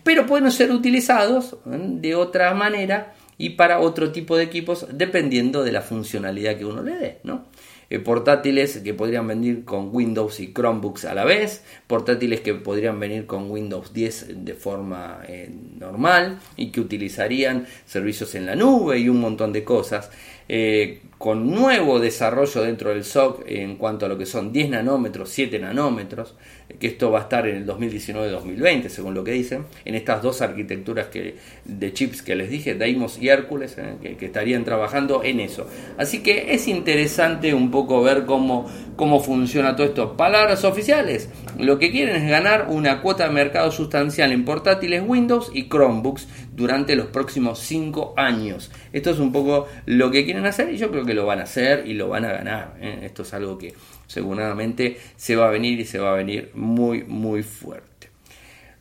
pero 0.02 0.26
pueden 0.26 0.50
ser 0.50 0.70
utilizados 0.70 1.56
de 1.64 2.14
otra 2.14 2.54
manera 2.54 3.14
y 3.38 3.50
para 3.50 3.80
otro 3.80 4.10
tipo 4.12 4.36
de 4.36 4.44
equipos 4.44 4.86
dependiendo 4.92 5.62
de 5.62 5.72
la 5.72 5.82
funcionalidad 5.82 6.56
que 6.56 6.64
uno 6.64 6.82
le 6.82 6.96
dé. 6.96 7.18
¿no? 7.24 7.46
Eh, 7.90 8.00
portátiles 8.00 8.78
que 8.78 8.92
podrían 8.92 9.26
venir 9.26 9.64
con 9.64 9.88
Windows 9.94 10.40
y 10.40 10.52
Chromebooks 10.52 11.06
a 11.06 11.14
la 11.14 11.24
vez, 11.24 11.64
portátiles 11.86 12.40
que 12.40 12.52
podrían 12.52 13.00
venir 13.00 13.24
con 13.24 13.50
Windows 13.50 13.94
10 13.94 14.44
de 14.44 14.52
forma 14.52 15.22
eh, 15.26 15.50
normal 15.78 16.38
y 16.56 16.70
que 16.70 16.82
utilizarían 16.82 17.66
servicios 17.86 18.34
en 18.34 18.44
la 18.44 18.54
nube 18.54 18.98
y 18.98 19.08
un 19.08 19.20
montón 19.20 19.54
de 19.54 19.64
cosas. 19.64 20.10
Eh, 20.46 21.00
con 21.18 21.50
nuevo 21.50 21.98
desarrollo 21.98 22.62
dentro 22.62 22.90
del 22.90 23.04
SOC 23.04 23.42
en 23.46 23.76
cuanto 23.76 24.06
a 24.06 24.08
lo 24.08 24.16
que 24.16 24.24
son 24.24 24.52
10 24.52 24.70
nanómetros, 24.70 25.30
7 25.30 25.58
nanómetros, 25.58 26.36
que 26.78 26.86
esto 26.86 27.10
va 27.10 27.20
a 27.20 27.22
estar 27.22 27.46
en 27.48 27.56
el 27.56 27.66
2019-2020, 27.66 28.88
según 28.88 29.14
lo 29.14 29.24
que 29.24 29.32
dicen, 29.32 29.64
en 29.84 29.96
estas 29.96 30.22
dos 30.22 30.42
arquitecturas 30.42 31.06
que, 31.06 31.36
de 31.64 31.92
chips 31.92 32.22
que 32.22 32.36
les 32.36 32.50
dije, 32.50 32.74
Deimos 32.74 33.18
y 33.20 33.28
Hércules, 33.28 33.76
eh, 33.78 34.16
que, 34.16 34.26
estarían 34.26 34.64
trabajando 34.64 35.24
en 35.24 35.40
eso. 35.40 35.66
Así 35.96 36.22
que 36.22 36.54
es 36.54 36.68
interesante 36.68 37.52
un 37.52 37.72
poco 37.72 38.00
ver 38.00 38.24
cómo, 38.24 38.70
cómo 38.94 39.20
funciona 39.20 39.74
todo 39.74 39.86
esto. 39.88 40.16
Palabras 40.16 40.64
oficiales, 40.64 41.30
lo 41.58 41.80
que 41.80 41.90
quieren 41.90 42.14
es 42.14 42.30
ganar 42.30 42.68
una 42.68 43.02
cuota 43.02 43.26
de 43.26 43.30
mercado 43.34 43.72
sustancial 43.72 44.30
en 44.30 44.44
portátiles 44.44 45.02
Windows 45.04 45.50
y 45.52 45.68
Chromebooks 45.68 46.28
durante 46.54 46.94
los 46.96 47.06
próximos 47.06 47.60
5 47.60 48.14
años. 48.16 48.70
Esto 48.92 49.10
es 49.10 49.18
un 49.18 49.32
poco 49.32 49.66
lo 49.86 50.10
que 50.10 50.24
quieren 50.24 50.44
hacer 50.44 50.72
y 50.72 50.76
yo 50.76 50.90
creo 50.90 51.04
que 51.04 51.07
lo 51.14 51.26
van 51.26 51.40
a 51.40 51.44
hacer 51.44 51.86
y 51.86 51.94
lo 51.94 52.08
van 52.08 52.24
a 52.24 52.32
ganar. 52.32 52.74
¿eh? 52.80 53.00
Esto 53.02 53.22
es 53.22 53.34
algo 53.34 53.58
que 53.58 53.74
seguramente 54.06 54.98
se 55.16 55.36
va 55.36 55.48
a 55.48 55.50
venir 55.50 55.80
y 55.80 55.84
se 55.84 55.98
va 55.98 56.12
a 56.12 56.16
venir 56.16 56.50
muy 56.54 57.04
muy 57.04 57.42
fuerte. 57.42 58.10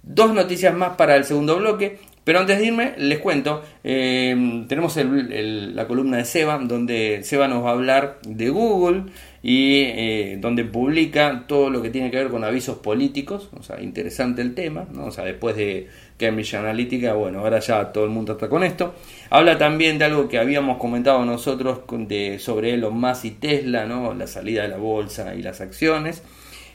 Dos 0.03 0.33
noticias 0.33 0.73
más 0.73 0.95
para 0.95 1.15
el 1.15 1.25
segundo 1.25 1.57
bloque. 1.57 1.99
Pero 2.27 2.39
antes 2.39 2.59
de 2.59 2.65
irme, 2.65 2.93
les 2.97 3.19
cuento, 3.19 3.63
eh, 3.85 4.65
tenemos 4.67 4.97
la 4.97 5.87
columna 5.87 6.17
de 6.17 6.25
Seba, 6.25 6.59
donde 6.61 7.21
Seba 7.23 7.47
nos 7.47 7.63
va 7.63 7.69
a 7.69 7.71
hablar 7.71 8.19
de 8.27 8.49
Google 8.49 9.03
y 9.41 9.83
eh, 9.83 10.37
donde 10.41 10.65
publica 10.65 11.45
todo 11.47 11.69
lo 11.69 11.81
que 11.81 11.89
tiene 11.89 12.11
que 12.11 12.17
ver 12.17 12.27
con 12.27 12.43
avisos 12.43 12.79
políticos, 12.79 13.49
o 13.57 13.63
sea, 13.63 13.81
interesante 13.81 14.41
el 14.41 14.55
tema, 14.55 14.89
o 14.99 15.09
sea, 15.09 15.23
después 15.23 15.55
de 15.55 15.87
Cambridge 16.17 16.55
Analytica, 16.55 17.13
bueno, 17.13 17.39
ahora 17.39 17.59
ya 17.59 17.91
todo 17.91 18.03
el 18.03 18.09
mundo 18.09 18.33
está 18.33 18.49
con 18.49 18.63
esto. 18.63 18.95
Habla 19.29 19.57
también 19.57 19.99
de 19.99 20.05
algo 20.05 20.27
que 20.27 20.39
habíamos 20.39 20.77
comentado 20.77 21.23
nosotros 21.25 21.81
de, 21.89 22.39
sobre 22.39 22.73
Elon 22.73 22.99
Musk 22.99 23.25
y 23.25 23.31
Tesla, 23.31 23.85
¿no? 23.85 24.13
la 24.13 24.27
salida 24.27 24.63
de 24.63 24.69
la 24.69 24.77
bolsa 24.77 25.35
y 25.35 25.41
las 25.41 25.61
acciones. 25.61 26.23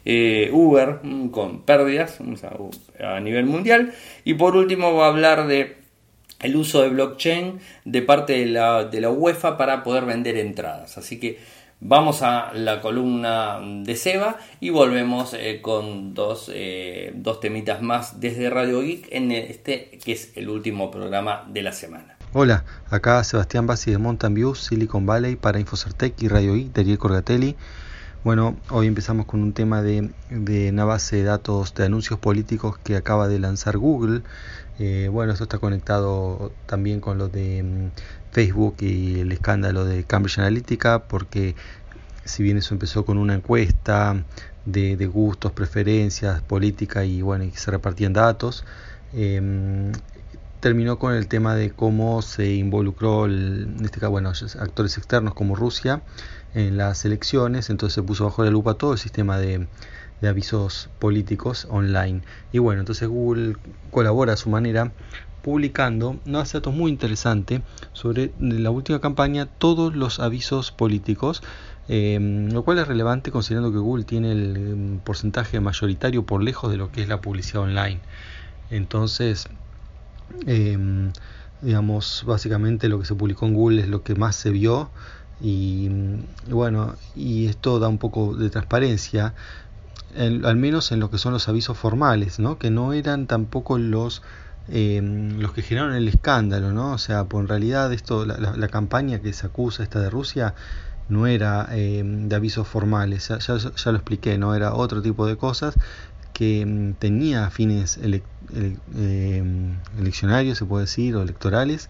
Eh, 0.04 0.50
Uber 0.52 0.98
mm, 1.02 1.28
con 1.28 1.62
pérdidas 1.62 2.18
a 3.00 3.20
nivel 3.20 3.46
mundial. 3.46 3.92
Y 4.24 4.34
por 4.34 4.56
último 4.56 4.94
va 4.94 5.06
a 5.06 5.08
hablar 5.08 5.46
de 5.46 5.82
el 6.40 6.56
uso 6.56 6.82
de 6.82 6.88
blockchain 6.88 7.60
de 7.84 8.02
parte 8.02 8.32
de 8.32 8.46
la, 8.46 8.84
de 8.84 9.00
la 9.00 9.10
UEFA 9.10 9.56
para 9.56 9.82
poder 9.82 10.04
vender 10.04 10.36
entradas. 10.36 10.98
Así 10.98 11.18
que 11.18 11.38
Vamos 11.84 12.22
a 12.22 12.52
la 12.54 12.80
columna 12.80 13.58
de 13.60 13.96
Seba 13.96 14.36
y 14.60 14.70
volvemos 14.70 15.34
eh, 15.34 15.58
con 15.60 16.14
dos, 16.14 16.48
eh, 16.54 17.10
dos 17.16 17.40
temitas 17.40 17.82
más 17.82 18.20
desde 18.20 18.48
Radio 18.50 18.82
Geek 18.82 19.08
en 19.10 19.32
este 19.32 19.98
que 20.04 20.12
es 20.12 20.30
el 20.36 20.48
último 20.48 20.92
programa 20.92 21.44
de 21.48 21.62
la 21.62 21.72
semana. 21.72 22.16
Hola, 22.34 22.64
acá 22.88 23.24
Sebastián 23.24 23.66
Bassi 23.66 23.90
de 23.90 23.98
Mountain 23.98 24.32
View, 24.32 24.54
Silicon 24.54 25.06
Valley 25.06 25.34
para 25.34 25.58
Infocertec 25.58 26.22
y 26.22 26.28
Radio 26.28 26.54
Geek 26.54 26.72
de 26.72 26.82
Ariel 26.82 26.98
Corgatelli. 26.98 27.56
Bueno, 28.22 28.54
hoy 28.70 28.86
empezamos 28.86 29.26
con 29.26 29.42
un 29.42 29.52
tema 29.52 29.82
de, 29.82 30.08
una 30.30 30.84
base 30.84 31.16
de 31.16 31.24
datos 31.24 31.74
de 31.74 31.86
anuncios 31.86 32.20
políticos 32.20 32.78
que 32.78 32.94
acaba 32.94 33.26
de 33.26 33.40
lanzar 33.40 33.76
Google. 33.78 34.22
Eh, 34.78 35.08
bueno, 35.10 35.32
esto 35.32 35.44
está 35.44 35.58
conectado 35.58 36.52
también 36.66 37.00
con 37.00 37.18
lo 37.18 37.26
de 37.26 37.64
mm, 37.64 37.88
Facebook 38.32 38.76
y 38.80 39.20
el 39.20 39.30
escándalo 39.30 39.84
de 39.84 40.04
Cambridge 40.04 40.38
Analytica, 40.38 41.04
porque 41.04 41.54
si 42.24 42.42
bien 42.42 42.56
eso 42.56 42.74
empezó 42.74 43.04
con 43.04 43.18
una 43.18 43.34
encuesta 43.34 44.24
de, 44.64 45.06
gustos, 45.06 45.52
preferencias, 45.52 46.40
política 46.42 47.04
y 47.04 47.22
bueno, 47.22 47.44
y 47.44 47.50
se 47.52 47.70
repartían 47.70 48.12
datos, 48.12 48.64
em, 49.12 49.92
terminó 50.60 50.98
con 50.98 51.14
el 51.14 51.26
tema 51.26 51.54
de 51.56 51.70
cómo 51.70 52.22
se 52.22 52.54
involucró, 52.54 53.26
en 53.26 53.76
este 53.84 54.00
caso, 54.00 54.12
bueno, 54.12 54.32
actores 54.60 54.96
externos 54.96 55.34
como 55.34 55.56
Rusia 55.56 56.02
en 56.54 56.76
las 56.76 57.04
elecciones, 57.04 57.68
entonces 57.70 57.94
se 57.94 58.02
puso 58.02 58.24
bajo 58.24 58.44
la 58.44 58.50
lupa 58.50 58.74
todo 58.74 58.92
el 58.92 58.98
sistema 58.98 59.38
de, 59.38 59.66
avisos 60.22 60.88
políticos 61.00 61.66
online. 61.68 62.22
Y 62.52 62.58
bueno, 62.60 62.78
entonces 62.78 63.08
Google 63.08 63.56
colabora 63.90 64.34
a 64.34 64.36
su 64.36 64.50
manera 64.50 64.92
publicando 65.42 66.20
unos 66.24 66.52
datos 66.52 66.72
muy 66.72 66.90
interesantes 66.90 67.60
sobre 67.92 68.32
la 68.38 68.70
última 68.70 69.00
campaña 69.00 69.46
todos 69.46 69.94
los 69.94 70.20
avisos 70.20 70.70
políticos, 70.70 71.42
em, 71.88 72.50
lo 72.52 72.62
cual 72.64 72.78
es 72.78 72.88
relevante 72.88 73.30
considerando 73.30 73.72
que 73.72 73.78
Google 73.78 74.04
tiene 74.04 74.32
el 74.32 74.56
em, 74.56 74.98
porcentaje 75.00 75.60
mayoritario 75.60 76.24
por 76.24 76.42
lejos 76.42 76.70
de 76.70 76.76
lo 76.76 76.90
que 76.92 77.02
es 77.02 77.08
la 77.08 77.20
publicidad 77.20 77.62
online. 77.62 78.00
Entonces, 78.70 79.48
em, 80.46 81.12
digamos, 81.60 82.24
básicamente 82.26 82.88
lo 82.88 82.98
que 83.00 83.06
se 83.06 83.14
publicó 83.14 83.46
en 83.46 83.54
Google 83.54 83.82
es 83.82 83.88
lo 83.88 84.02
que 84.02 84.14
más 84.14 84.36
se 84.36 84.50
vio 84.50 84.90
y, 85.40 85.90
bueno, 86.48 86.94
y 87.16 87.46
esto 87.46 87.80
da 87.80 87.88
un 87.88 87.98
poco 87.98 88.34
de 88.36 88.48
transparencia, 88.48 89.34
al 90.16 90.56
menos 90.56 90.92
en 90.92 91.00
lo 91.00 91.10
que 91.10 91.18
son 91.18 91.32
los 91.32 91.48
avisos 91.48 91.76
formales, 91.76 92.38
¿no? 92.38 92.58
que 92.58 92.70
no 92.70 92.92
eran 92.92 93.26
tampoco 93.26 93.78
los 93.78 94.22
em, 94.68 95.38
los 95.40 95.52
que 95.52 95.62
generaron 95.62 95.94
el 95.94 96.08
escándalo, 96.08 96.72
¿no? 96.72 96.92
O 96.92 96.98
sea, 96.98 97.24
por 97.24 97.42
en 97.42 97.48
realidad 97.48 97.92
esto, 97.92 98.24
la, 98.24 98.68
campaña 98.68 99.20
que 99.20 99.32
se 99.32 99.46
acusa 99.46 99.82
esta 99.82 100.00
de 100.00 100.10
Rusia 100.10 100.54
no 101.08 101.26
era 101.26 101.68
em, 101.72 102.28
de 102.28 102.36
avisos 102.36 102.66
formales, 102.68 103.28
ya, 103.28 103.38
lo 103.92 103.96
expliqué, 103.96 104.38
no 104.38 104.54
era 104.54 104.74
otro 104.74 105.02
tipo 105.02 105.26
de 105.26 105.36
cosas 105.36 105.74
que 106.32 106.62
em, 106.62 106.94
tenía 106.94 107.50
fines 107.50 107.98
eleccionarios, 109.98 110.58
se 110.58 110.64
puede 110.64 110.84
decir, 110.84 111.16
o 111.16 111.22
electorales, 111.22 111.88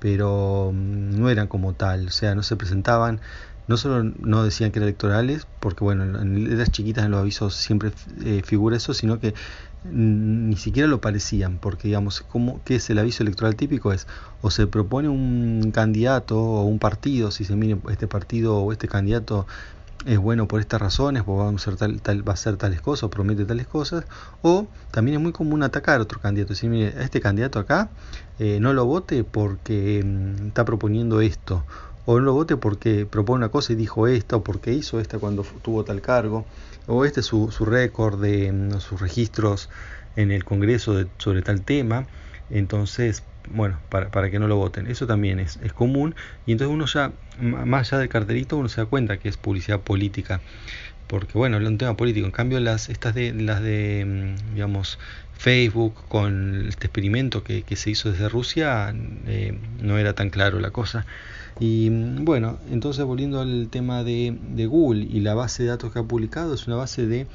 pero 0.00 0.72
no 0.74 1.28
eran 1.30 1.46
como 1.46 1.74
tal, 1.74 2.08
o 2.08 2.10
sea, 2.10 2.34
no 2.34 2.42
se 2.42 2.56
presentaban, 2.56 3.20
no 3.68 3.76
solo 3.76 4.02
no 4.02 4.42
decían 4.42 4.72
que 4.72 4.80
eran 4.80 4.88
electorales, 4.88 5.46
porque 5.60 5.84
bueno, 5.84 6.02
en 6.02 6.50
letras 6.50 6.72
chiquitas 6.72 7.04
en 7.04 7.12
los 7.12 7.20
avisos 7.20 7.54
siempre 7.54 7.92
eh, 8.24 8.42
figura 8.44 8.76
eso, 8.76 8.94
sino 8.94 9.20
que 9.20 9.34
ni 9.84 10.56
siquiera 10.56 10.88
lo 10.88 11.00
parecían, 11.00 11.58
porque 11.58 11.88
digamos, 11.88 12.20
¿cómo, 12.20 12.60
¿qué 12.64 12.76
es 12.76 12.90
el 12.90 12.98
aviso 12.98 13.22
electoral 13.22 13.56
típico? 13.56 13.92
Es 13.92 14.06
o 14.42 14.50
se 14.50 14.66
propone 14.66 15.08
un 15.08 15.70
candidato 15.72 16.38
o 16.38 16.64
un 16.64 16.78
partido, 16.78 17.30
si 17.30 17.44
se 17.44 17.56
mire 17.56 17.78
este 17.90 18.06
partido 18.06 18.58
o 18.58 18.72
este 18.72 18.88
candidato 18.88 19.46
es 20.06 20.18
bueno 20.18 20.48
por 20.48 20.60
estas 20.60 20.80
razones, 20.80 21.22
pues 21.24 21.38
va 21.38 21.48
a 21.48 21.54
hacer, 21.54 21.76
tal, 21.76 22.26
va 22.26 22.32
a 22.32 22.34
hacer 22.34 22.56
tales 22.56 22.80
cosas, 22.80 23.04
o 23.04 23.10
promete 23.10 23.44
tales 23.44 23.66
cosas, 23.66 24.04
o 24.42 24.66
también 24.90 25.16
es 25.16 25.22
muy 25.22 25.32
común 25.32 25.62
atacar 25.62 26.00
a 26.00 26.02
otro 26.02 26.20
candidato, 26.20 26.54
decir, 26.54 26.70
mire, 26.70 26.94
este 27.02 27.20
candidato 27.20 27.58
acá 27.58 27.90
eh, 28.38 28.58
no 28.60 28.72
lo 28.72 28.86
vote 28.86 29.24
porque 29.24 30.02
mm, 30.04 30.48
está 30.48 30.64
proponiendo 30.64 31.20
esto, 31.20 31.64
o 32.06 32.18
no 32.18 32.24
lo 32.24 32.32
vote 32.32 32.56
porque 32.56 33.06
propone 33.06 33.38
una 33.38 33.50
cosa 33.50 33.72
y 33.72 33.76
dijo 33.76 34.06
esto, 34.06 34.38
o 34.38 34.42
porque 34.42 34.72
hizo 34.72 35.00
esta 35.00 35.18
cuando 35.18 35.44
tuvo 35.62 35.84
tal 35.84 36.00
cargo, 36.00 36.46
o 36.90 37.04
este 37.04 37.20
es 37.20 37.26
su, 37.26 37.50
su 37.50 37.64
récord 37.64 38.20
de 38.20 38.52
mm, 38.52 38.80
sus 38.80 39.00
registros 39.00 39.70
en 40.16 40.32
el 40.32 40.44
Congreso 40.44 40.94
de, 40.94 41.06
sobre 41.18 41.42
tal 41.42 41.62
tema, 41.62 42.06
entonces 42.50 43.22
bueno, 43.52 43.78
para, 43.88 44.10
para, 44.10 44.30
que 44.30 44.38
no 44.38 44.48
lo 44.48 44.56
voten. 44.56 44.86
Eso 44.86 45.06
también 45.06 45.40
es, 45.40 45.58
es, 45.62 45.72
común. 45.72 46.14
Y 46.46 46.52
entonces 46.52 46.72
uno 46.72 46.86
ya, 46.86 47.12
más 47.40 47.92
allá 47.92 48.00
del 48.00 48.08
cartelito, 48.08 48.56
uno 48.56 48.68
se 48.68 48.80
da 48.80 48.86
cuenta 48.86 49.18
que 49.18 49.28
es 49.28 49.36
publicidad 49.36 49.80
política. 49.80 50.40
Porque 51.06 51.36
bueno, 51.36 51.58
es 51.58 51.66
un 51.66 51.78
tema 51.78 51.96
político. 51.96 52.26
En 52.26 52.32
cambio, 52.32 52.60
las, 52.60 52.88
estas 52.88 53.14
de, 53.14 53.32
las 53.32 53.62
de, 53.62 54.04
mm, 54.06 54.54
digamos, 54.54 54.98
Facebook, 55.36 55.94
con 56.08 56.66
este 56.68 56.86
experimento 56.86 57.42
que, 57.42 57.62
que 57.62 57.76
se 57.76 57.90
hizo 57.90 58.12
desde 58.12 58.28
Rusia, 58.28 58.94
eh, 59.26 59.58
no 59.80 59.98
era 59.98 60.12
tan 60.12 60.30
claro 60.30 60.60
la 60.60 60.70
cosa. 60.70 61.06
Y 61.58 61.90
mm, 61.90 62.24
bueno, 62.24 62.58
entonces 62.70 63.04
volviendo 63.04 63.40
al 63.40 63.68
tema 63.70 64.04
de, 64.04 64.36
de, 64.54 64.66
Google 64.66 65.02
y 65.02 65.20
la 65.20 65.34
base 65.34 65.64
de 65.64 65.70
datos 65.70 65.92
que 65.92 65.98
ha 65.98 66.04
publicado, 66.04 66.54
es 66.54 66.66
una 66.66 66.76
base 66.76 67.06
de, 67.06 67.26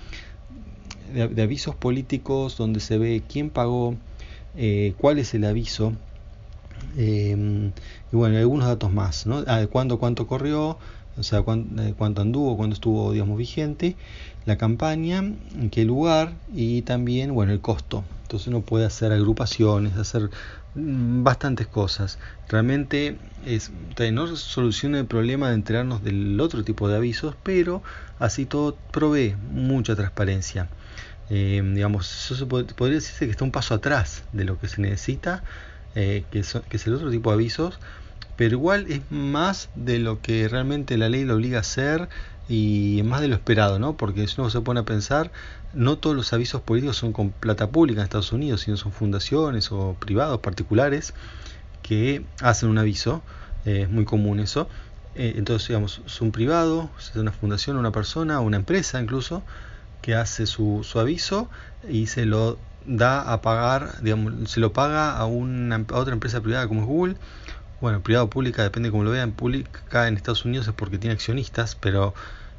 de 1.14 1.42
avisos 1.42 1.76
políticos 1.76 2.58
donde 2.58 2.80
se 2.80 2.98
ve 2.98 3.24
quién 3.28 3.50
pagó, 3.50 3.96
eh, 4.56 4.94
cuál 4.98 5.20
es 5.20 5.34
el 5.34 5.46
aviso 5.46 5.94
em, 6.98 7.72
y 8.12 8.16
bueno, 8.16 8.38
algunos 8.38 8.68
datos 8.68 8.92
más, 8.92 9.26
¿no? 9.26 9.44
Ah, 9.48 9.66
cuándo, 9.70 10.00
cuánto 10.00 10.28
corrió, 10.28 10.78
o 11.18 11.24
sea, 11.24 11.40
eh, 11.40 11.94
cuánto, 11.98 12.22
anduvo, 12.22 12.58
cuándo 12.58 12.74
estuvo, 12.74 13.14
digamos, 13.14 13.38
vigente, 13.38 13.96
la 14.46 14.58
campaña, 14.58 15.20
en 15.20 15.70
qué 15.72 15.86
lugar 15.86 16.34
y 16.54 16.82
también, 16.82 17.34
bueno, 17.34 17.54
el 17.54 17.62
costo. 17.62 18.04
Entonces 18.24 18.48
uno 18.48 18.62
puede 18.62 18.86
hacer 18.86 19.12
agrupaciones, 19.12 19.98
hacer 19.98 20.30
mm, 20.76 21.24
bastantes 21.24 21.68
cosas. 21.68 22.20
Realmente 22.50 23.18
es, 23.46 23.72
no 24.12 24.36
soluciona 24.36 25.00
el 25.00 25.06
problema 25.06 25.50
de 25.50 25.56
enterarnos 25.56 26.04
del 26.04 26.40
otro 26.42 26.64
tipo 26.64 26.90
de 26.90 26.98
avisos, 26.98 27.36
pero 27.44 27.82
así 28.20 28.46
todo 28.46 28.78
provee 28.92 29.36
mucha 29.52 29.96
transparencia. 29.96 30.68
Eh, 31.30 31.62
digamos, 31.74 32.26
eso 32.26 32.36
se 32.36 32.46
podría 32.46 32.96
decirse 32.96 33.26
que 33.26 33.32
está 33.32 33.46
un 33.46 33.52
paso 33.52 33.74
atrás 33.74 34.24
de 34.32 34.44
lo 34.44 34.60
que 34.60 34.68
se 34.68 34.82
necesita, 34.82 35.44
eh, 35.96 36.26
que, 36.30 36.44
que, 36.70 36.78
es 36.78 36.88
el 36.88 36.94
otro 36.94 37.10
tipo 37.10 37.30
de 37.30 37.36
avisos, 37.36 37.80
pero 38.36 38.52
igual 38.52 38.86
es 38.90 39.02
más 39.10 39.70
de 39.76 40.00
lo 40.00 40.22
que 40.22 40.48
realmente 40.50 40.98
la 40.98 41.08
ley 41.08 41.24
lo 41.24 41.36
obliga 41.36 41.58
a 41.58 41.62
hacer 41.62 42.10
y 42.50 43.02
más 43.06 43.22
de 43.22 43.30
lo 43.30 43.36
esperado, 43.36 43.80
¿no? 43.80 43.96
Porque 43.96 44.28
si 44.28 44.40
uno 44.40 44.50
se 44.50 44.62
pone 44.62 44.82
a 44.82 44.84
pensar, 44.84 45.32
no 45.74 45.98
todos 45.98 46.16
los 46.16 46.34
avisos 46.34 46.62
políticos 46.62 46.98
son 46.98 47.14
con 47.14 47.32
plata 47.32 47.70
pública 47.70 48.02
en 48.02 48.04
Estados 48.04 48.34
Unidos, 48.34 48.62
sino 48.62 48.78
son 48.78 48.92
fundaciones 48.92 49.72
o 49.72 49.96
privados, 50.00 50.42
particulares, 50.42 51.14
que 51.82 52.26
hacen 52.42 52.70
un 52.70 52.78
aviso, 52.78 53.24
eh, 53.66 53.84
es 53.84 53.90
muy 53.90 54.06
común 54.06 54.40
eso. 54.40 54.68
entonces, 55.16 55.70
digamos, 55.70 56.02
es 56.06 56.20
un 56.20 56.32
privado, 56.34 56.90
es 57.00 57.16
una 57.16 57.32
fundación, 57.32 57.78
una 57.78 57.92
persona, 57.92 58.42
una 58.42 58.58
empresa 58.58 59.02
incluso, 59.02 59.44
que 60.02 60.14
hace 60.14 60.46
su, 60.46 60.82
su 60.84 61.00
aviso 61.00 61.50
y 61.90 62.08
se 62.08 62.26
lo 62.26 62.60
da 62.88 63.22
a 63.34 63.42
pagar, 63.42 64.02
digamos, 64.02 64.50
se 64.50 64.60
lo 64.60 64.74
paga 64.74 65.18
a, 65.18 65.26
una, 65.26 65.86
otra 65.92 66.14
empresa 66.14 66.42
privada 66.42 66.68
como 66.68 66.82
es 66.82 66.88
Google. 66.88 67.16
Bueno, 67.82 68.02
privada 68.02 68.24
o 68.24 68.30
pública, 68.30 68.64
depende 68.64 68.92
como 68.92 69.04
lo 69.04 69.12
vean. 69.12 69.32
Pública 69.32 70.08
en 70.08 70.16
Estados 70.16 70.46
Unidos 70.46 70.68
es 70.68 70.74
porque 70.74 70.98
tiene 70.98 71.14
accionistas, 71.14 71.76
pero 71.76 72.14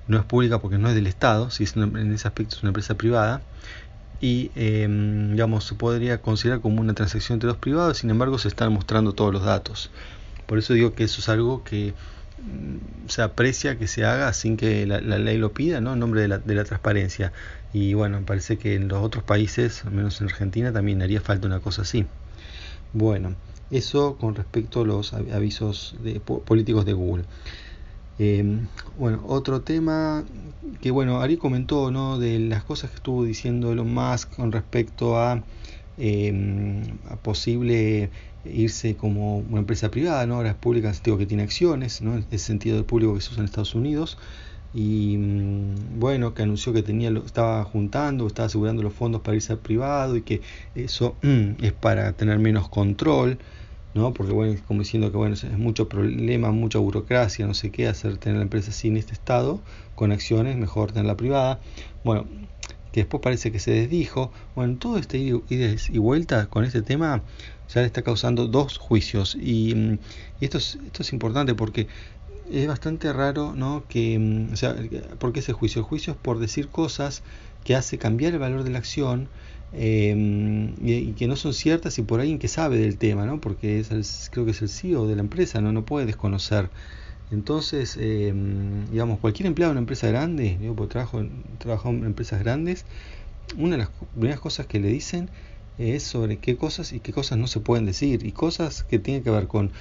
no 0.08 0.18
es 0.18 0.24
pública 0.24 0.60
porque 0.60 0.78
no 0.78 0.88
es 0.88 0.94
del 0.94 1.06
Estado, 1.06 1.50
si 1.50 1.64
es 1.64 1.76
en 1.76 2.12
ese 2.12 2.28
aspecto 2.28 2.56
es 2.56 2.62
una 2.62 2.70
empresa 2.70 2.94
privada. 2.94 3.40
Y, 4.20 4.50
em, 4.54 5.32
digamos, 5.32 5.64
se 5.64 5.74
podría 5.74 6.22
considerar 6.22 6.60
como 6.60 6.80
una 6.80 6.94
transacción 6.94 7.36
entre 7.36 7.48
dos 7.48 7.58
privados, 7.58 7.98
sin 7.98 8.10
embargo, 8.10 8.38
se 8.38 8.48
están 8.48 8.72
mostrando 8.72 9.12
todos 9.12 9.32
los 9.32 9.44
datos. 9.44 9.90
Por 10.46 10.58
eso 10.58 10.72
digo 10.74 10.94
que 10.94 11.04
eso 11.04 11.20
es 11.20 11.28
algo 11.28 11.64
que 11.64 11.94
se 13.08 13.22
aprecia 13.22 13.78
que 13.78 13.86
se 13.86 14.04
haga 14.04 14.32
sin 14.32 14.56
que 14.56 14.86
la, 14.86 15.00
ley 15.00 15.38
lo 15.38 15.52
pida, 15.52 15.80
¿no? 15.80 15.94
En 15.94 15.98
nombre 15.98 16.22
de 16.22 16.28
la, 16.28 16.64
transparencia. 16.64 17.32
Y 17.72 17.94
bueno, 17.94 18.20
parece 18.24 18.58
que 18.58 18.74
en 18.74 18.88
los 18.88 19.02
otros 19.02 19.24
países, 19.24 19.84
al 19.84 19.92
menos 19.92 20.20
en 20.20 20.28
Argentina, 20.28 20.72
también 20.72 21.02
haría 21.02 21.20
falta 21.20 21.46
una 21.46 21.60
cosa 21.60 21.82
así. 21.82 22.06
Bueno, 22.92 23.34
eso 23.70 24.16
con 24.16 24.34
respecto 24.34 24.82
a 24.82 24.84
los 24.84 25.12
avisos 25.12 25.96
políticos 26.44 26.84
de 26.84 26.92
Google. 26.92 27.24
Em, 28.18 28.66
bueno, 28.98 29.22
otro 29.26 29.60
tema 29.60 30.24
que 30.80 30.90
bueno, 30.90 31.20
Ari 31.20 31.36
comentó, 31.36 31.90
¿no? 31.90 32.18
De 32.18 32.38
las 32.38 32.64
cosas 32.64 32.90
que 32.90 32.96
estuvo 32.96 33.24
diciendo 33.24 33.72
Elon 33.72 33.92
Musk 33.92 34.34
con 34.36 34.52
respecto 34.52 35.18
a, 35.18 35.32
a 35.32 37.16
posible 37.22 38.10
irse 38.52 38.96
como 38.96 39.38
una 39.38 39.58
empresa 39.58 39.90
privada, 39.90 40.26
¿no? 40.26 40.36
ahora 40.36 40.50
es 40.50 40.56
pública 40.56 40.88
en 40.88 40.90
el 40.90 40.94
sentido 40.94 41.18
que 41.18 41.26
tiene 41.26 41.42
acciones, 41.42 42.02
¿no? 42.02 42.14
en 42.14 42.26
el 42.30 42.38
sentido 42.38 42.76
del 42.76 42.84
público 42.84 43.14
que 43.14 43.20
se 43.20 43.30
usa 43.30 43.40
en 43.40 43.46
Estados 43.46 43.74
Unidos, 43.74 44.18
y 44.74 45.16
mm, 45.16 45.98
bueno, 45.98 46.34
que 46.34 46.42
anunció 46.42 46.72
que 46.72 46.82
tenía 46.82 47.10
estaba 47.24 47.64
juntando, 47.64 48.26
estaba 48.26 48.46
asegurando 48.46 48.82
los 48.82 48.92
fondos 48.92 49.22
para 49.22 49.36
irse 49.36 49.52
al 49.52 49.58
privado 49.58 50.16
y 50.16 50.22
que 50.22 50.42
eso 50.74 51.16
mm, 51.22 51.62
es 51.64 51.72
para 51.72 52.12
tener 52.12 52.38
menos 52.38 52.68
control 52.68 53.38
¿no? 53.96 54.12
Porque 54.12 54.32
bueno, 54.32 54.52
es 54.52 54.60
como 54.60 54.80
diciendo 54.80 55.10
que 55.10 55.16
bueno, 55.16 55.34
es 55.34 55.58
mucho 55.58 55.88
problema, 55.88 56.52
mucha 56.52 56.78
burocracia, 56.78 57.46
no 57.46 57.54
sé 57.54 57.70
qué, 57.70 57.88
hacer 57.88 58.18
tener 58.18 58.36
la 58.36 58.42
empresa 58.42 58.70
en 58.86 58.98
este 58.98 59.14
estado, 59.14 59.60
con 59.94 60.12
acciones, 60.12 60.56
mejor 60.56 60.92
tenerla 60.92 61.16
privada. 61.16 61.60
Bueno, 62.04 62.26
que 62.92 63.00
después 63.00 63.22
parece 63.22 63.50
que 63.50 63.58
se 63.58 63.70
desdijo. 63.70 64.30
Bueno, 64.54 64.76
todo 64.78 64.98
este 64.98 65.16
ida 65.18 65.40
y 65.88 65.98
vuelta 65.98 66.46
con 66.46 66.64
este 66.64 66.82
tema 66.82 67.22
ya 67.68 67.80
le 67.80 67.86
está 67.86 68.02
causando 68.02 68.46
dos 68.46 68.78
juicios. 68.78 69.36
Y, 69.40 69.74
mm, 69.74 69.98
y 70.40 70.44
esto, 70.44 70.58
es, 70.58 70.78
esto 70.86 71.02
es 71.02 71.12
importante 71.12 71.54
porque 71.54 71.88
es 72.50 72.66
bastante 72.68 73.12
raro, 73.12 73.54
¿no? 73.54 73.84
Que, 73.88 74.18
mm, 74.18 74.52
o 74.52 74.56
sea, 74.56 74.76
¿por 75.18 75.32
qué 75.32 75.40
ese 75.40 75.52
juicio? 75.52 75.80
El 75.80 75.86
juicio 75.86 76.12
es 76.12 76.18
por 76.18 76.38
decir 76.38 76.68
cosas 76.68 77.22
que 77.64 77.74
hace 77.74 77.98
cambiar 77.98 78.32
el 78.32 78.38
valor 78.38 78.62
de 78.64 78.70
la 78.70 78.78
acción 78.78 79.28
eh, 79.72 80.74
y, 80.80 81.12
que 81.12 81.26
no 81.26 81.36
son 81.36 81.52
ciertas 81.52 81.98
y 81.98 82.02
por 82.02 82.20
alguien 82.20 82.38
que 82.38 82.48
sabe 82.48 82.78
del 82.78 82.98
tema, 82.98 83.26
¿no? 83.26 83.40
Porque 83.40 83.80
es 83.80 83.90
el, 83.90 84.04
creo 84.30 84.44
que 84.44 84.52
es 84.52 84.62
el 84.62 84.68
CEO 84.68 85.06
de 85.06 85.16
la 85.16 85.22
empresa, 85.22 85.60
¿no? 85.60 85.72
No 85.72 85.84
puede 85.84 86.06
desconocer. 86.06 86.70
Entonces, 87.32 87.96
eh, 88.00 88.32
digamos, 88.90 89.18
cualquier 89.18 89.46
empleado 89.48 89.70
de 89.70 89.72
una 89.72 89.80
empresa 89.80 90.06
grande, 90.08 90.58
yo 90.62 90.74
trabajo, 90.86 91.24
trabajo 91.58 91.90
en 91.90 92.04
empresas 92.04 92.40
grandes, 92.40 92.84
una 93.56 93.72
de 93.72 93.78
las 93.78 93.90
primeras 94.14 94.40
cosas 94.40 94.66
que 94.66 94.78
le 94.80 94.88
dicen 94.88 95.28
es 95.78 96.02
sobre 96.02 96.38
qué 96.38 96.56
cosas 96.56 96.92
y 96.92 97.00
qué 97.00 97.12
cosas 97.12 97.38
no 97.38 97.46
se 97.46 97.60
pueden 97.60 97.86
decir 97.86 98.24
y 98.24 98.32
cosas 98.32 98.82
que 98.82 98.98
tienen 98.98 99.22
que 99.22 99.30
ver 99.30 99.46
con 99.46 99.72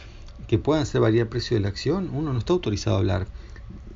que 0.47 0.59
puedan 0.59 0.83
hacer 0.83 1.01
variar 1.01 1.23
el 1.23 1.29
precio 1.29 1.55
de 1.55 1.61
la 1.61 1.69
acción, 1.69 2.09
uno 2.13 2.33
no 2.33 2.39
está 2.39 2.53
autorizado 2.53 2.97
a 2.97 2.99
hablar. 2.99 3.27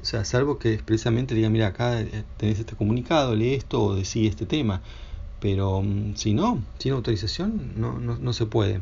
O 0.01 0.05
sea, 0.05 0.23
salvo 0.23 0.57
que 0.57 0.73
expresamente 0.73 1.35
diga, 1.35 1.49
mira, 1.49 1.67
acá 1.67 2.01
eh, 2.01 2.23
tenés 2.37 2.59
este 2.59 2.75
comunicado, 2.75 3.35
lee 3.35 3.55
esto 3.55 3.83
o 3.83 3.95
decí 3.95 4.27
este 4.27 4.45
tema. 4.45 4.81
Pero 5.39 5.81
mm, 5.81 6.15
si 6.15 6.33
no, 6.33 6.63
sin 6.77 6.93
autorización, 6.93 7.73
no, 7.75 7.99
no, 7.99 8.17
no 8.17 8.33
se 8.33 8.45
puede. 8.45 8.81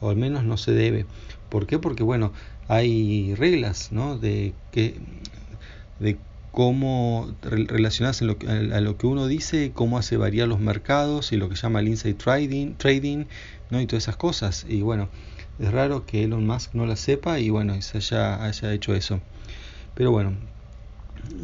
O 0.00 0.10
al 0.10 0.16
menos 0.16 0.44
no 0.44 0.56
se 0.56 0.72
debe. 0.72 1.06
¿Por 1.50 1.66
qué? 1.66 1.78
Porque, 1.78 2.02
bueno, 2.02 2.32
hay 2.68 3.34
reglas, 3.34 3.92
¿no? 3.92 4.18
De 4.18 4.54
que 4.72 4.98
de 6.00 6.18
cómo 6.54 7.34
relacionarse 7.42 8.24
lo 8.24 8.36
a 8.48 8.80
lo 8.80 8.96
que 8.96 9.06
uno 9.06 9.26
dice, 9.26 9.72
cómo 9.74 9.98
hace 9.98 10.16
variar 10.16 10.48
los 10.48 10.60
mercados 10.60 11.32
y 11.32 11.36
lo 11.36 11.48
que 11.48 11.56
llama 11.56 11.80
el 11.80 11.88
inside 11.88 12.14
trading, 12.14 12.74
trading 12.74 13.24
¿no? 13.70 13.80
y 13.80 13.86
todas 13.86 14.04
esas 14.04 14.16
cosas. 14.16 14.64
Y 14.68 14.82
bueno, 14.82 15.08
es 15.58 15.72
raro 15.72 16.06
que 16.06 16.24
Elon 16.24 16.46
Musk 16.46 16.74
no 16.74 16.86
la 16.86 16.96
sepa 16.96 17.40
y 17.40 17.50
bueno, 17.50 17.80
se 17.82 17.98
haya, 17.98 18.44
haya 18.44 18.72
hecho 18.72 18.94
eso. 18.94 19.20
Pero 19.94 20.12
bueno, 20.12 20.36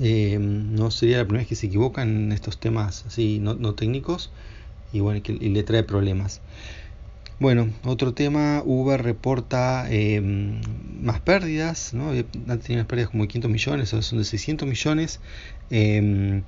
eh, 0.00 0.38
no 0.40 0.90
sería 0.90 1.18
la 1.18 1.24
primera 1.24 1.42
vez 1.42 1.48
que 1.48 1.56
se 1.56 1.66
equivocan 1.66 2.08
en 2.08 2.32
estos 2.32 2.58
temas 2.58 3.04
así 3.06 3.38
no, 3.40 3.54
no 3.54 3.74
técnicos 3.74 4.30
y 4.92 5.00
bueno, 5.00 5.22
que, 5.22 5.32
y 5.32 5.48
le 5.48 5.64
trae 5.64 5.82
problemas. 5.82 6.40
Bueno, 7.40 7.72
otro 7.84 8.12
tema, 8.12 8.62
Uber 8.66 9.02
reporta 9.02 9.86
eh, 9.90 10.20
más 10.20 11.20
pérdidas, 11.22 11.94
¿no? 11.94 12.10
Antes 12.10 12.66
tenía 12.66 12.86
pérdidas 12.86 13.08
como 13.10 13.24
de 13.24 13.28
500 13.28 13.50
millones, 13.50 13.92
ahora 13.94 14.02
son 14.02 14.18
de 14.18 14.24
600 14.24 14.68
millones. 14.68 15.20
Eh, 15.72 16.42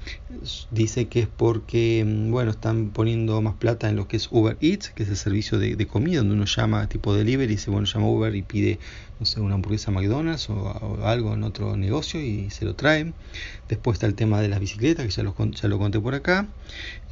dice 0.72 1.06
que 1.06 1.20
es 1.20 1.28
porque, 1.28 2.04
bueno, 2.28 2.50
están 2.50 2.90
poniendo 2.90 3.40
más 3.40 3.54
plata 3.54 3.88
en 3.88 3.94
lo 3.94 4.08
que 4.08 4.16
es 4.16 4.28
Uber 4.32 4.56
Eats, 4.60 4.90
que 4.90 5.04
es 5.04 5.08
el 5.08 5.16
servicio 5.16 5.58
de, 5.58 5.86
comida, 5.86 6.18
donde 6.18 6.34
uno 6.34 6.44
llama 6.44 6.88
tipo 6.88 7.14
delivery, 7.14 7.46
dice, 7.46 7.70
bueno, 7.70 7.86
llama 7.86 8.08
Uber 8.08 8.34
y 8.34 8.42
pide 8.42 8.80
no 9.20 9.26
sé, 9.26 9.40
una 9.40 9.54
hamburguesa 9.54 9.92
McDonald's 9.92 10.50
o, 10.50 10.98
algo 11.04 11.34
en 11.34 11.44
otro 11.44 11.76
negocio 11.76 12.20
y 12.20 12.50
se 12.50 12.64
lo 12.64 12.74
traen. 12.74 13.14
Después 13.68 13.94
está 13.96 14.06
el 14.06 14.14
tema 14.14 14.40
de 14.40 14.48
las 14.48 14.58
bicicletas, 14.58 15.06
que 15.06 15.12
ya 15.12 15.22
lo, 15.22 15.34
ya 15.50 15.68
lo 15.68 15.78
conté 15.78 16.00
por 16.00 16.14
acá. 16.14 16.48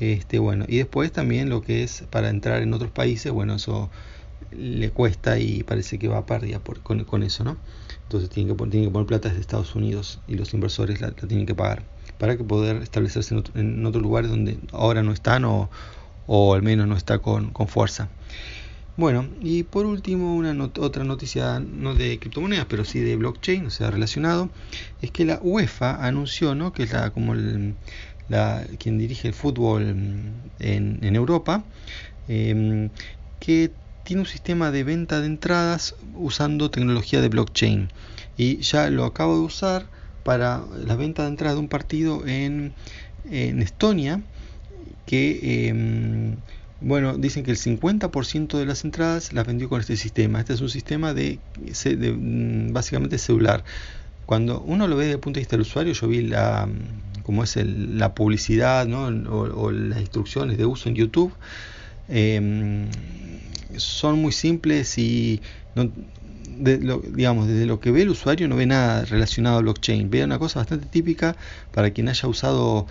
Este, 0.01 0.41
bueno, 0.41 0.65
y 0.67 0.79
después 0.79 1.13
también 1.13 1.49
lo 1.49 1.63
que 1.63 1.85
es 1.85 2.05
para 2.11 2.29
entrar 2.31 2.63
en 2.63 2.75
otros 2.75 2.91
países, 2.91 3.31
bueno, 3.31 3.55
eso 3.55 3.91
le 4.51 4.91
cuesta 4.91 5.39
y 5.39 5.63
parece 5.63 5.99
que 5.99 6.09
va 6.09 6.19
a 6.19 6.27
pérdida 6.27 6.59
por, 6.59 6.81
con, 6.81 7.23
eso, 7.23 7.45
¿no? 7.45 7.57
Entonces 8.03 8.31
tienen 8.31 8.57
que, 8.57 8.65
tienen 8.65 8.89
que 8.89 8.93
poner 8.93 9.07
plata 9.07 9.29
desde 9.29 9.41
Estados 9.41 9.77
Unidos 9.77 10.21
y 10.27 10.35
los 10.35 10.53
inversores 10.55 11.01
la, 11.01 11.13
tienen 11.13 11.47
que 11.47 11.55
pagar 11.55 11.85
para 12.21 12.37
que 12.37 12.45
poder 12.45 12.77
establecerse 12.83 13.35
en, 13.55 13.87
otros 13.87 14.03
lugares 14.03 14.31
donde 14.31 14.59
ahora 14.73 15.03
no 15.03 15.11
están 15.11 15.47
o, 15.47 15.71
o 16.27 16.55
al 16.55 16.63
menos 16.63 16.87
no 16.87 16.95
está 16.95 17.19
con, 17.19 17.51
con 17.51 17.67
fuerza. 17.67 18.11
Bueno, 18.99 19.27
y 19.41 19.63
por 19.63 19.87
último, 19.87 20.37
una 20.37 20.53
otra 20.79 21.03
noticia 21.03 21.59
no 21.61 21.95
de 21.95 22.19
criptomonedas, 22.19 22.67
pero 22.69 22.85
sí 22.85 23.01
de 23.01 23.17
blockchain, 23.17 23.65
o 23.65 23.71
sea, 23.71 23.91
relacionado, 23.91 24.51
es 25.01 25.11
que 25.11 25.25
la 25.25 25.41
UEFA 25.43 26.07
anunció, 26.07 26.55
¿no? 26.55 26.75
que 26.75 26.83
es 26.83 26.93
la, 26.93 27.11
como 27.11 27.35
la, 27.35 28.67
quien 28.79 28.99
dirige 28.99 29.29
el 29.29 29.35
fútbol 29.35 29.85
en, 30.59 30.99
en 31.03 31.17
Europa, 31.17 31.65
em, 32.29 32.91
que 33.39 33.71
tiene 34.05 34.21
un 34.21 34.29
sistema 34.29 34.71
de 34.71 34.85
venta 34.85 35.21
de 35.21 35.27
entradas 35.27 35.95
usando 36.15 36.71
tecnología 36.71 37.23
de 37.23 37.31
blockchain. 37.31 37.89
Y 38.37 38.59
ya 38.59 38.91
lo 38.91 39.07
acabo 39.07 39.39
de 39.39 39.45
usar 39.45 39.87
para 40.23 40.63
la 40.85 40.97
venta 40.97 41.23
de 41.23 41.29
entrada 41.29 41.55
de 41.55 41.61
un 41.61 41.69
partido 41.69 42.27
en, 42.27 42.73
en 43.31 43.63
Estonia, 43.63 44.21
que 45.07 45.69
em, 45.69 46.37
bueno, 46.81 47.19
dicen 47.19 47.45
que 47.45 47.51
el 47.51 47.59
50% 47.59 48.59
de 48.59 48.65
las 48.65 48.85
entradas 48.85 49.33
las 49.33 49.47
vendió 49.47 49.69
con 49.69 49.81
este 49.81 49.97
sistema. 49.97 50.41
Este 50.41 50.55
es 50.55 50.61
un 50.61 50.71
sistema 50.71 51.13
de, 51.13 51.39
mm, 51.59 52.73
básicamente 52.73 53.19
celular. 53.19 53.65
Cuando 54.25 54.61
uno 54.61 54.87
lo 54.87 54.97
ve 54.97 55.05
desde 55.05 55.15
el 55.15 55.21
punto 55.21 55.39
de 55.39 55.43
vista 55.43 55.57
del 55.57 55.63
usuario, 55.63 55.93
yo 55.93 56.09
vi 56.09 56.23
la 56.23 56.67
mm, 56.67 57.23
como 57.23 57.45
es 57.45 57.57
la 57.57 58.15
publicidad 58.15 58.89
o, 58.93 59.71
las 59.71 60.01
instrucciones 60.01 60.57
de 60.57 60.65
uso 60.65 60.89
en 60.89 60.95
YouTube. 60.95 61.33
Em, 62.09 62.89
son 63.77 64.21
muy 64.21 64.33
simples 64.33 64.99
y 64.99 65.41
no, 65.75 65.91
digamos, 66.61 67.49
desde 67.49 67.67
lo 67.67 67.81
que 67.81 67.91
ve 67.91 68.03
el 68.03 68.11
usuario 68.11 68.49
no 68.49 68.57
ve 68.57 68.67
nada 68.67 69.05
relacionado 69.05 69.59
a 69.59 69.61
blockchain. 69.61 70.11
Ve 70.11 70.25
una 70.25 70.39
cosa 70.39 70.61
bastante 70.61 70.87
típica 70.87 71.37
para 71.73 71.91
quien 71.91 72.09
haya 72.09 72.29
usado 72.29 72.87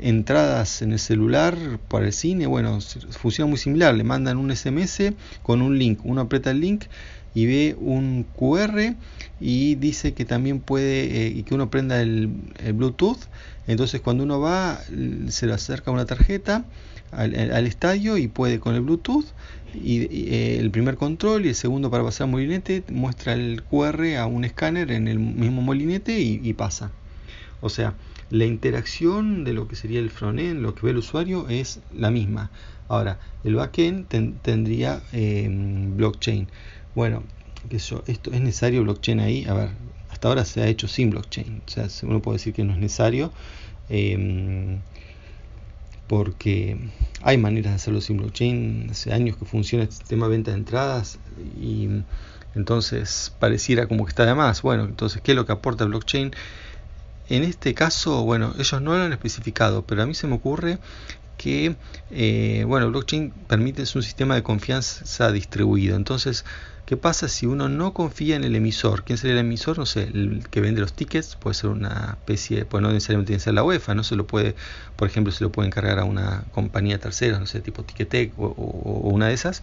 entradas 0.00 0.82
en 0.82 0.92
el 0.92 0.98
celular 0.98 1.56
para 1.88 2.06
el 2.06 2.12
cine, 2.12 2.46
bueno, 2.46 2.78
funciona 3.10 3.48
muy 3.48 3.58
similar, 3.58 3.94
le 3.94 4.04
mandan 4.04 4.36
un 4.36 4.54
SMS 4.54 5.12
con 5.42 5.62
un 5.62 5.78
link, 5.78 6.00
uno 6.04 6.22
aprieta 6.22 6.50
el 6.50 6.60
link 6.60 6.84
y 7.34 7.46
ve 7.46 7.76
un 7.78 8.24
QR 8.36 8.94
y 9.40 9.74
dice 9.76 10.14
que 10.14 10.24
también 10.24 10.60
puede 10.60 11.26
eh, 11.26 11.28
y 11.28 11.42
que 11.42 11.54
uno 11.54 11.70
prenda 11.70 12.00
el, 12.00 12.28
Bluetooth, 12.74 13.18
entonces 13.66 14.00
cuando 14.00 14.24
uno 14.24 14.40
va 14.40 14.80
se 15.28 15.46
le 15.46 15.52
acerca 15.52 15.90
una 15.90 16.06
tarjeta 16.06 16.64
al, 17.12 17.66
estadio 17.66 18.16
y 18.16 18.28
puede 18.28 18.60
con 18.60 18.74
el 18.74 18.82
Bluetooth 18.82 19.26
y, 19.74 20.02
eh, 20.02 20.58
el 20.58 20.70
primer 20.70 20.96
control 20.96 21.46
y 21.46 21.48
el 21.50 21.54
segundo 21.54 21.90
para 21.90 22.04
pasar 22.04 22.26
molinete 22.26 22.82
muestra 22.90 23.34
el 23.34 23.62
QR 23.62 24.16
a 24.18 24.26
un 24.26 24.44
escáner 24.44 24.90
en 24.90 25.08
el 25.08 25.18
mismo 25.18 25.62
molinete 25.62 26.20
y 26.20 26.52
pasa. 26.54 26.90
O 27.60 27.68
sea, 27.68 27.94
la 28.30 28.44
interacción 28.44 29.44
de 29.44 29.52
lo 29.52 29.68
que 29.68 29.76
sería 29.76 30.00
el 30.00 30.10
frontend, 30.10 30.60
lo 30.60 30.74
que 30.74 30.82
ve 30.86 30.90
el 30.90 30.98
usuario, 30.98 31.48
es 31.48 31.80
la 31.94 32.10
misma. 32.10 32.50
Ahora, 32.88 33.18
el 33.42 33.54
backend 33.54 34.06
tendría 34.42 35.02
em, 35.12 35.96
blockchain. 35.96 36.48
Bueno, 36.94 37.22
que 37.68 37.76
esto 37.76 38.02
es 38.06 38.40
necesario 38.40 38.82
blockchain 38.82 39.20
ahí. 39.20 39.44
A 39.46 39.54
ver, 39.54 39.70
hasta 40.10 40.28
ahora 40.28 40.44
se 40.44 40.62
ha 40.62 40.66
hecho 40.68 40.88
sin 40.88 41.10
blockchain. 41.10 41.62
O 41.66 41.70
sea, 41.70 41.88
uno 42.02 42.20
puede 42.20 42.36
decir 42.36 42.52
que 42.52 42.64
no 42.64 42.72
es 42.72 42.78
necesario. 42.78 43.32
Em, 43.88 44.80
porque 46.08 46.76
hay 47.22 47.38
maneras 47.38 47.72
de 47.72 47.76
hacerlo 47.76 48.00
sin 48.00 48.16
blockchain. 48.16 48.88
Hace 48.90 49.12
años 49.12 49.36
que 49.36 49.44
funciona 49.44 49.84
este 49.84 49.96
sistema 49.96 50.26
de 50.26 50.32
venta 50.32 50.50
de 50.50 50.56
entradas 50.56 51.18
y 51.60 51.88
entonces 52.54 53.32
pareciera 53.38 53.86
como 53.86 54.04
que 54.04 54.10
está 54.10 54.24
de 54.24 54.34
más. 54.34 54.62
Bueno, 54.62 54.84
entonces, 54.84 55.22
¿qué 55.22 55.32
es 55.32 55.36
lo 55.36 55.46
que 55.46 55.52
aporta 55.52 55.84
blockchain? 55.84 56.32
En 57.28 57.44
este 57.44 57.74
caso, 57.74 58.24
bueno, 58.24 58.54
ellos 58.58 58.80
no 58.80 58.96
lo 58.96 59.02
han 59.02 59.12
especificado, 59.12 59.82
pero 59.82 60.02
a 60.02 60.06
mí 60.06 60.14
se 60.14 60.26
me 60.26 60.34
ocurre 60.34 60.78
que, 61.38 61.76
eh, 62.10 62.64
bueno, 62.66 62.90
blockchain 62.90 63.30
permite 63.46 63.82
un 63.94 64.02
sistema 64.02 64.34
de 64.34 64.42
confianza 64.42 65.32
distribuido. 65.32 65.96
Entonces, 65.96 66.44
¿qué 66.84 66.98
pasa 66.98 67.28
si 67.28 67.46
uno 67.46 67.70
no 67.70 67.94
confía 67.94 68.36
en 68.36 68.44
el 68.44 68.54
emisor? 68.56 69.04
¿Quién 69.04 69.16
sería 69.16 69.34
el 69.34 69.46
emisor? 69.46 69.78
No 69.78 69.86
sé, 69.86 70.02
el 70.02 70.46
que 70.50 70.60
vende 70.60 70.82
los 70.82 70.92
tickets 70.92 71.36
puede 71.36 71.54
ser 71.54 71.70
una 71.70 72.16
especie, 72.18 72.66
pues 72.66 72.82
no 72.82 72.92
necesariamente 72.92 73.28
tiene 73.28 73.40
ser 73.40 73.54
la 73.54 73.64
UEFA, 73.64 73.94
no 73.94 74.04
se 74.04 74.16
lo 74.16 74.26
puede, 74.26 74.56
por 74.96 75.08
ejemplo, 75.08 75.32
se 75.32 75.44
lo 75.44 75.50
puede 75.50 75.68
encargar 75.68 75.98
a 75.98 76.04
una 76.04 76.44
compañía 76.52 76.98
tercera, 76.98 77.38
no 77.38 77.46
sé, 77.46 77.60
tipo 77.60 77.84
Ticketek 77.84 78.38
o, 78.38 78.46
o 78.46 79.08
una 79.08 79.28
de 79.28 79.34
esas, 79.34 79.62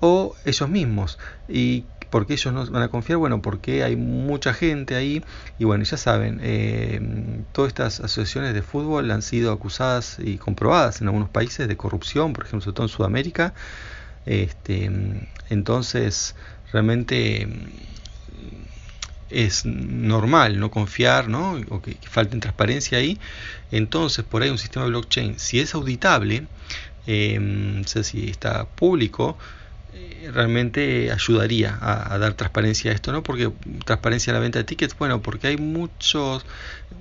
o 0.00 0.34
ellos 0.44 0.68
mismos. 0.68 1.18
¿Y 1.48 1.84
¿Por 2.14 2.28
qué 2.28 2.34
ellos 2.34 2.54
no 2.54 2.64
van 2.66 2.84
a 2.84 2.86
confiar? 2.90 3.18
Bueno, 3.18 3.42
porque 3.42 3.82
hay 3.82 3.96
mucha 3.96 4.54
gente 4.54 4.94
ahí 4.94 5.24
y 5.58 5.64
bueno, 5.64 5.82
ya 5.82 5.96
saben, 5.96 6.38
eh, 6.44 7.00
todas 7.50 7.70
estas 7.70 7.98
asociaciones 7.98 8.54
de 8.54 8.62
fútbol 8.62 9.10
han 9.10 9.20
sido 9.20 9.50
acusadas 9.50 10.18
y 10.20 10.38
comprobadas 10.38 11.00
en 11.00 11.08
algunos 11.08 11.28
países 11.28 11.66
de 11.66 11.76
corrupción, 11.76 12.32
por 12.32 12.44
ejemplo, 12.44 12.60
sobre 12.60 12.76
todo 12.76 12.86
en 12.86 12.88
Sudamérica. 12.88 13.52
Este, 14.26 14.92
entonces, 15.50 16.36
realmente 16.72 17.48
es 19.28 19.66
normal 19.66 20.60
no 20.60 20.70
confiar, 20.70 21.28
¿no? 21.28 21.60
O 21.68 21.82
que, 21.82 21.96
que 21.96 22.08
falte 22.08 22.38
transparencia 22.38 22.98
ahí. 22.98 23.18
Entonces, 23.72 24.24
por 24.24 24.42
ahí 24.42 24.50
un 24.50 24.58
sistema 24.58 24.84
de 24.84 24.92
blockchain, 24.92 25.40
si 25.40 25.58
es 25.58 25.74
auditable, 25.74 26.46
eh, 27.08 27.40
no 27.40 27.88
sé 27.88 28.04
si 28.04 28.30
está 28.30 28.66
público, 28.66 29.36
realmente 30.32 31.12
ayudaría 31.12 31.78
a, 31.80 32.18
dar 32.18 32.34
transparencia 32.34 32.90
a 32.90 32.94
esto, 32.94 33.12
¿no? 33.12 33.22
Porque 33.22 33.52
transparencia 33.84 34.32
a 34.32 34.34
la 34.34 34.40
venta 34.40 34.58
de 34.58 34.64
tickets, 34.64 34.96
bueno, 34.98 35.22
porque 35.22 35.48
hay 35.48 35.56
muchos, 35.56 36.44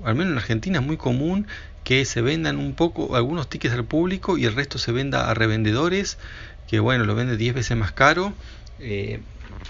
al 0.03 0.15
menos 0.15 0.31
en 0.33 0.37
Argentina 0.37 0.79
es 0.79 0.85
muy 0.85 0.97
común 0.97 1.47
que 1.83 2.05
se 2.05 2.21
vendan 2.21 2.57
un 2.57 2.73
poco 2.73 3.15
algunos 3.15 3.49
tickets 3.49 3.73
al 3.73 3.85
público 3.85 4.37
y 4.37 4.45
el 4.45 4.55
resto 4.55 4.77
se 4.77 4.91
venda 4.91 5.29
a 5.29 5.33
revendedores 5.33 6.17
que 6.67 6.79
bueno 6.79 7.03
lo 7.03 7.13
vende 7.13 7.35
10 7.35 7.55
veces 7.55 7.77
más 7.77 7.91
caro 7.91 8.33
eh, 8.79 9.19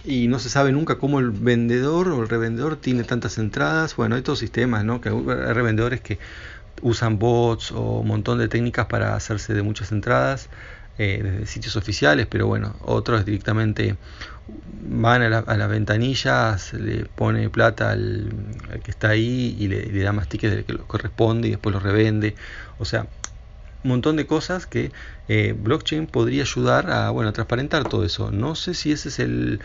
y 0.05 0.27
no 0.27 0.39
se 0.39 0.49
sabe 0.49 0.71
nunca 0.71 0.95
cómo 0.95 1.19
el 1.19 1.31
vendedor 1.31 2.09
o 2.09 2.21
el 2.21 2.29
revendedor 2.29 2.75
tiene 2.75 3.03
tantas 3.03 3.37
entradas. 3.37 3.95
Bueno 3.95 4.15
hay 4.15 4.21
todos 4.21 4.39
sistemas 4.39 4.83
no 4.85 5.01
que 5.01 5.09
hay 5.09 5.15
revendedores 5.53 6.01
que 6.01 6.19
usan 6.81 7.17
bots 7.17 7.71
o 7.71 7.99
un 7.99 8.07
montón 8.07 8.39
de 8.39 8.47
técnicas 8.47 8.85
para 8.87 9.15
hacerse 9.15 9.53
de 9.53 9.63
muchas 9.63 9.91
entradas 9.91 10.49
eh, 10.97 11.21
desde 11.23 11.45
sitios 11.47 11.75
oficiales 11.75 12.27
pero 12.27 12.47
bueno 12.47 12.75
otros 12.81 13.25
directamente 13.25 13.97
van 14.85 15.21
a, 15.21 15.29
las 15.29 15.69
ventanillas, 15.69 16.73
le 16.73 17.05
pone 17.05 17.49
plata 17.49 17.91
al, 17.91 18.31
que 18.83 18.91
está 18.91 19.09
ahí 19.09 19.55
y 19.59 19.67
le, 19.67 20.03
da 20.03 20.11
más 20.11 20.27
tickets 20.27 20.53
del 20.53 20.65
que 20.65 20.77
corresponde 20.77 21.47
y 21.47 21.51
después 21.51 21.73
lo 21.73 21.79
revende. 21.79 22.35
O 22.77 22.85
sea, 22.85 23.07
un 23.83 23.89
montón 23.89 24.15
de 24.15 24.25
cosas 24.25 24.65
que 24.65 24.91
eh, 25.27 25.55
blockchain 25.57 26.07
podría 26.07 26.43
ayudar 26.43 26.91
a, 26.91 27.09
bueno, 27.09 27.29
a 27.29 27.33
transparentar 27.33 27.87
todo 27.87 28.05
eso. 28.05 28.31
No 28.31 28.55
sé 28.55 28.73
si 28.73 28.91
ese 28.91 29.09
es 29.09 29.19
el, 29.19 29.59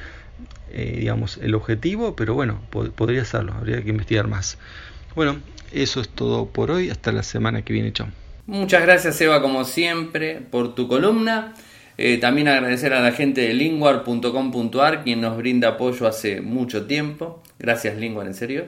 eh, 0.70 0.96
digamos, 1.00 1.38
el 1.38 1.54
objetivo, 1.54 2.16
pero 2.16 2.34
bueno, 2.34 2.60
podría 2.70 3.24
serlo, 3.24 3.54
habría 3.54 3.82
que 3.82 3.90
investigar 3.90 4.28
más. 4.28 4.58
Bueno, 5.14 5.40
eso 5.72 6.00
es 6.00 6.08
todo 6.08 6.46
por 6.46 6.70
hoy, 6.70 6.90
hasta 6.90 7.12
la 7.12 7.22
semana 7.22 7.62
que 7.62 7.72
viene, 7.72 7.92
chao. 7.92 8.08
Muchas 8.48 8.80
gracias 8.80 9.20
Eva 9.20 9.42
como 9.42 9.62
siempre 9.64 10.36
por 10.40 10.74
tu 10.74 10.88
columna. 10.88 11.52
Eh, 11.98 12.16
también 12.16 12.48
agradecer 12.48 12.94
a 12.94 13.02
la 13.02 13.12
gente 13.12 13.42
de 13.42 13.52
linguar.com.ar 13.52 15.04
quien 15.04 15.20
nos 15.20 15.36
brinda 15.36 15.68
apoyo 15.68 16.06
hace 16.06 16.40
mucho 16.40 16.86
tiempo. 16.86 17.42
Gracias 17.58 17.98
Linguar, 17.98 18.26
en 18.26 18.32
serio. 18.32 18.64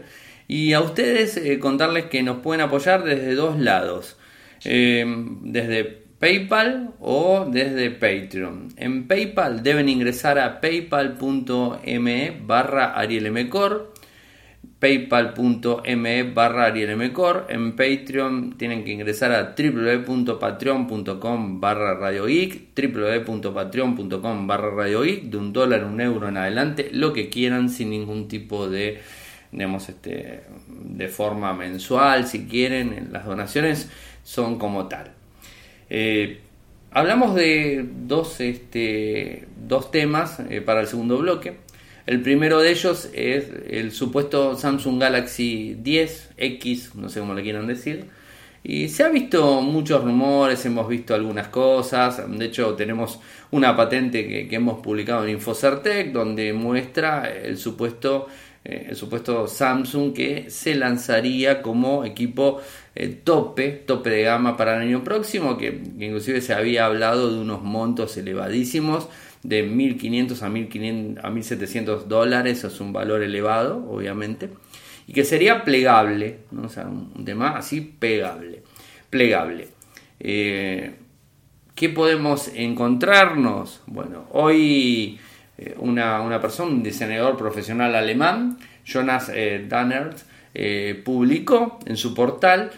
Y 0.47 0.75
a 0.75 0.83
ustedes 0.83 1.39
eh, 1.39 1.59
contarles 1.59 2.05
que 2.05 2.23
nos 2.23 2.43
pueden 2.43 2.61
apoyar 2.61 3.05
desde 3.05 3.35
dos 3.35 3.59
lados. 3.59 4.19
Eh, 4.67 5.07
desde 5.45 5.85
PayPal 6.19 6.91
o 7.01 7.47
desde 7.51 7.91
Patreon. 7.91 8.75
En 8.77 9.09
PayPal 9.09 9.63
deben 9.63 9.89
ingresar 9.89 10.39
a 10.39 10.61
paypal.me 10.61 12.37
barra 12.45 12.93
arielmcor 12.99 13.95
paypal.me 14.81 16.23
barra. 16.33 16.73
En 17.49 17.73
Patreon 17.73 18.57
tienen 18.57 18.83
que 18.83 18.93
ingresar 18.93 19.33
a 19.33 19.55
www.patreon.com 19.55 21.61
barra 21.61 21.95
radiogeek, 21.95 22.75
www.patreon.com 22.75 24.47
barra 24.47 24.71
radiogeek, 24.71 25.25
de 25.25 25.37
un 25.37 25.53
dólar, 25.53 25.85
un 25.85 26.01
euro 26.01 26.29
en 26.29 26.39
adelante, 26.39 26.89
lo 26.93 27.13
que 27.13 27.29
quieran 27.29 27.69
sin 27.69 27.91
ningún 27.91 28.27
tipo 28.27 28.69
de, 28.69 29.01
digamos, 29.53 29.91
este, 29.91 30.45
de 30.69 31.09
forma 31.09 31.53
mensual, 31.53 32.27
si 32.27 32.47
quieren, 32.47 33.11
las 33.13 33.27
donaciones 33.27 33.91
son 34.25 34.59
como 34.59 34.89
tal. 34.89 35.11
Eh, 35.91 36.41
hablamos 36.91 37.35
de 37.35 37.87
dos, 38.07 38.41
este, 38.41 39.47
dos 39.67 39.91
temas 39.91 40.41
eh, 40.49 40.63
para 40.63 40.81
el 40.81 40.87
segundo 40.87 41.19
bloque. 41.19 41.69
El 42.11 42.23
primero 42.23 42.59
de 42.59 42.73
ellos 42.73 43.09
es 43.15 43.45
el 43.69 43.93
supuesto 43.93 44.57
Samsung 44.57 45.01
Galaxy 45.01 45.77
10 45.79 46.31
X, 46.37 46.97
no 46.97 47.09
sé 47.09 47.21
cómo 47.21 47.35
le 47.35 47.45
quieran 47.45 47.69
decir. 47.69 48.07
Y 48.65 48.89
se 48.89 49.05
ha 49.05 49.09
visto 49.11 49.63
muchos 49.63 50.03
rumores, 50.03 50.67
hemos 50.67 50.89
visto 50.89 51.15
algunas 51.15 51.47
cosas. 51.47 52.21
De 52.29 52.47
hecho, 52.47 52.75
tenemos 52.75 53.21
una 53.53 53.77
patente 53.77 54.27
que, 54.49 54.57
hemos 54.57 54.81
publicado 54.81 55.23
en 55.23 55.35
Infocertec 55.35 56.11
donde 56.11 56.53
muestra 56.53 57.31
el 57.31 57.57
supuesto, 57.57 58.27
eh, 58.65 58.87
el 58.89 58.97
supuesto 58.97 59.47
Samsung 59.47 60.13
que 60.13 60.51
se 60.51 60.75
lanzaría 60.75 61.63
como 61.63 62.05
equipo 62.05 62.61
eh, 62.97 63.21
tope, 63.23 63.69
tope 63.87 64.11
de 64.11 64.23
gama 64.23 64.57
para 64.57 64.75
el 64.75 64.83
año 64.89 65.05
próximo, 65.05 65.57
que, 65.57 65.81
que 65.97 66.07
inclusive 66.07 66.41
se 66.41 66.55
había 66.55 66.87
hablado 66.87 67.33
de 67.33 67.39
unos 67.39 67.63
montos 67.63 68.17
elevadísimos 68.17 69.07
de 69.43 69.69
1.500 69.69 70.43
a, 70.43 70.49
1500, 70.49 71.25
a 71.25 71.31
1.700 71.31 72.05
dólares, 72.05 72.65
es 72.65 72.81
un 72.81 72.93
valor 72.93 73.23
elevado, 73.23 73.87
obviamente, 73.91 74.51
y 75.07 75.13
que 75.13 75.25
sería 75.25 75.65
plegable, 75.65 76.41
¿no? 76.51 76.69
sea, 76.69 76.87
un 76.87 77.25
tema 77.25 77.57
así 77.57 77.81
pegable, 77.81 78.63
plegable. 79.09 79.69
Eh, 80.19 80.95
¿Qué 81.75 81.89
podemos 81.89 82.49
encontrarnos? 82.55 83.81
Bueno, 83.87 84.27
hoy 84.33 85.19
eh, 85.57 85.75
una, 85.79 86.21
una, 86.23 86.41
persona, 86.41 86.71
un 86.71 86.83
diseñador 86.83 87.37
profesional 87.37 87.95
alemán, 87.95 88.59
Jonas 88.85 89.31
eh, 89.35 89.65
Dannert, 89.69 90.19
eh, 90.55 91.01
publicó 91.05 91.79
en 91.87 91.97
su 91.97 92.15
portal 92.15 92.71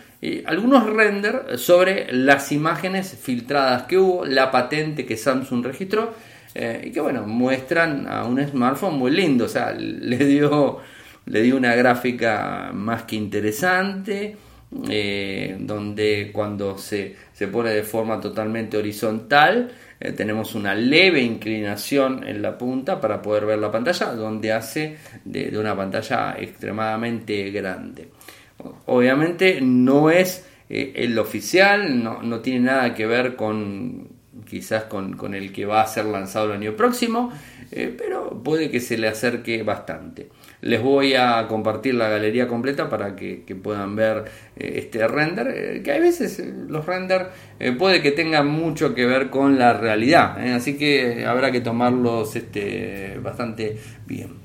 algunos 0.46 0.86
renders 0.86 1.60
sobre 1.60 2.12
las 2.12 2.52
imágenes 2.52 3.18
filtradas 3.20 3.84
que 3.84 3.98
hubo, 3.98 4.24
la 4.24 4.52
patente 4.52 5.04
que 5.04 5.16
Samsung 5.16 5.64
registró 5.64 6.14
eh, 6.54 6.82
y 6.84 6.90
que 6.90 7.00
bueno, 7.00 7.26
muestran 7.26 8.06
a 8.06 8.24
un 8.24 8.44
smartphone 8.46 8.98
muy 8.98 9.10
lindo, 9.10 9.46
o 9.46 9.48
sea, 9.48 9.72
le 9.78 10.18
dio, 10.18 10.78
le 11.26 11.42
dio 11.42 11.56
una 11.56 11.74
gráfica 11.74 12.70
más 12.74 13.04
que 13.04 13.16
interesante, 13.16 14.36
eh, 14.88 15.56
donde 15.60 16.30
cuando 16.32 16.78
se, 16.78 17.14
se, 17.32 17.48
pone 17.48 17.70
de 17.70 17.82
forma 17.82 18.18
totalmente 18.20 18.78
horizontal, 18.78 19.70
eh, 20.00 20.12
tenemos 20.12 20.54
una 20.54 20.74
leve 20.74 21.20
inclinación 21.20 22.26
en 22.26 22.40
la 22.40 22.56
punta 22.56 22.98
para 22.98 23.20
poder 23.20 23.44
ver 23.44 23.58
la 23.58 23.70
pantalla, 23.70 24.12
donde 24.12 24.52
hace 24.52 24.96
de, 25.24 25.56
una 25.58 25.76
pantalla 25.76 26.36
extremadamente 26.38 27.50
grande. 27.50 28.08
Obviamente 28.86 29.60
no 29.60 30.10
es 30.10 30.46
el 30.68 31.18
oficial, 31.18 32.02
no, 32.02 32.22
no 32.22 32.40
tiene 32.40 32.60
nada 32.60 32.94
que 32.94 33.04
ver 33.04 33.36
con, 33.36 34.08
quizás 34.48 34.84
con, 34.84 35.34
el 35.34 35.52
que 35.52 35.66
va 35.66 35.82
a 35.82 35.86
ser 35.86 36.06
lanzado 36.06 36.46
el 36.46 36.52
año 36.52 36.76
próximo, 36.76 37.32
eh, 37.70 37.94
pero 37.96 38.42
puede 38.42 38.70
que 38.70 38.80
se 38.80 38.96
le 38.96 39.08
acerque 39.08 39.62
bastante. 39.62 40.28
Les 40.62 40.80
voy 40.82 41.14
a 41.14 41.46
compartir 41.48 41.94
la 41.94 42.08
galería 42.08 42.48
completa 42.48 42.88
para 42.88 43.14
que, 43.14 43.44
puedan 43.62 43.94
ver 43.94 44.24
eh, 44.56 44.74
este 44.76 45.06
render, 45.06 45.48
eh, 45.48 45.82
que 45.82 45.92
a 45.92 45.98
veces 45.98 46.42
los 46.68 46.86
render 46.86 47.28
puede 47.78 48.02
que 48.02 48.10
tengan 48.10 48.48
mucho 48.48 48.94
que 48.94 49.06
ver 49.06 49.30
con 49.30 49.58
la 49.58 49.72
realidad, 49.72 50.38
así 50.54 50.76
que 50.76 51.24
habrá 51.26 51.52
que 51.52 51.60
tomarlos 51.60 52.34
este, 52.34 53.18
bastante 53.22 53.78
bien. 54.06 54.41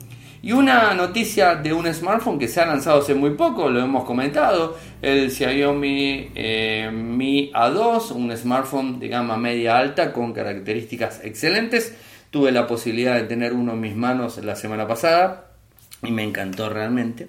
Y 0.47 0.53
una 0.53 0.93
noticia 0.93 1.55
de 1.55 1.73
un 1.73 1.93
smartphone 1.93 2.39
que 2.39 2.47
se 2.47 2.61
ha 2.61 2.65
lanzado 2.65 3.01
hace 3.01 3.13
muy 3.13 3.31
poco, 3.31 3.69
lo 3.69 3.81
hemos 3.81 4.05
comentado, 4.05 4.77
el 5.01 5.29
Xiaomi 5.29 6.31
eh, 6.33 6.89
Mi 6.89 7.51
A2, 7.51 8.11
un 8.11 8.31
smartphone 8.37 8.97
de 8.97 9.09
gama 9.09 9.35
media 9.35 9.77
alta 9.77 10.13
con 10.13 10.31
características 10.31 11.19
excelentes. 11.25 11.97
Tuve 12.31 12.53
la 12.53 12.65
posibilidad 12.65 13.15
de 13.15 13.23
tener 13.23 13.51
uno 13.51 13.73
en 13.73 13.81
mis 13.81 13.97
manos 13.97 14.37
la 14.37 14.55
semana 14.55 14.87
pasada 14.87 15.49
y 16.01 16.11
me 16.11 16.23
encantó 16.23 16.69
realmente. 16.69 17.27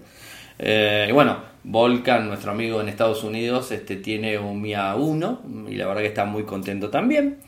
Eh, 0.57 1.09
y 1.09 1.13
bueno, 1.13 1.39
Volcan, 1.65 2.29
nuestro 2.29 2.53
amigo 2.53 2.81
en 2.81 2.89
Estados 2.89 3.25
Unidos, 3.25 3.73
este, 3.73 3.97
tiene 3.97 4.39
un 4.39 4.63
Mi 4.63 4.75
A1 4.75 5.69
y 5.69 5.75
la 5.75 5.89
verdad 5.89 6.03
que 6.03 6.07
está 6.07 6.25
muy 6.25 6.45
contento 6.45 6.89
también. 6.89 7.39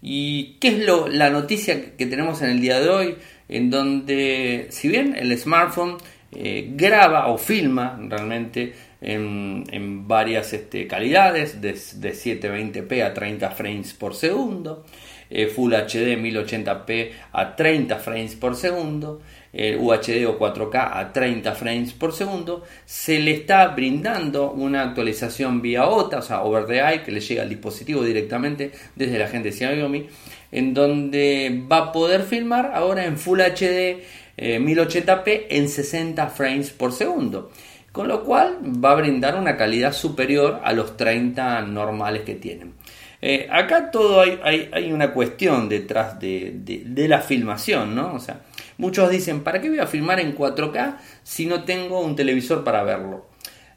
¿Y 0.00 0.56
qué 0.60 0.68
es 0.68 0.86
lo, 0.86 1.08
la 1.08 1.28
noticia 1.28 1.96
que 1.96 2.06
tenemos 2.06 2.40
en 2.40 2.50
el 2.50 2.60
día 2.60 2.80
de 2.80 2.88
hoy? 2.88 3.16
En 3.48 3.70
donde, 3.70 4.66
si 4.70 4.88
bien 4.88 5.14
el 5.16 5.36
smartphone 5.38 5.96
eh, 6.32 6.70
graba 6.74 7.28
o 7.28 7.38
filma 7.38 7.98
realmente 8.08 8.74
en, 9.00 10.06
varias 10.06 10.52
este, 10.52 10.86
calidades, 10.86 11.60
de, 11.60 11.72
de 11.72 12.12
720p 12.12 13.02
a 13.02 13.14
30 13.14 13.50
frames 13.50 13.94
por 13.94 14.14
segundo, 14.14 14.84
eh, 15.30 15.46
Full 15.46 15.74
HD 15.74 16.16
1080p 16.16 17.10
a 17.32 17.56
30 17.56 17.96
frames 17.96 18.34
por 18.34 18.56
segundo, 18.56 19.20
UHD 19.52 20.26
o 20.26 20.38
4K 20.38 20.90
a 20.92 21.12
30 21.12 21.54
frames 21.54 21.92
por 21.92 22.12
segundo, 22.12 22.64
se 22.84 23.18
le 23.18 23.32
está 23.32 23.68
brindando 23.68 24.50
una 24.52 24.82
actualización 24.82 25.62
vía 25.62 25.86
OTA, 25.86 26.18
o 26.18 26.22
sea, 26.22 26.42
over 26.42 26.66
the 26.66 26.80
eye, 26.80 27.02
que 27.02 27.10
le 27.10 27.20
llega 27.20 27.42
al 27.42 27.48
dispositivo 27.48 28.02
directamente 28.02 28.72
desde 28.94 29.18
la 29.18 29.28
gente 29.28 29.50
de 29.50 29.56
Xiaomi, 29.56 30.06
en 30.52 30.74
donde 30.74 31.64
va 31.70 31.78
a 31.78 31.92
poder 31.92 32.22
filmar 32.22 32.72
ahora 32.74 33.04
en 33.04 33.16
Full 33.16 33.40
HD 33.40 34.02
1080p 34.38 35.26
eh, 35.26 35.46
en 35.50 35.68
60 35.68 36.26
frames 36.28 36.70
por 36.70 36.92
segundo. 36.92 37.50
Con 37.92 38.06
lo 38.06 38.22
cual 38.22 38.58
va 38.62 38.92
a 38.92 38.96
brindar 38.96 39.34
una 39.34 39.56
calidad 39.56 39.92
superior 39.92 40.60
a 40.62 40.72
los 40.72 40.96
30 40.96 41.62
normales 41.62 42.22
que 42.22 42.34
tienen. 42.34 42.74
Eh, 43.20 43.48
acá 43.50 43.90
todo 43.90 44.20
hay, 44.20 44.68
hay, 44.72 44.92
una 44.92 45.12
cuestión 45.12 45.68
detrás 45.68 46.20
de, 46.20 46.52
de, 46.54 47.08
la 47.08 47.20
filmación, 47.20 47.96
¿no? 47.96 48.14
O 48.14 48.20
sea, 48.20 48.42
muchos 48.78 49.10
dicen, 49.10 49.42
¿para 49.44 49.60
qué 49.60 49.68
voy 49.68 49.80
a 49.80 49.86
filmar 49.86 50.18
en 50.20 50.34
4K 50.34 50.96
si 51.22 51.44
no 51.46 51.64
tengo 51.64 52.00
un 52.00 52.16
televisor 52.16 52.64
para 52.64 52.82
verlo? 52.82 53.26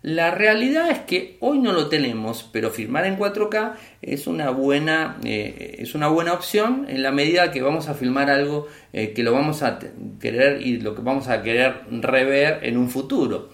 La 0.04 0.32
realidad 0.32 0.90
es 0.90 1.00
que 1.00 1.38
hoy 1.42 1.60
no 1.60 1.74
lo 1.74 1.88
tenemos, 1.88 2.50
pero 2.52 2.72
filmar 2.72 3.06
en 3.06 3.20
4K 3.20 3.74
es 4.02 4.26
una 4.26 4.50
buena, 4.50 5.20
eh, 5.24 5.76
es 5.78 5.94
una 5.94 6.08
buena 6.08 6.34
opción 6.34 6.88
en 6.90 7.04
la 7.04 7.12
medida 7.12 7.52
que 7.52 7.62
vamos 7.62 7.88
a 7.88 7.94
filmar 7.94 8.32
algo 8.32 8.68
eh, 8.94 9.14
que 9.14 9.22
lo 9.22 9.32
vamos 9.32 9.62
a 9.62 9.78
querer 10.20 10.66
y 10.66 10.80
lo 10.80 10.96
que 10.96 11.04
vamos 11.04 11.28
a 11.28 11.44
querer 11.44 11.84
rever 11.92 12.62
en 12.64 12.78
un 12.78 12.90
futuro. 12.90 13.50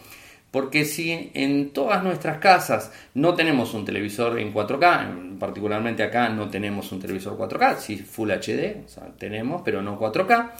Porque 0.49 0.85
si 0.85 1.31
en 1.33 1.71
todas 1.71 2.01
nuestras 2.05 2.37
casas 2.37 2.93
no 3.13 3.35
tenemos 3.35 3.73
un 3.73 3.83
televisor 3.83 4.39
en 4.39 4.53
4K, 4.53 5.37
particularmente 5.39 6.01
acá 6.01 6.29
no 6.29 6.49
tenemos 6.49 6.89
un 6.93 7.01
televisor 7.01 7.37
4K, 7.37 7.77
si 7.77 7.97
Full 7.97 8.31
HD, 8.31 8.85
tenemos, 9.17 9.61
pero 9.65 9.81
no 9.81 9.99
4K, 9.99 10.51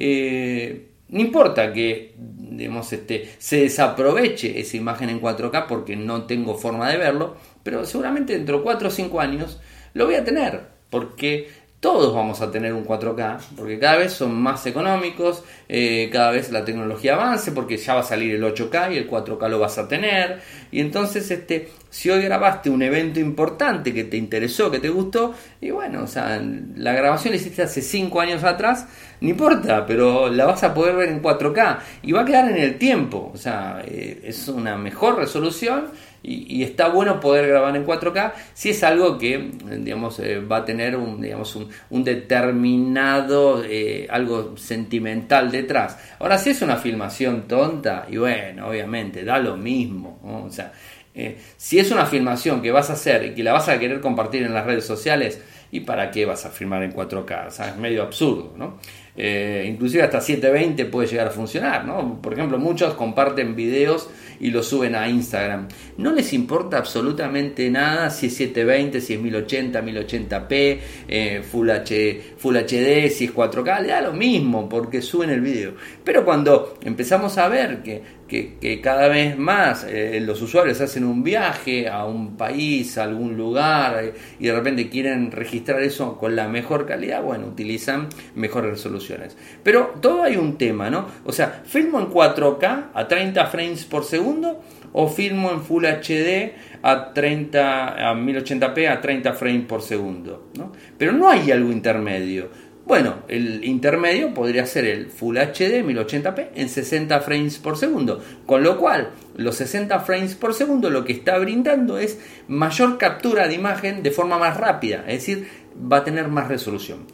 eh, 0.00 0.86
no 1.08 1.20
importa 1.20 1.72
que 1.72 2.14
digamos, 2.16 2.92
este, 2.92 3.28
se 3.38 3.62
desaproveche 3.62 4.60
esa 4.60 4.76
imagen 4.76 5.08
en 5.08 5.20
4K 5.20 5.66
porque 5.66 5.96
no 5.96 6.24
tengo 6.24 6.54
forma 6.56 6.90
de 6.90 6.98
verlo, 6.98 7.36
pero 7.62 7.84
seguramente 7.84 8.34
dentro 8.34 8.58
de 8.58 8.64
4 8.64 8.88
o 8.88 8.90
5 8.90 9.20
años 9.20 9.60
lo 9.94 10.06
voy 10.06 10.14
a 10.14 10.24
tener, 10.24 10.68
porque 10.90 11.48
todos 11.80 12.14
vamos 12.14 12.42
a 12.42 12.50
tener 12.50 12.74
un 12.74 12.84
4K, 12.84 13.38
porque 13.56 13.78
cada 13.78 13.96
vez 13.96 14.12
son 14.12 14.34
más 14.34 14.66
económicos, 14.66 15.42
eh, 15.66 16.10
cada 16.12 16.30
vez 16.30 16.52
la 16.52 16.62
tecnología 16.62 17.14
avance, 17.14 17.52
porque 17.52 17.78
ya 17.78 17.94
va 17.94 18.00
a 18.00 18.02
salir 18.04 18.34
el 18.34 18.44
8K 18.44 18.92
y 18.92 18.98
el 18.98 19.08
4K 19.08 19.48
lo 19.48 19.58
vas 19.58 19.78
a 19.78 19.88
tener. 19.88 20.42
Y 20.70 20.80
entonces, 20.80 21.30
este, 21.30 21.70
si 21.88 22.10
hoy 22.10 22.22
grabaste 22.22 22.68
un 22.68 22.82
evento 22.82 23.18
importante 23.18 23.94
que 23.94 24.04
te 24.04 24.18
interesó, 24.18 24.70
que 24.70 24.78
te 24.78 24.90
gustó, 24.90 25.34
y 25.58 25.70
bueno, 25.70 26.02
o 26.02 26.06
sea, 26.06 26.38
la 26.76 26.92
grabación 26.92 27.32
la 27.32 27.40
hiciste 27.40 27.62
hace 27.62 27.80
5 27.80 28.20
años 28.20 28.44
atrás, 28.44 28.86
no 29.22 29.30
importa, 29.30 29.86
pero 29.86 30.28
la 30.28 30.44
vas 30.44 30.62
a 30.62 30.74
poder 30.74 30.96
ver 30.96 31.08
en 31.08 31.22
4K 31.22 31.78
y 32.02 32.12
va 32.12 32.22
a 32.22 32.24
quedar 32.26 32.50
en 32.50 32.58
el 32.58 32.76
tiempo, 32.76 33.30
o 33.32 33.38
sea, 33.38 33.82
eh, 33.86 34.20
es 34.24 34.48
una 34.48 34.76
mejor 34.76 35.16
resolución 35.16 35.86
y, 36.22 36.62
está 36.62 36.88
bueno 36.88 37.18
poder 37.18 37.48
grabar 37.48 37.74
en 37.76 37.86
4K 37.86 38.32
si 38.52 38.70
es 38.70 38.84
algo 38.84 39.16
que 39.16 39.52
digamos 39.78 40.18
eh, 40.20 40.40
va 40.40 40.58
a 40.58 40.64
tener 40.64 40.94
un, 40.96 41.20
digamos, 41.20 41.56
un, 41.56 42.04
determinado 42.04 43.62
eh, 43.64 44.06
algo 44.10 44.56
sentimental 44.56 45.50
detrás. 45.50 45.98
Ahora 46.18 46.38
si 46.38 46.50
es 46.50 46.62
una 46.62 46.76
filmación 46.76 47.48
tonta 47.48 48.06
y 48.08 48.18
bueno 48.18 48.68
obviamente 48.68 49.24
da 49.24 49.38
lo 49.38 49.56
mismo 49.56 50.20
o 50.46 50.50
sea 50.50 50.72
eh, 51.14 51.38
si 51.56 51.78
es 51.78 51.90
una 51.90 52.06
filmación 52.06 52.62
que 52.62 52.70
vas 52.70 52.90
a 52.90 52.92
hacer 52.92 53.24
y 53.24 53.34
que 53.34 53.42
la 53.42 53.52
vas 53.52 53.68
a 53.68 53.78
querer 53.78 54.00
compartir 54.00 54.42
en 54.42 54.54
las 54.54 54.64
redes 54.64 54.84
sociales 54.84 55.40
y 55.72 55.80
para 55.80 56.10
qué 56.10 56.24
vas 56.24 56.44
a 56.46 56.50
filmar 56.50 56.82
en 56.82 56.92
4K 56.92 57.48
o 57.48 57.50
sea, 57.50 57.70
es 57.70 57.76
medio 57.76 58.02
absurdo 58.02 58.54
¿no? 58.56 58.78
Inclusive 59.16 60.02
hasta 60.02 60.20
720 60.20 60.86
puede 60.86 61.08
llegar 61.08 61.26
a 61.26 61.30
funcionar 61.30 61.84
¿no? 61.84 62.20
por 62.22 62.32
ejemplo 62.32 62.58
muchos 62.58 62.94
comparten 62.94 63.54
videos 63.54 64.08
y 64.40 64.50
lo 64.50 64.62
suben 64.62 64.94
a 64.94 65.08
Instagram. 65.08 65.68
No 65.98 66.12
les 66.12 66.32
importa 66.32 66.78
absolutamente 66.78 67.70
nada 67.70 68.10
si 68.10 68.26
es 68.26 68.34
720, 68.36 69.00
si 69.00 69.14
es 69.14 69.20
1080, 69.20 69.82
1080p, 69.82 70.78
eh, 71.06 71.42
Full, 71.42 71.70
H, 71.70 72.22
Full 72.38 72.56
HD, 72.56 73.10
si 73.10 73.26
es 73.26 73.34
4K, 73.34 73.82
le 73.82 73.88
da 73.88 74.00
lo 74.00 74.12
mismo 74.12 74.68
porque 74.68 75.02
suben 75.02 75.30
el 75.30 75.42
video. 75.42 75.74
Pero 76.02 76.24
cuando 76.24 76.78
empezamos 76.82 77.36
a 77.38 77.48
ver 77.48 77.82
que 77.82 78.02
que, 78.30 78.80
cada 78.80 79.08
vez 79.08 79.36
más 79.36 79.84
eh, 79.88 80.20
los 80.24 80.40
usuarios 80.40 80.80
hacen 80.80 81.04
un 81.04 81.24
viaje 81.24 81.88
a 81.88 82.04
un 82.04 82.36
país, 82.36 82.96
a 82.96 83.02
algún 83.02 83.36
lugar, 83.36 84.12
y 84.38 84.46
de 84.46 84.54
repente 84.54 84.88
quieren 84.88 85.32
registrar 85.32 85.82
eso 85.82 86.16
con 86.16 86.36
la 86.36 86.48
mejor 86.48 86.86
calidad, 86.86 87.22
bueno, 87.22 87.48
utilizan 87.48 88.08
mejores 88.36 88.70
resoluciones. 88.70 89.36
Pero 89.64 89.94
todo 90.00 90.22
hay 90.22 90.36
un 90.36 90.56
tema, 90.56 90.90
¿no? 90.90 91.06
O 91.24 91.32
sea, 91.32 91.62
filmo 91.64 91.98
en 91.98 92.06
4K 92.06 92.90
a 92.94 93.08
30 93.08 93.46
frames 93.46 93.84
por 93.84 94.04
segundo 94.04 94.62
o 94.92 95.08
filmo 95.08 95.50
en 95.50 95.62
Full 95.62 95.84
HD 95.84 96.52
a 96.82 97.12
30 97.12 98.10
a 98.10 98.14
1080p 98.14 98.88
a 98.88 99.00
30 99.00 99.32
frames 99.34 99.66
por 99.66 99.82
segundo, 99.82 100.50
¿no? 100.56 100.72
Pero 100.96 101.12
no 101.12 101.28
hay 101.28 101.50
algo 101.50 101.72
intermedio. 101.72 102.69
Bueno, 102.86 103.16
el 103.28 103.64
intermedio 103.64 104.34
podría 104.34 104.66
ser 104.66 104.84
el 104.84 105.10
Full 105.10 105.36
HD 105.36 105.84
1080p 105.84 106.48
en 106.54 106.68
60 106.68 107.20
frames 107.20 107.58
por 107.58 107.76
segundo, 107.76 108.20
con 108.46 108.62
lo 108.62 108.78
cual 108.78 109.10
los 109.36 109.56
60 109.56 110.00
frames 110.00 110.34
por 110.34 110.54
segundo 110.54 110.90
lo 110.90 111.04
que 111.04 111.12
está 111.12 111.38
brindando 111.38 111.98
es 111.98 112.18
mayor 112.48 112.98
captura 112.98 113.46
de 113.46 113.54
imagen 113.54 114.02
de 114.02 114.10
forma 114.10 114.38
más 114.38 114.56
rápida, 114.56 115.04
es 115.06 115.26
decir, 115.26 115.48
va 115.90 115.98
a 115.98 116.04
tener 116.04 116.28
más 116.28 116.48
resolución. 116.48 117.06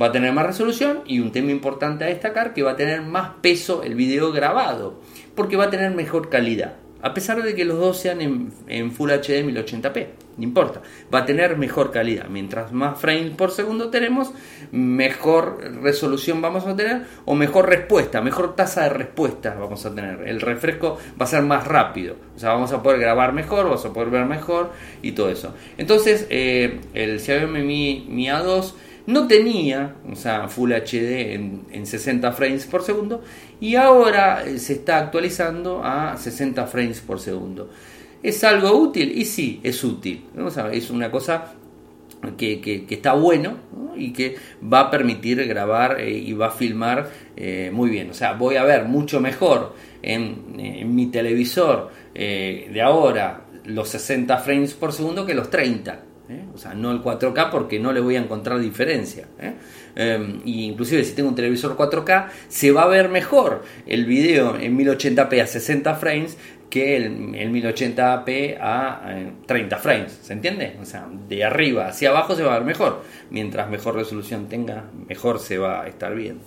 Va 0.00 0.06
a 0.06 0.12
tener 0.12 0.32
más 0.32 0.46
resolución 0.46 1.02
y 1.06 1.20
un 1.20 1.30
tema 1.30 1.50
importante 1.50 2.04
a 2.04 2.08
destacar 2.08 2.54
que 2.54 2.62
va 2.62 2.72
a 2.72 2.76
tener 2.76 3.02
más 3.02 3.32
peso 3.42 3.82
el 3.82 3.94
video 3.94 4.32
grabado, 4.32 5.00
porque 5.36 5.56
va 5.56 5.64
a 5.64 5.70
tener 5.70 5.92
mejor 5.94 6.30
calidad 6.30 6.81
a 7.02 7.12
pesar 7.12 7.42
de 7.42 7.54
que 7.54 7.64
los 7.64 7.78
dos 7.78 7.98
sean 7.98 8.20
en, 8.20 8.92
Full 8.92 9.10
HD 9.10 9.44
1080p, 9.44 10.06
no 10.38 10.44
importa, 10.44 10.80
va 11.12 11.20
a 11.20 11.26
tener 11.26 11.56
mejor 11.56 11.90
calidad. 11.90 12.28
Mientras 12.28 12.72
más 12.72 12.98
frames 12.98 13.30
por 13.36 13.50
segundo 13.50 13.90
tenemos, 13.90 14.30
mejor 14.70 15.58
resolución 15.82 16.40
vamos 16.40 16.64
a 16.66 16.76
tener 16.76 17.02
o 17.24 17.34
mejor 17.34 17.68
respuesta, 17.68 18.22
mejor 18.22 18.54
tasa 18.54 18.84
de 18.84 18.90
respuesta 18.90 19.54
vamos 19.58 19.84
a 19.84 19.94
tener. 19.94 20.26
El 20.28 20.40
refresco 20.40 20.98
va 21.20 21.24
a 21.24 21.28
ser 21.28 21.42
más 21.42 21.66
rápido, 21.66 22.16
o 22.36 22.38
sea, 22.38 22.50
vamos 22.50 22.72
a 22.72 22.82
poder 22.82 23.00
grabar 23.00 23.32
mejor, 23.32 23.64
vamos 23.64 23.84
a 23.84 23.92
poder 23.92 24.10
ver 24.10 24.24
mejor 24.24 24.70
y 25.02 25.12
todo 25.12 25.28
eso. 25.28 25.54
Entonces, 25.76 26.26
eh, 26.30 26.80
el 26.94 27.20
Xiaomi 27.20 27.62
Mi, 27.62 28.06
Mi 28.08 28.26
A2 28.28 28.74
no 29.06 29.26
tenía, 29.26 29.96
o 30.10 30.14
sea, 30.14 30.48
Full 30.48 30.72
HD 30.72 31.34
en, 31.34 31.86
60 31.86 32.32
frames 32.32 32.66
por 32.66 32.82
segundo 32.82 33.22
y 33.60 33.74
ahora 33.74 34.44
eh, 34.44 34.58
se 34.58 34.74
está 34.74 34.98
actualizando 34.98 35.82
a 35.82 36.16
60 36.16 36.66
frames 36.66 37.00
por 37.00 37.18
segundo. 37.18 37.70
¿Es 38.22 38.44
algo 38.44 38.72
útil? 38.72 39.12
Y 39.16 39.24
sí, 39.24 39.60
es 39.64 39.82
útil. 39.82 40.26
es 40.72 40.90
una 40.90 41.10
cosa 41.10 41.54
que, 42.36 42.86
está 42.88 43.14
bueno 43.14 43.56
y 43.96 44.12
que 44.12 44.36
va 44.72 44.80
a 44.80 44.90
permitir 44.90 45.44
grabar 45.46 46.00
eh, 46.00 46.10
y 46.10 46.32
va 46.32 46.46
a 46.46 46.50
filmar 46.50 47.10
eh, 47.36 47.70
muy 47.72 47.90
bien. 47.90 48.10
O 48.10 48.14
sea, 48.14 48.34
voy 48.34 48.54
a 48.56 48.62
ver 48.62 48.84
mucho 48.84 49.20
mejor 49.20 49.74
en, 50.02 50.54
en 50.58 50.94
mi 50.94 51.06
televisor 51.06 51.90
de 52.14 52.82
ahora 52.82 53.46
los 53.64 53.88
60 53.88 54.36
frames 54.38 54.74
por 54.74 54.92
segundo 54.92 55.26
que 55.26 55.34
los 55.34 55.50
30. 55.50 56.11
¿Eh? 56.32 56.44
o 56.54 56.58
sea, 56.58 56.74
no 56.74 56.90
el 56.90 57.02
4K 57.02 57.50
porque 57.50 57.78
no 57.78 57.92
le 57.92 58.00
voy 58.00 58.16
a 58.16 58.20
encontrar 58.20 58.58
diferencia. 58.58 59.26
¿eh? 59.38 59.54
Em, 59.94 60.40
y 60.44 60.64
inclusive 60.64 61.04
si 61.04 61.14
tengo 61.14 61.28
un 61.28 61.34
televisor 61.34 61.76
4K, 61.76 62.28
se 62.48 62.70
va 62.70 62.82
a 62.82 62.88
ver 62.88 63.08
mejor 63.08 63.62
el 63.86 64.06
video 64.06 64.58
en 64.58 64.78
1080p 64.78 65.42
a 65.42 65.46
60 65.46 65.94
frames 65.94 66.38
que 66.70 66.96
el, 66.96 67.12
1080p 67.52 68.56
a 68.58 69.14
30 69.44 69.76
eh, 69.76 69.78
frames, 69.78 70.18
¿se 70.22 70.32
entiende? 70.32 70.78
O 70.80 70.86
sea, 70.86 71.06
de 71.28 71.44
arriba 71.44 71.88
hacia 71.88 72.08
abajo 72.08 72.34
se 72.34 72.42
va 72.42 72.54
a 72.54 72.58
ver 72.58 72.66
mejor. 72.66 73.02
Mientras 73.30 73.68
mejor 73.68 73.94
resolución 73.94 74.48
tenga, 74.48 74.84
mejor 75.06 75.38
se 75.38 75.58
va 75.58 75.82
a 75.82 75.86
estar 75.86 76.14
viendo. 76.14 76.44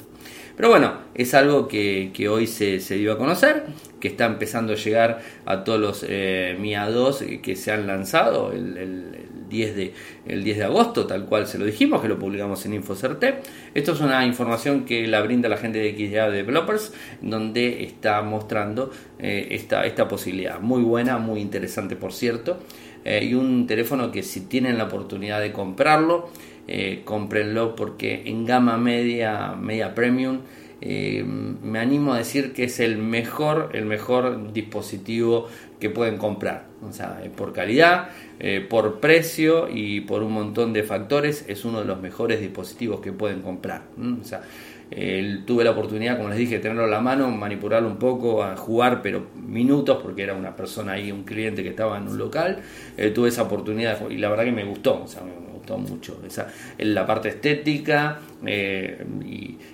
Pero 0.56 0.70
bueno, 0.70 0.94
es 1.14 1.34
algo 1.34 1.68
que, 1.68 2.12
hoy 2.30 2.48
se, 2.48 2.80
dio 2.96 3.14
a 3.14 3.18
conocer, 3.18 3.66
que 4.00 4.08
está 4.08 4.26
empezando 4.26 4.74
a 4.74 4.76
llegar 4.78 5.22
a 5.46 5.64
todos 5.64 5.80
los 5.80 6.06
eh, 6.08 6.56
MIA 6.60 6.90
2 6.90 7.24
que 7.44 7.56
se 7.56 7.72
han 7.72 7.88
lanzado 7.88 8.52
el, 8.52 9.25
10 9.50 9.76
de, 9.76 9.94
el 10.26 10.44
10 10.44 10.58
de 10.58 10.64
agosto, 10.64 11.06
tal 11.06 11.26
cual 11.26 11.48
se 11.48 11.58
lo 11.58 11.66
dijimos, 11.66 12.02
que 12.02 12.08
lo 12.08 12.20
publicamos 12.20 12.66
en 12.66 12.74
InfoCerte. 12.74 13.36
Esto 13.74 13.94
es 13.94 14.02
una 14.02 14.26
información 14.26 14.86
que 14.86 15.08
la 15.08 15.22
brinda 15.22 15.50
la 15.50 15.58
gente 15.58 15.80
de 15.80 15.94
XDA 15.94 16.30
Developers, 16.30 16.94
donde 17.22 17.84
está 17.84 18.22
mostrando 18.22 18.92
eh, 19.20 19.48
esta, 19.52 19.86
esta 19.86 20.08
posibilidad. 20.08 20.60
Muy 20.60 20.82
buena, 20.82 21.18
muy 21.18 21.42
interesante, 21.42 21.96
por 21.96 22.14
cierto. 22.14 22.60
Eh, 23.06 23.24
y 23.24 23.36
un 23.36 23.68
teléfono 23.68 24.12
que 24.12 24.24
si 24.24 24.42
tienen 24.42 24.78
la 24.78 24.86
oportunidad 24.86 25.40
de 25.40 25.52
comprarlo, 25.52 26.30
eh, 26.68 27.02
cómprenlo 27.06 27.76
porque 27.76 28.24
en 28.26 28.46
gama 28.46 28.78
media, 28.78 29.54
media 29.54 29.94
premium, 29.94 30.40
eh, 30.82 31.24
me 31.24 31.80
animo 31.80 32.14
a 32.14 32.18
decir 32.18 32.54
que 32.54 32.66
es 32.66 32.80
el 32.80 32.98
mejor, 32.98 33.70
el 33.74 33.86
mejor 33.86 34.52
dispositivo 34.52 35.48
que 35.88 35.94
pueden 35.94 36.18
comprar. 36.18 36.66
O 36.88 36.92
sea, 36.92 37.22
eh, 37.24 37.30
por 37.30 37.54
calidad, 37.54 38.10
por 38.70 39.00
precio 39.00 39.68
y 39.72 40.02
por 40.02 40.22
un 40.22 40.34
montón 40.34 40.74
de 40.74 40.84
factores, 40.84 41.46
es 41.48 41.64
uno 41.64 41.80
de 41.80 41.86
los 41.86 42.02
mejores 42.02 42.42
dispositivos 42.42 43.00
que 43.00 43.14
pueden 43.14 43.42
comprar. 43.42 43.84
O 44.22 44.24
sea, 44.24 44.42
tuve 45.46 45.64
la 45.64 45.72
oportunidad, 45.72 46.18
como 46.18 46.30
les 46.30 46.38
dije, 46.38 46.56
de 46.56 46.60
tenerlo 46.60 46.84
a 46.84 46.88
la 46.88 47.00
mano, 47.00 47.32
manipularlo 47.32 47.88
un 47.88 47.98
poco, 47.98 48.44
a 48.44 48.58
jugar, 48.58 49.02
pero 49.02 49.28
minutos, 49.36 50.00
porque 50.04 50.24
era 50.24 50.34
una 50.34 50.56
persona 50.56 50.94
ahí, 50.94 51.12
un 51.12 51.24
cliente 51.24 51.64
que 51.64 51.70
estaba 51.70 51.98
en 51.98 52.10
un 52.10 52.18
local. 52.18 52.60
tuve 53.14 53.30
esa 53.30 53.44
oportunidad 53.44 54.10
y 54.10 54.18
la 54.18 54.30
verdad 54.30 54.44
que 54.44 54.52
me 54.52 54.66
gustó. 54.66 55.06
Mucho. 55.78 56.22
Esa, 56.26 56.48
la 56.78 57.06
parte 57.06 57.30
estética 57.30 58.20
eh, 58.46 59.04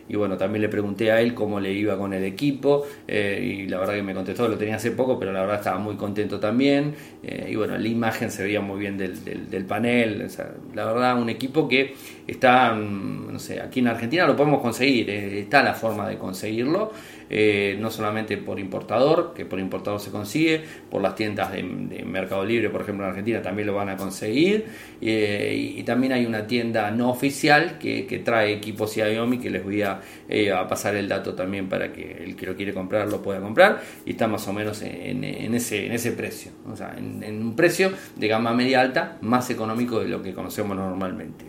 y, 0.07 0.15
bueno, 0.15 0.37
también 0.37 0.61
le 0.61 0.69
pregunté 0.69 1.11
a 1.11 1.21
él 1.21 1.33
cómo 1.33 1.59
le 1.59 1.71
iba 1.73 1.97
con 1.97 2.13
el 2.13 2.23
equipo 2.23 2.85
y 3.07 3.67
la 3.67 3.79
verdad 3.79 3.95
que 3.95 4.03
me 4.03 4.13
contestó, 4.13 4.47
lo 4.47 4.57
tenía 4.57 4.75
hace 4.75 4.91
poco, 4.91 5.17
pero 5.17 5.31
la 5.31 5.41
verdad 5.41 5.57
estaba 5.57 5.79
muy 5.79 5.95
contento 5.95 6.39
también. 6.39 6.93
y 7.23 7.55
bueno, 7.55 7.77
la 7.77 7.87
imagen 7.87 8.29
se 8.29 8.43
veía 8.43 8.61
muy 8.61 8.79
bien 8.79 8.97
del, 8.97 9.49
del, 9.49 9.65
panel. 9.65 10.27
la 10.75 10.85
verdad, 10.85 11.17
un 11.21 11.29
equipo 11.29 11.67
que 11.67 11.95
está, 12.27 12.73
mm, 12.73 13.33
no 13.33 13.39
sé, 13.39 13.61
aquí 13.61 13.79
en 13.79 13.87
Argentina 13.87 14.27
lo 14.27 14.35
podemos 14.35 14.61
conseguir, 14.61 15.09
está 15.09 15.63
la 15.63 15.73
forma 15.73 16.07
de 16.07 16.17
conseguirlo. 16.17 16.91
Eh, 17.33 17.77
no 17.79 17.89
solamente 17.89 18.35
por 18.35 18.59
importador, 18.59 19.33
que 19.33 19.45
por 19.45 19.57
importador 19.57 20.01
se 20.01 20.11
consigue, 20.11 20.65
por 20.89 21.01
las 21.01 21.15
tiendas 21.15 21.53
de, 21.53 21.63
Mercado 21.63 22.43
Libre, 22.43 22.69
por 22.69 22.81
ejemplo, 22.81 23.05
en 23.05 23.11
Argentina 23.11 23.41
también 23.41 23.67
lo 23.67 23.73
van 23.73 23.87
a 23.87 23.95
conseguir, 23.95 24.65
eh, 24.99 25.73
y, 25.77 25.81
también 25.83 26.11
hay 26.11 26.25
una 26.25 26.45
tienda 26.45 26.91
no 26.91 27.09
oficial 27.09 27.77
que, 27.79 28.21
trae 28.25 28.51
equipos 28.51 28.91
Xiaomi, 28.91 29.39
que 29.39 29.49
les 29.49 29.63
voy 29.63 29.81
eh, 30.27 30.51
a, 30.51 30.67
pasar 30.67 30.95
el 30.95 31.07
dato 31.07 31.33
también 31.33 31.69
para 31.69 31.93
que 31.93 32.21
el 32.21 32.35
que 32.35 32.45
lo 32.45 32.55
quiere 32.57 32.73
comprar 32.73 33.07
lo 33.07 33.21
pueda 33.21 33.39
comprar, 33.39 33.81
y 34.05 34.11
está 34.11 34.27
más 34.27 34.45
o 34.49 34.53
menos 34.53 34.81
en, 34.81 35.23
ese, 35.55 35.85
en 35.85 35.93
ese 35.93 36.11
precio, 36.11 36.51
o 36.69 36.75
sea, 36.75 36.93
en, 36.97 37.41
un 37.41 37.55
precio 37.55 37.93
de 38.13 38.27
gama 38.27 38.53
media 38.53 38.81
alta 38.81 39.17
más 39.21 39.49
económico 39.49 40.01
de 40.01 40.09
lo 40.09 40.21
que 40.21 40.33
conocemos 40.33 40.75
normalmente. 40.75 41.45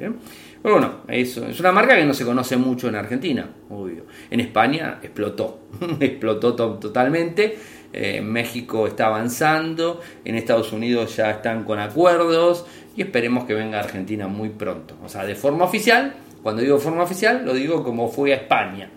Pero 0.63 0.75
bueno, 0.75 0.99
es 1.09 1.37
una 1.59 1.73
marca 1.73 1.97
que 1.97 2.05
no 2.05 2.15
se 2.15 2.25
conoce 2.25 2.57
mucho 2.57 2.89
en 2.89 2.95
Argentina, 2.95 3.51
obvio. 3.69 4.07
En 4.31 4.39
España 4.39 5.01
explotó, 5.03 5.63
explotó 6.01 6.55
totalmente. 6.55 7.59
Eh, 7.93 8.23
México 8.23 8.87
está 8.87 9.07
avanzando, 9.07 10.01
en 10.25 10.35
Estados 10.35 10.73
Unidos 10.73 11.17
ya 11.17 11.31
están 11.31 11.65
con 11.65 11.79
acuerdos 11.79 12.65
y 12.97 13.03
esperemos 13.03 13.45
que 13.45 13.53
venga 13.53 13.79
a 13.79 13.83
Argentina 13.83 14.29
muy 14.29 14.49
pronto. 14.49 14.97
O 15.05 15.09
sea, 15.11 15.27
de 15.27 15.35
forma 15.35 15.65
oficial, 15.65 16.15
cuando 16.43 16.63
digo 16.63 16.79
forma 16.79 17.05
oficial, 17.05 17.45
lo 17.45 17.55
digo 17.55 17.85
como 17.85 18.09
fue 18.09 18.33
a 18.33 18.37
España. 18.37 18.91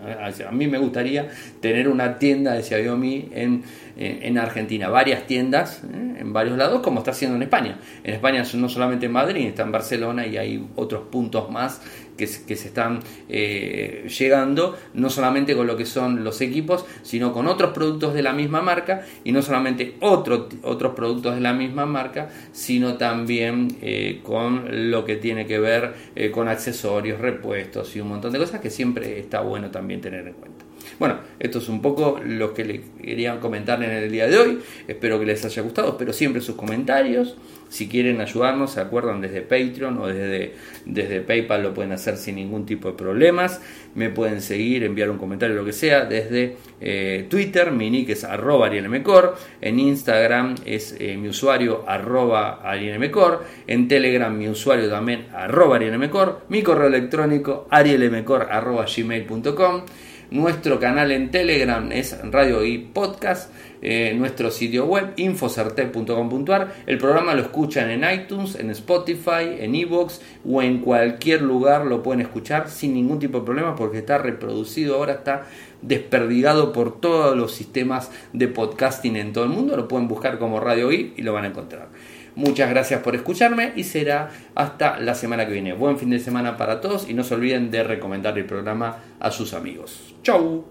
A 0.48 0.50
mí 0.50 0.66
me 0.66 0.78
gustaría 0.78 1.28
tener 1.60 1.88
una 1.88 2.18
tienda 2.18 2.54
de 2.54 2.62
Xiaomi 2.62 3.28
en, 3.32 3.62
en 3.96 4.38
Argentina, 4.38 4.88
varias 4.88 5.26
tiendas 5.26 5.82
¿eh? 5.84 6.16
en 6.18 6.32
varios 6.32 6.58
lados, 6.58 6.80
como 6.82 6.98
está 6.98 7.12
haciendo 7.12 7.36
en 7.36 7.42
España. 7.44 7.78
En 8.02 8.14
España 8.14 8.42
no 8.54 8.68
solamente 8.68 9.06
en 9.06 9.12
Madrid, 9.12 9.46
está 9.46 9.62
en 9.62 9.72
Barcelona 9.72 10.26
y 10.26 10.36
hay 10.36 10.66
otros 10.74 11.02
puntos 11.08 11.48
más 11.50 11.80
que, 12.16 12.26
se 12.26 12.68
están 12.68 13.00
eh, 13.28 14.08
llegando, 14.18 14.76
no 14.94 15.10
solamente 15.10 15.54
con 15.54 15.66
lo 15.66 15.76
que 15.76 15.86
son 15.86 16.24
los 16.24 16.40
equipos, 16.40 16.84
sino 17.02 17.32
con 17.32 17.46
otros 17.46 17.72
productos 17.72 18.14
de 18.14 18.22
la 18.22 18.32
misma 18.32 18.62
marca, 18.62 19.02
y 19.24 19.32
no 19.32 19.42
solamente 19.42 19.96
otros 20.00 20.94
productos 20.94 21.34
de 21.34 21.40
la 21.40 21.52
misma 21.52 21.86
marca, 21.86 22.30
sino 22.52 22.96
también 22.96 23.76
eh, 23.82 24.20
con 24.22 24.90
lo 24.90 25.04
que 25.04 25.16
tiene 25.16 25.46
que 25.46 25.58
ver 25.58 25.94
eh, 26.14 26.30
con 26.30 26.48
accesorios, 26.48 27.20
repuestos 27.20 27.94
y 27.96 28.00
un 28.00 28.08
montón 28.08 28.32
de 28.32 28.38
cosas 28.38 28.60
que 28.60 28.70
siempre 28.70 29.18
está 29.18 29.40
bueno 29.40 29.70
también 29.70 30.00
tener 30.00 30.26
en 30.26 30.34
cuenta. 30.34 30.55
Bueno, 30.98 31.18
esto 31.38 31.58
es 31.58 31.68
un 31.68 31.82
poco 31.82 32.20
lo 32.24 32.54
que 32.54 32.64
le 32.64 32.80
quería 33.02 33.38
comentar 33.38 33.82
en 33.82 33.90
el 33.90 34.10
día 34.10 34.26
de 34.26 34.38
hoy. 34.38 34.58
Espero 34.88 35.18
que 35.18 35.26
les 35.26 35.44
haya 35.44 35.62
gustado, 35.62 35.98
pero 35.98 36.12
siempre 36.12 36.40
sus 36.40 36.56
comentarios. 36.56 37.36
Si 37.68 37.88
quieren 37.88 38.20
ayudarnos, 38.20 38.72
se 38.72 38.80
acuerdan 38.80 39.20
desde 39.20 39.42
Patreon 39.42 39.98
o 39.98 40.06
desde, 40.06 40.54
desde 40.84 41.20
PayPal 41.20 41.64
lo 41.64 41.74
pueden 41.74 41.92
hacer 41.92 42.16
sin 42.16 42.36
ningún 42.36 42.64
tipo 42.64 42.88
de 42.88 42.94
problemas. 42.94 43.60
Me 43.94 44.08
pueden 44.08 44.40
seguir, 44.40 44.84
enviar 44.84 45.10
un 45.10 45.18
comentario, 45.18 45.56
lo 45.56 45.64
que 45.64 45.72
sea, 45.72 46.04
desde 46.04 46.56
eh, 46.80 47.26
Twitter, 47.28 47.72
mi 47.72 47.90
nick 47.90 48.10
es 48.10 48.22
arroba 48.22 48.66
arielmecor, 48.66 49.36
en 49.60 49.80
Instagram 49.80 50.54
es 50.64 50.94
eh, 51.00 51.16
mi 51.16 51.28
usuario 51.28 51.84
arroba 51.88 52.60
arielmecor, 52.62 53.44
en 53.66 53.88
Telegram 53.88 54.36
mi 54.36 54.48
usuario 54.48 54.88
también 54.88 55.26
arroba 55.34 55.76
arielmecor, 55.76 56.42
mi 56.48 56.62
correo 56.62 56.86
electrónico 56.86 57.66
arielmecor 57.70 58.48
arroba 58.50 58.86
gmail.com. 58.86 59.82
Nuestro 60.30 60.80
canal 60.80 61.12
en 61.12 61.30
Telegram 61.30 61.92
es 61.92 62.18
Radio 62.32 62.64
y 62.64 62.78
Podcast. 62.78 63.52
Eh, 63.80 64.12
nuestro 64.18 64.50
sitio 64.50 64.86
web 64.86 65.12
infocerte.com.ar. 65.16 66.74
El 66.86 66.98
programa 66.98 67.34
lo 67.34 67.42
escuchan 67.42 67.90
en 67.90 68.02
iTunes, 68.12 68.56
en 68.56 68.70
Spotify, 68.70 69.58
en 69.60 69.76
Evox 69.76 70.20
o 70.44 70.62
en 70.62 70.78
cualquier 70.78 71.42
lugar 71.42 71.86
lo 71.86 72.02
pueden 72.02 72.22
escuchar 72.22 72.68
sin 72.68 72.94
ningún 72.94 73.20
tipo 73.20 73.38
de 73.38 73.44
problema 73.44 73.76
porque 73.76 73.98
está 73.98 74.18
reproducido 74.18 74.96
ahora, 74.96 75.12
está 75.12 75.46
desperdigado 75.82 76.72
por 76.72 77.00
todos 77.00 77.36
los 77.36 77.54
sistemas 77.54 78.10
de 78.32 78.48
podcasting 78.48 79.14
en 79.14 79.32
todo 79.32 79.44
el 79.44 79.50
mundo. 79.50 79.76
Lo 79.76 79.86
pueden 79.86 80.08
buscar 80.08 80.40
como 80.40 80.58
Radio 80.58 80.90
I 80.90 81.14
y 81.16 81.22
lo 81.22 81.32
van 81.34 81.44
a 81.44 81.48
encontrar. 81.48 81.88
Muchas 82.34 82.68
gracias 82.68 83.00
por 83.00 83.14
escucharme 83.14 83.72
y 83.76 83.84
será 83.84 84.30
hasta 84.56 84.98
la 84.98 85.14
semana 85.14 85.46
que 85.46 85.52
viene. 85.52 85.72
Buen 85.72 85.98
fin 85.98 86.10
de 86.10 86.18
semana 86.18 86.56
para 86.56 86.80
todos 86.80 87.08
y 87.08 87.14
no 87.14 87.22
se 87.22 87.34
olviden 87.34 87.70
de 87.70 87.84
recomendar 87.84 88.36
el 88.36 88.44
programa 88.44 88.98
a 89.20 89.30
sus 89.30 89.54
amigos. 89.54 90.05
Châu 90.26 90.66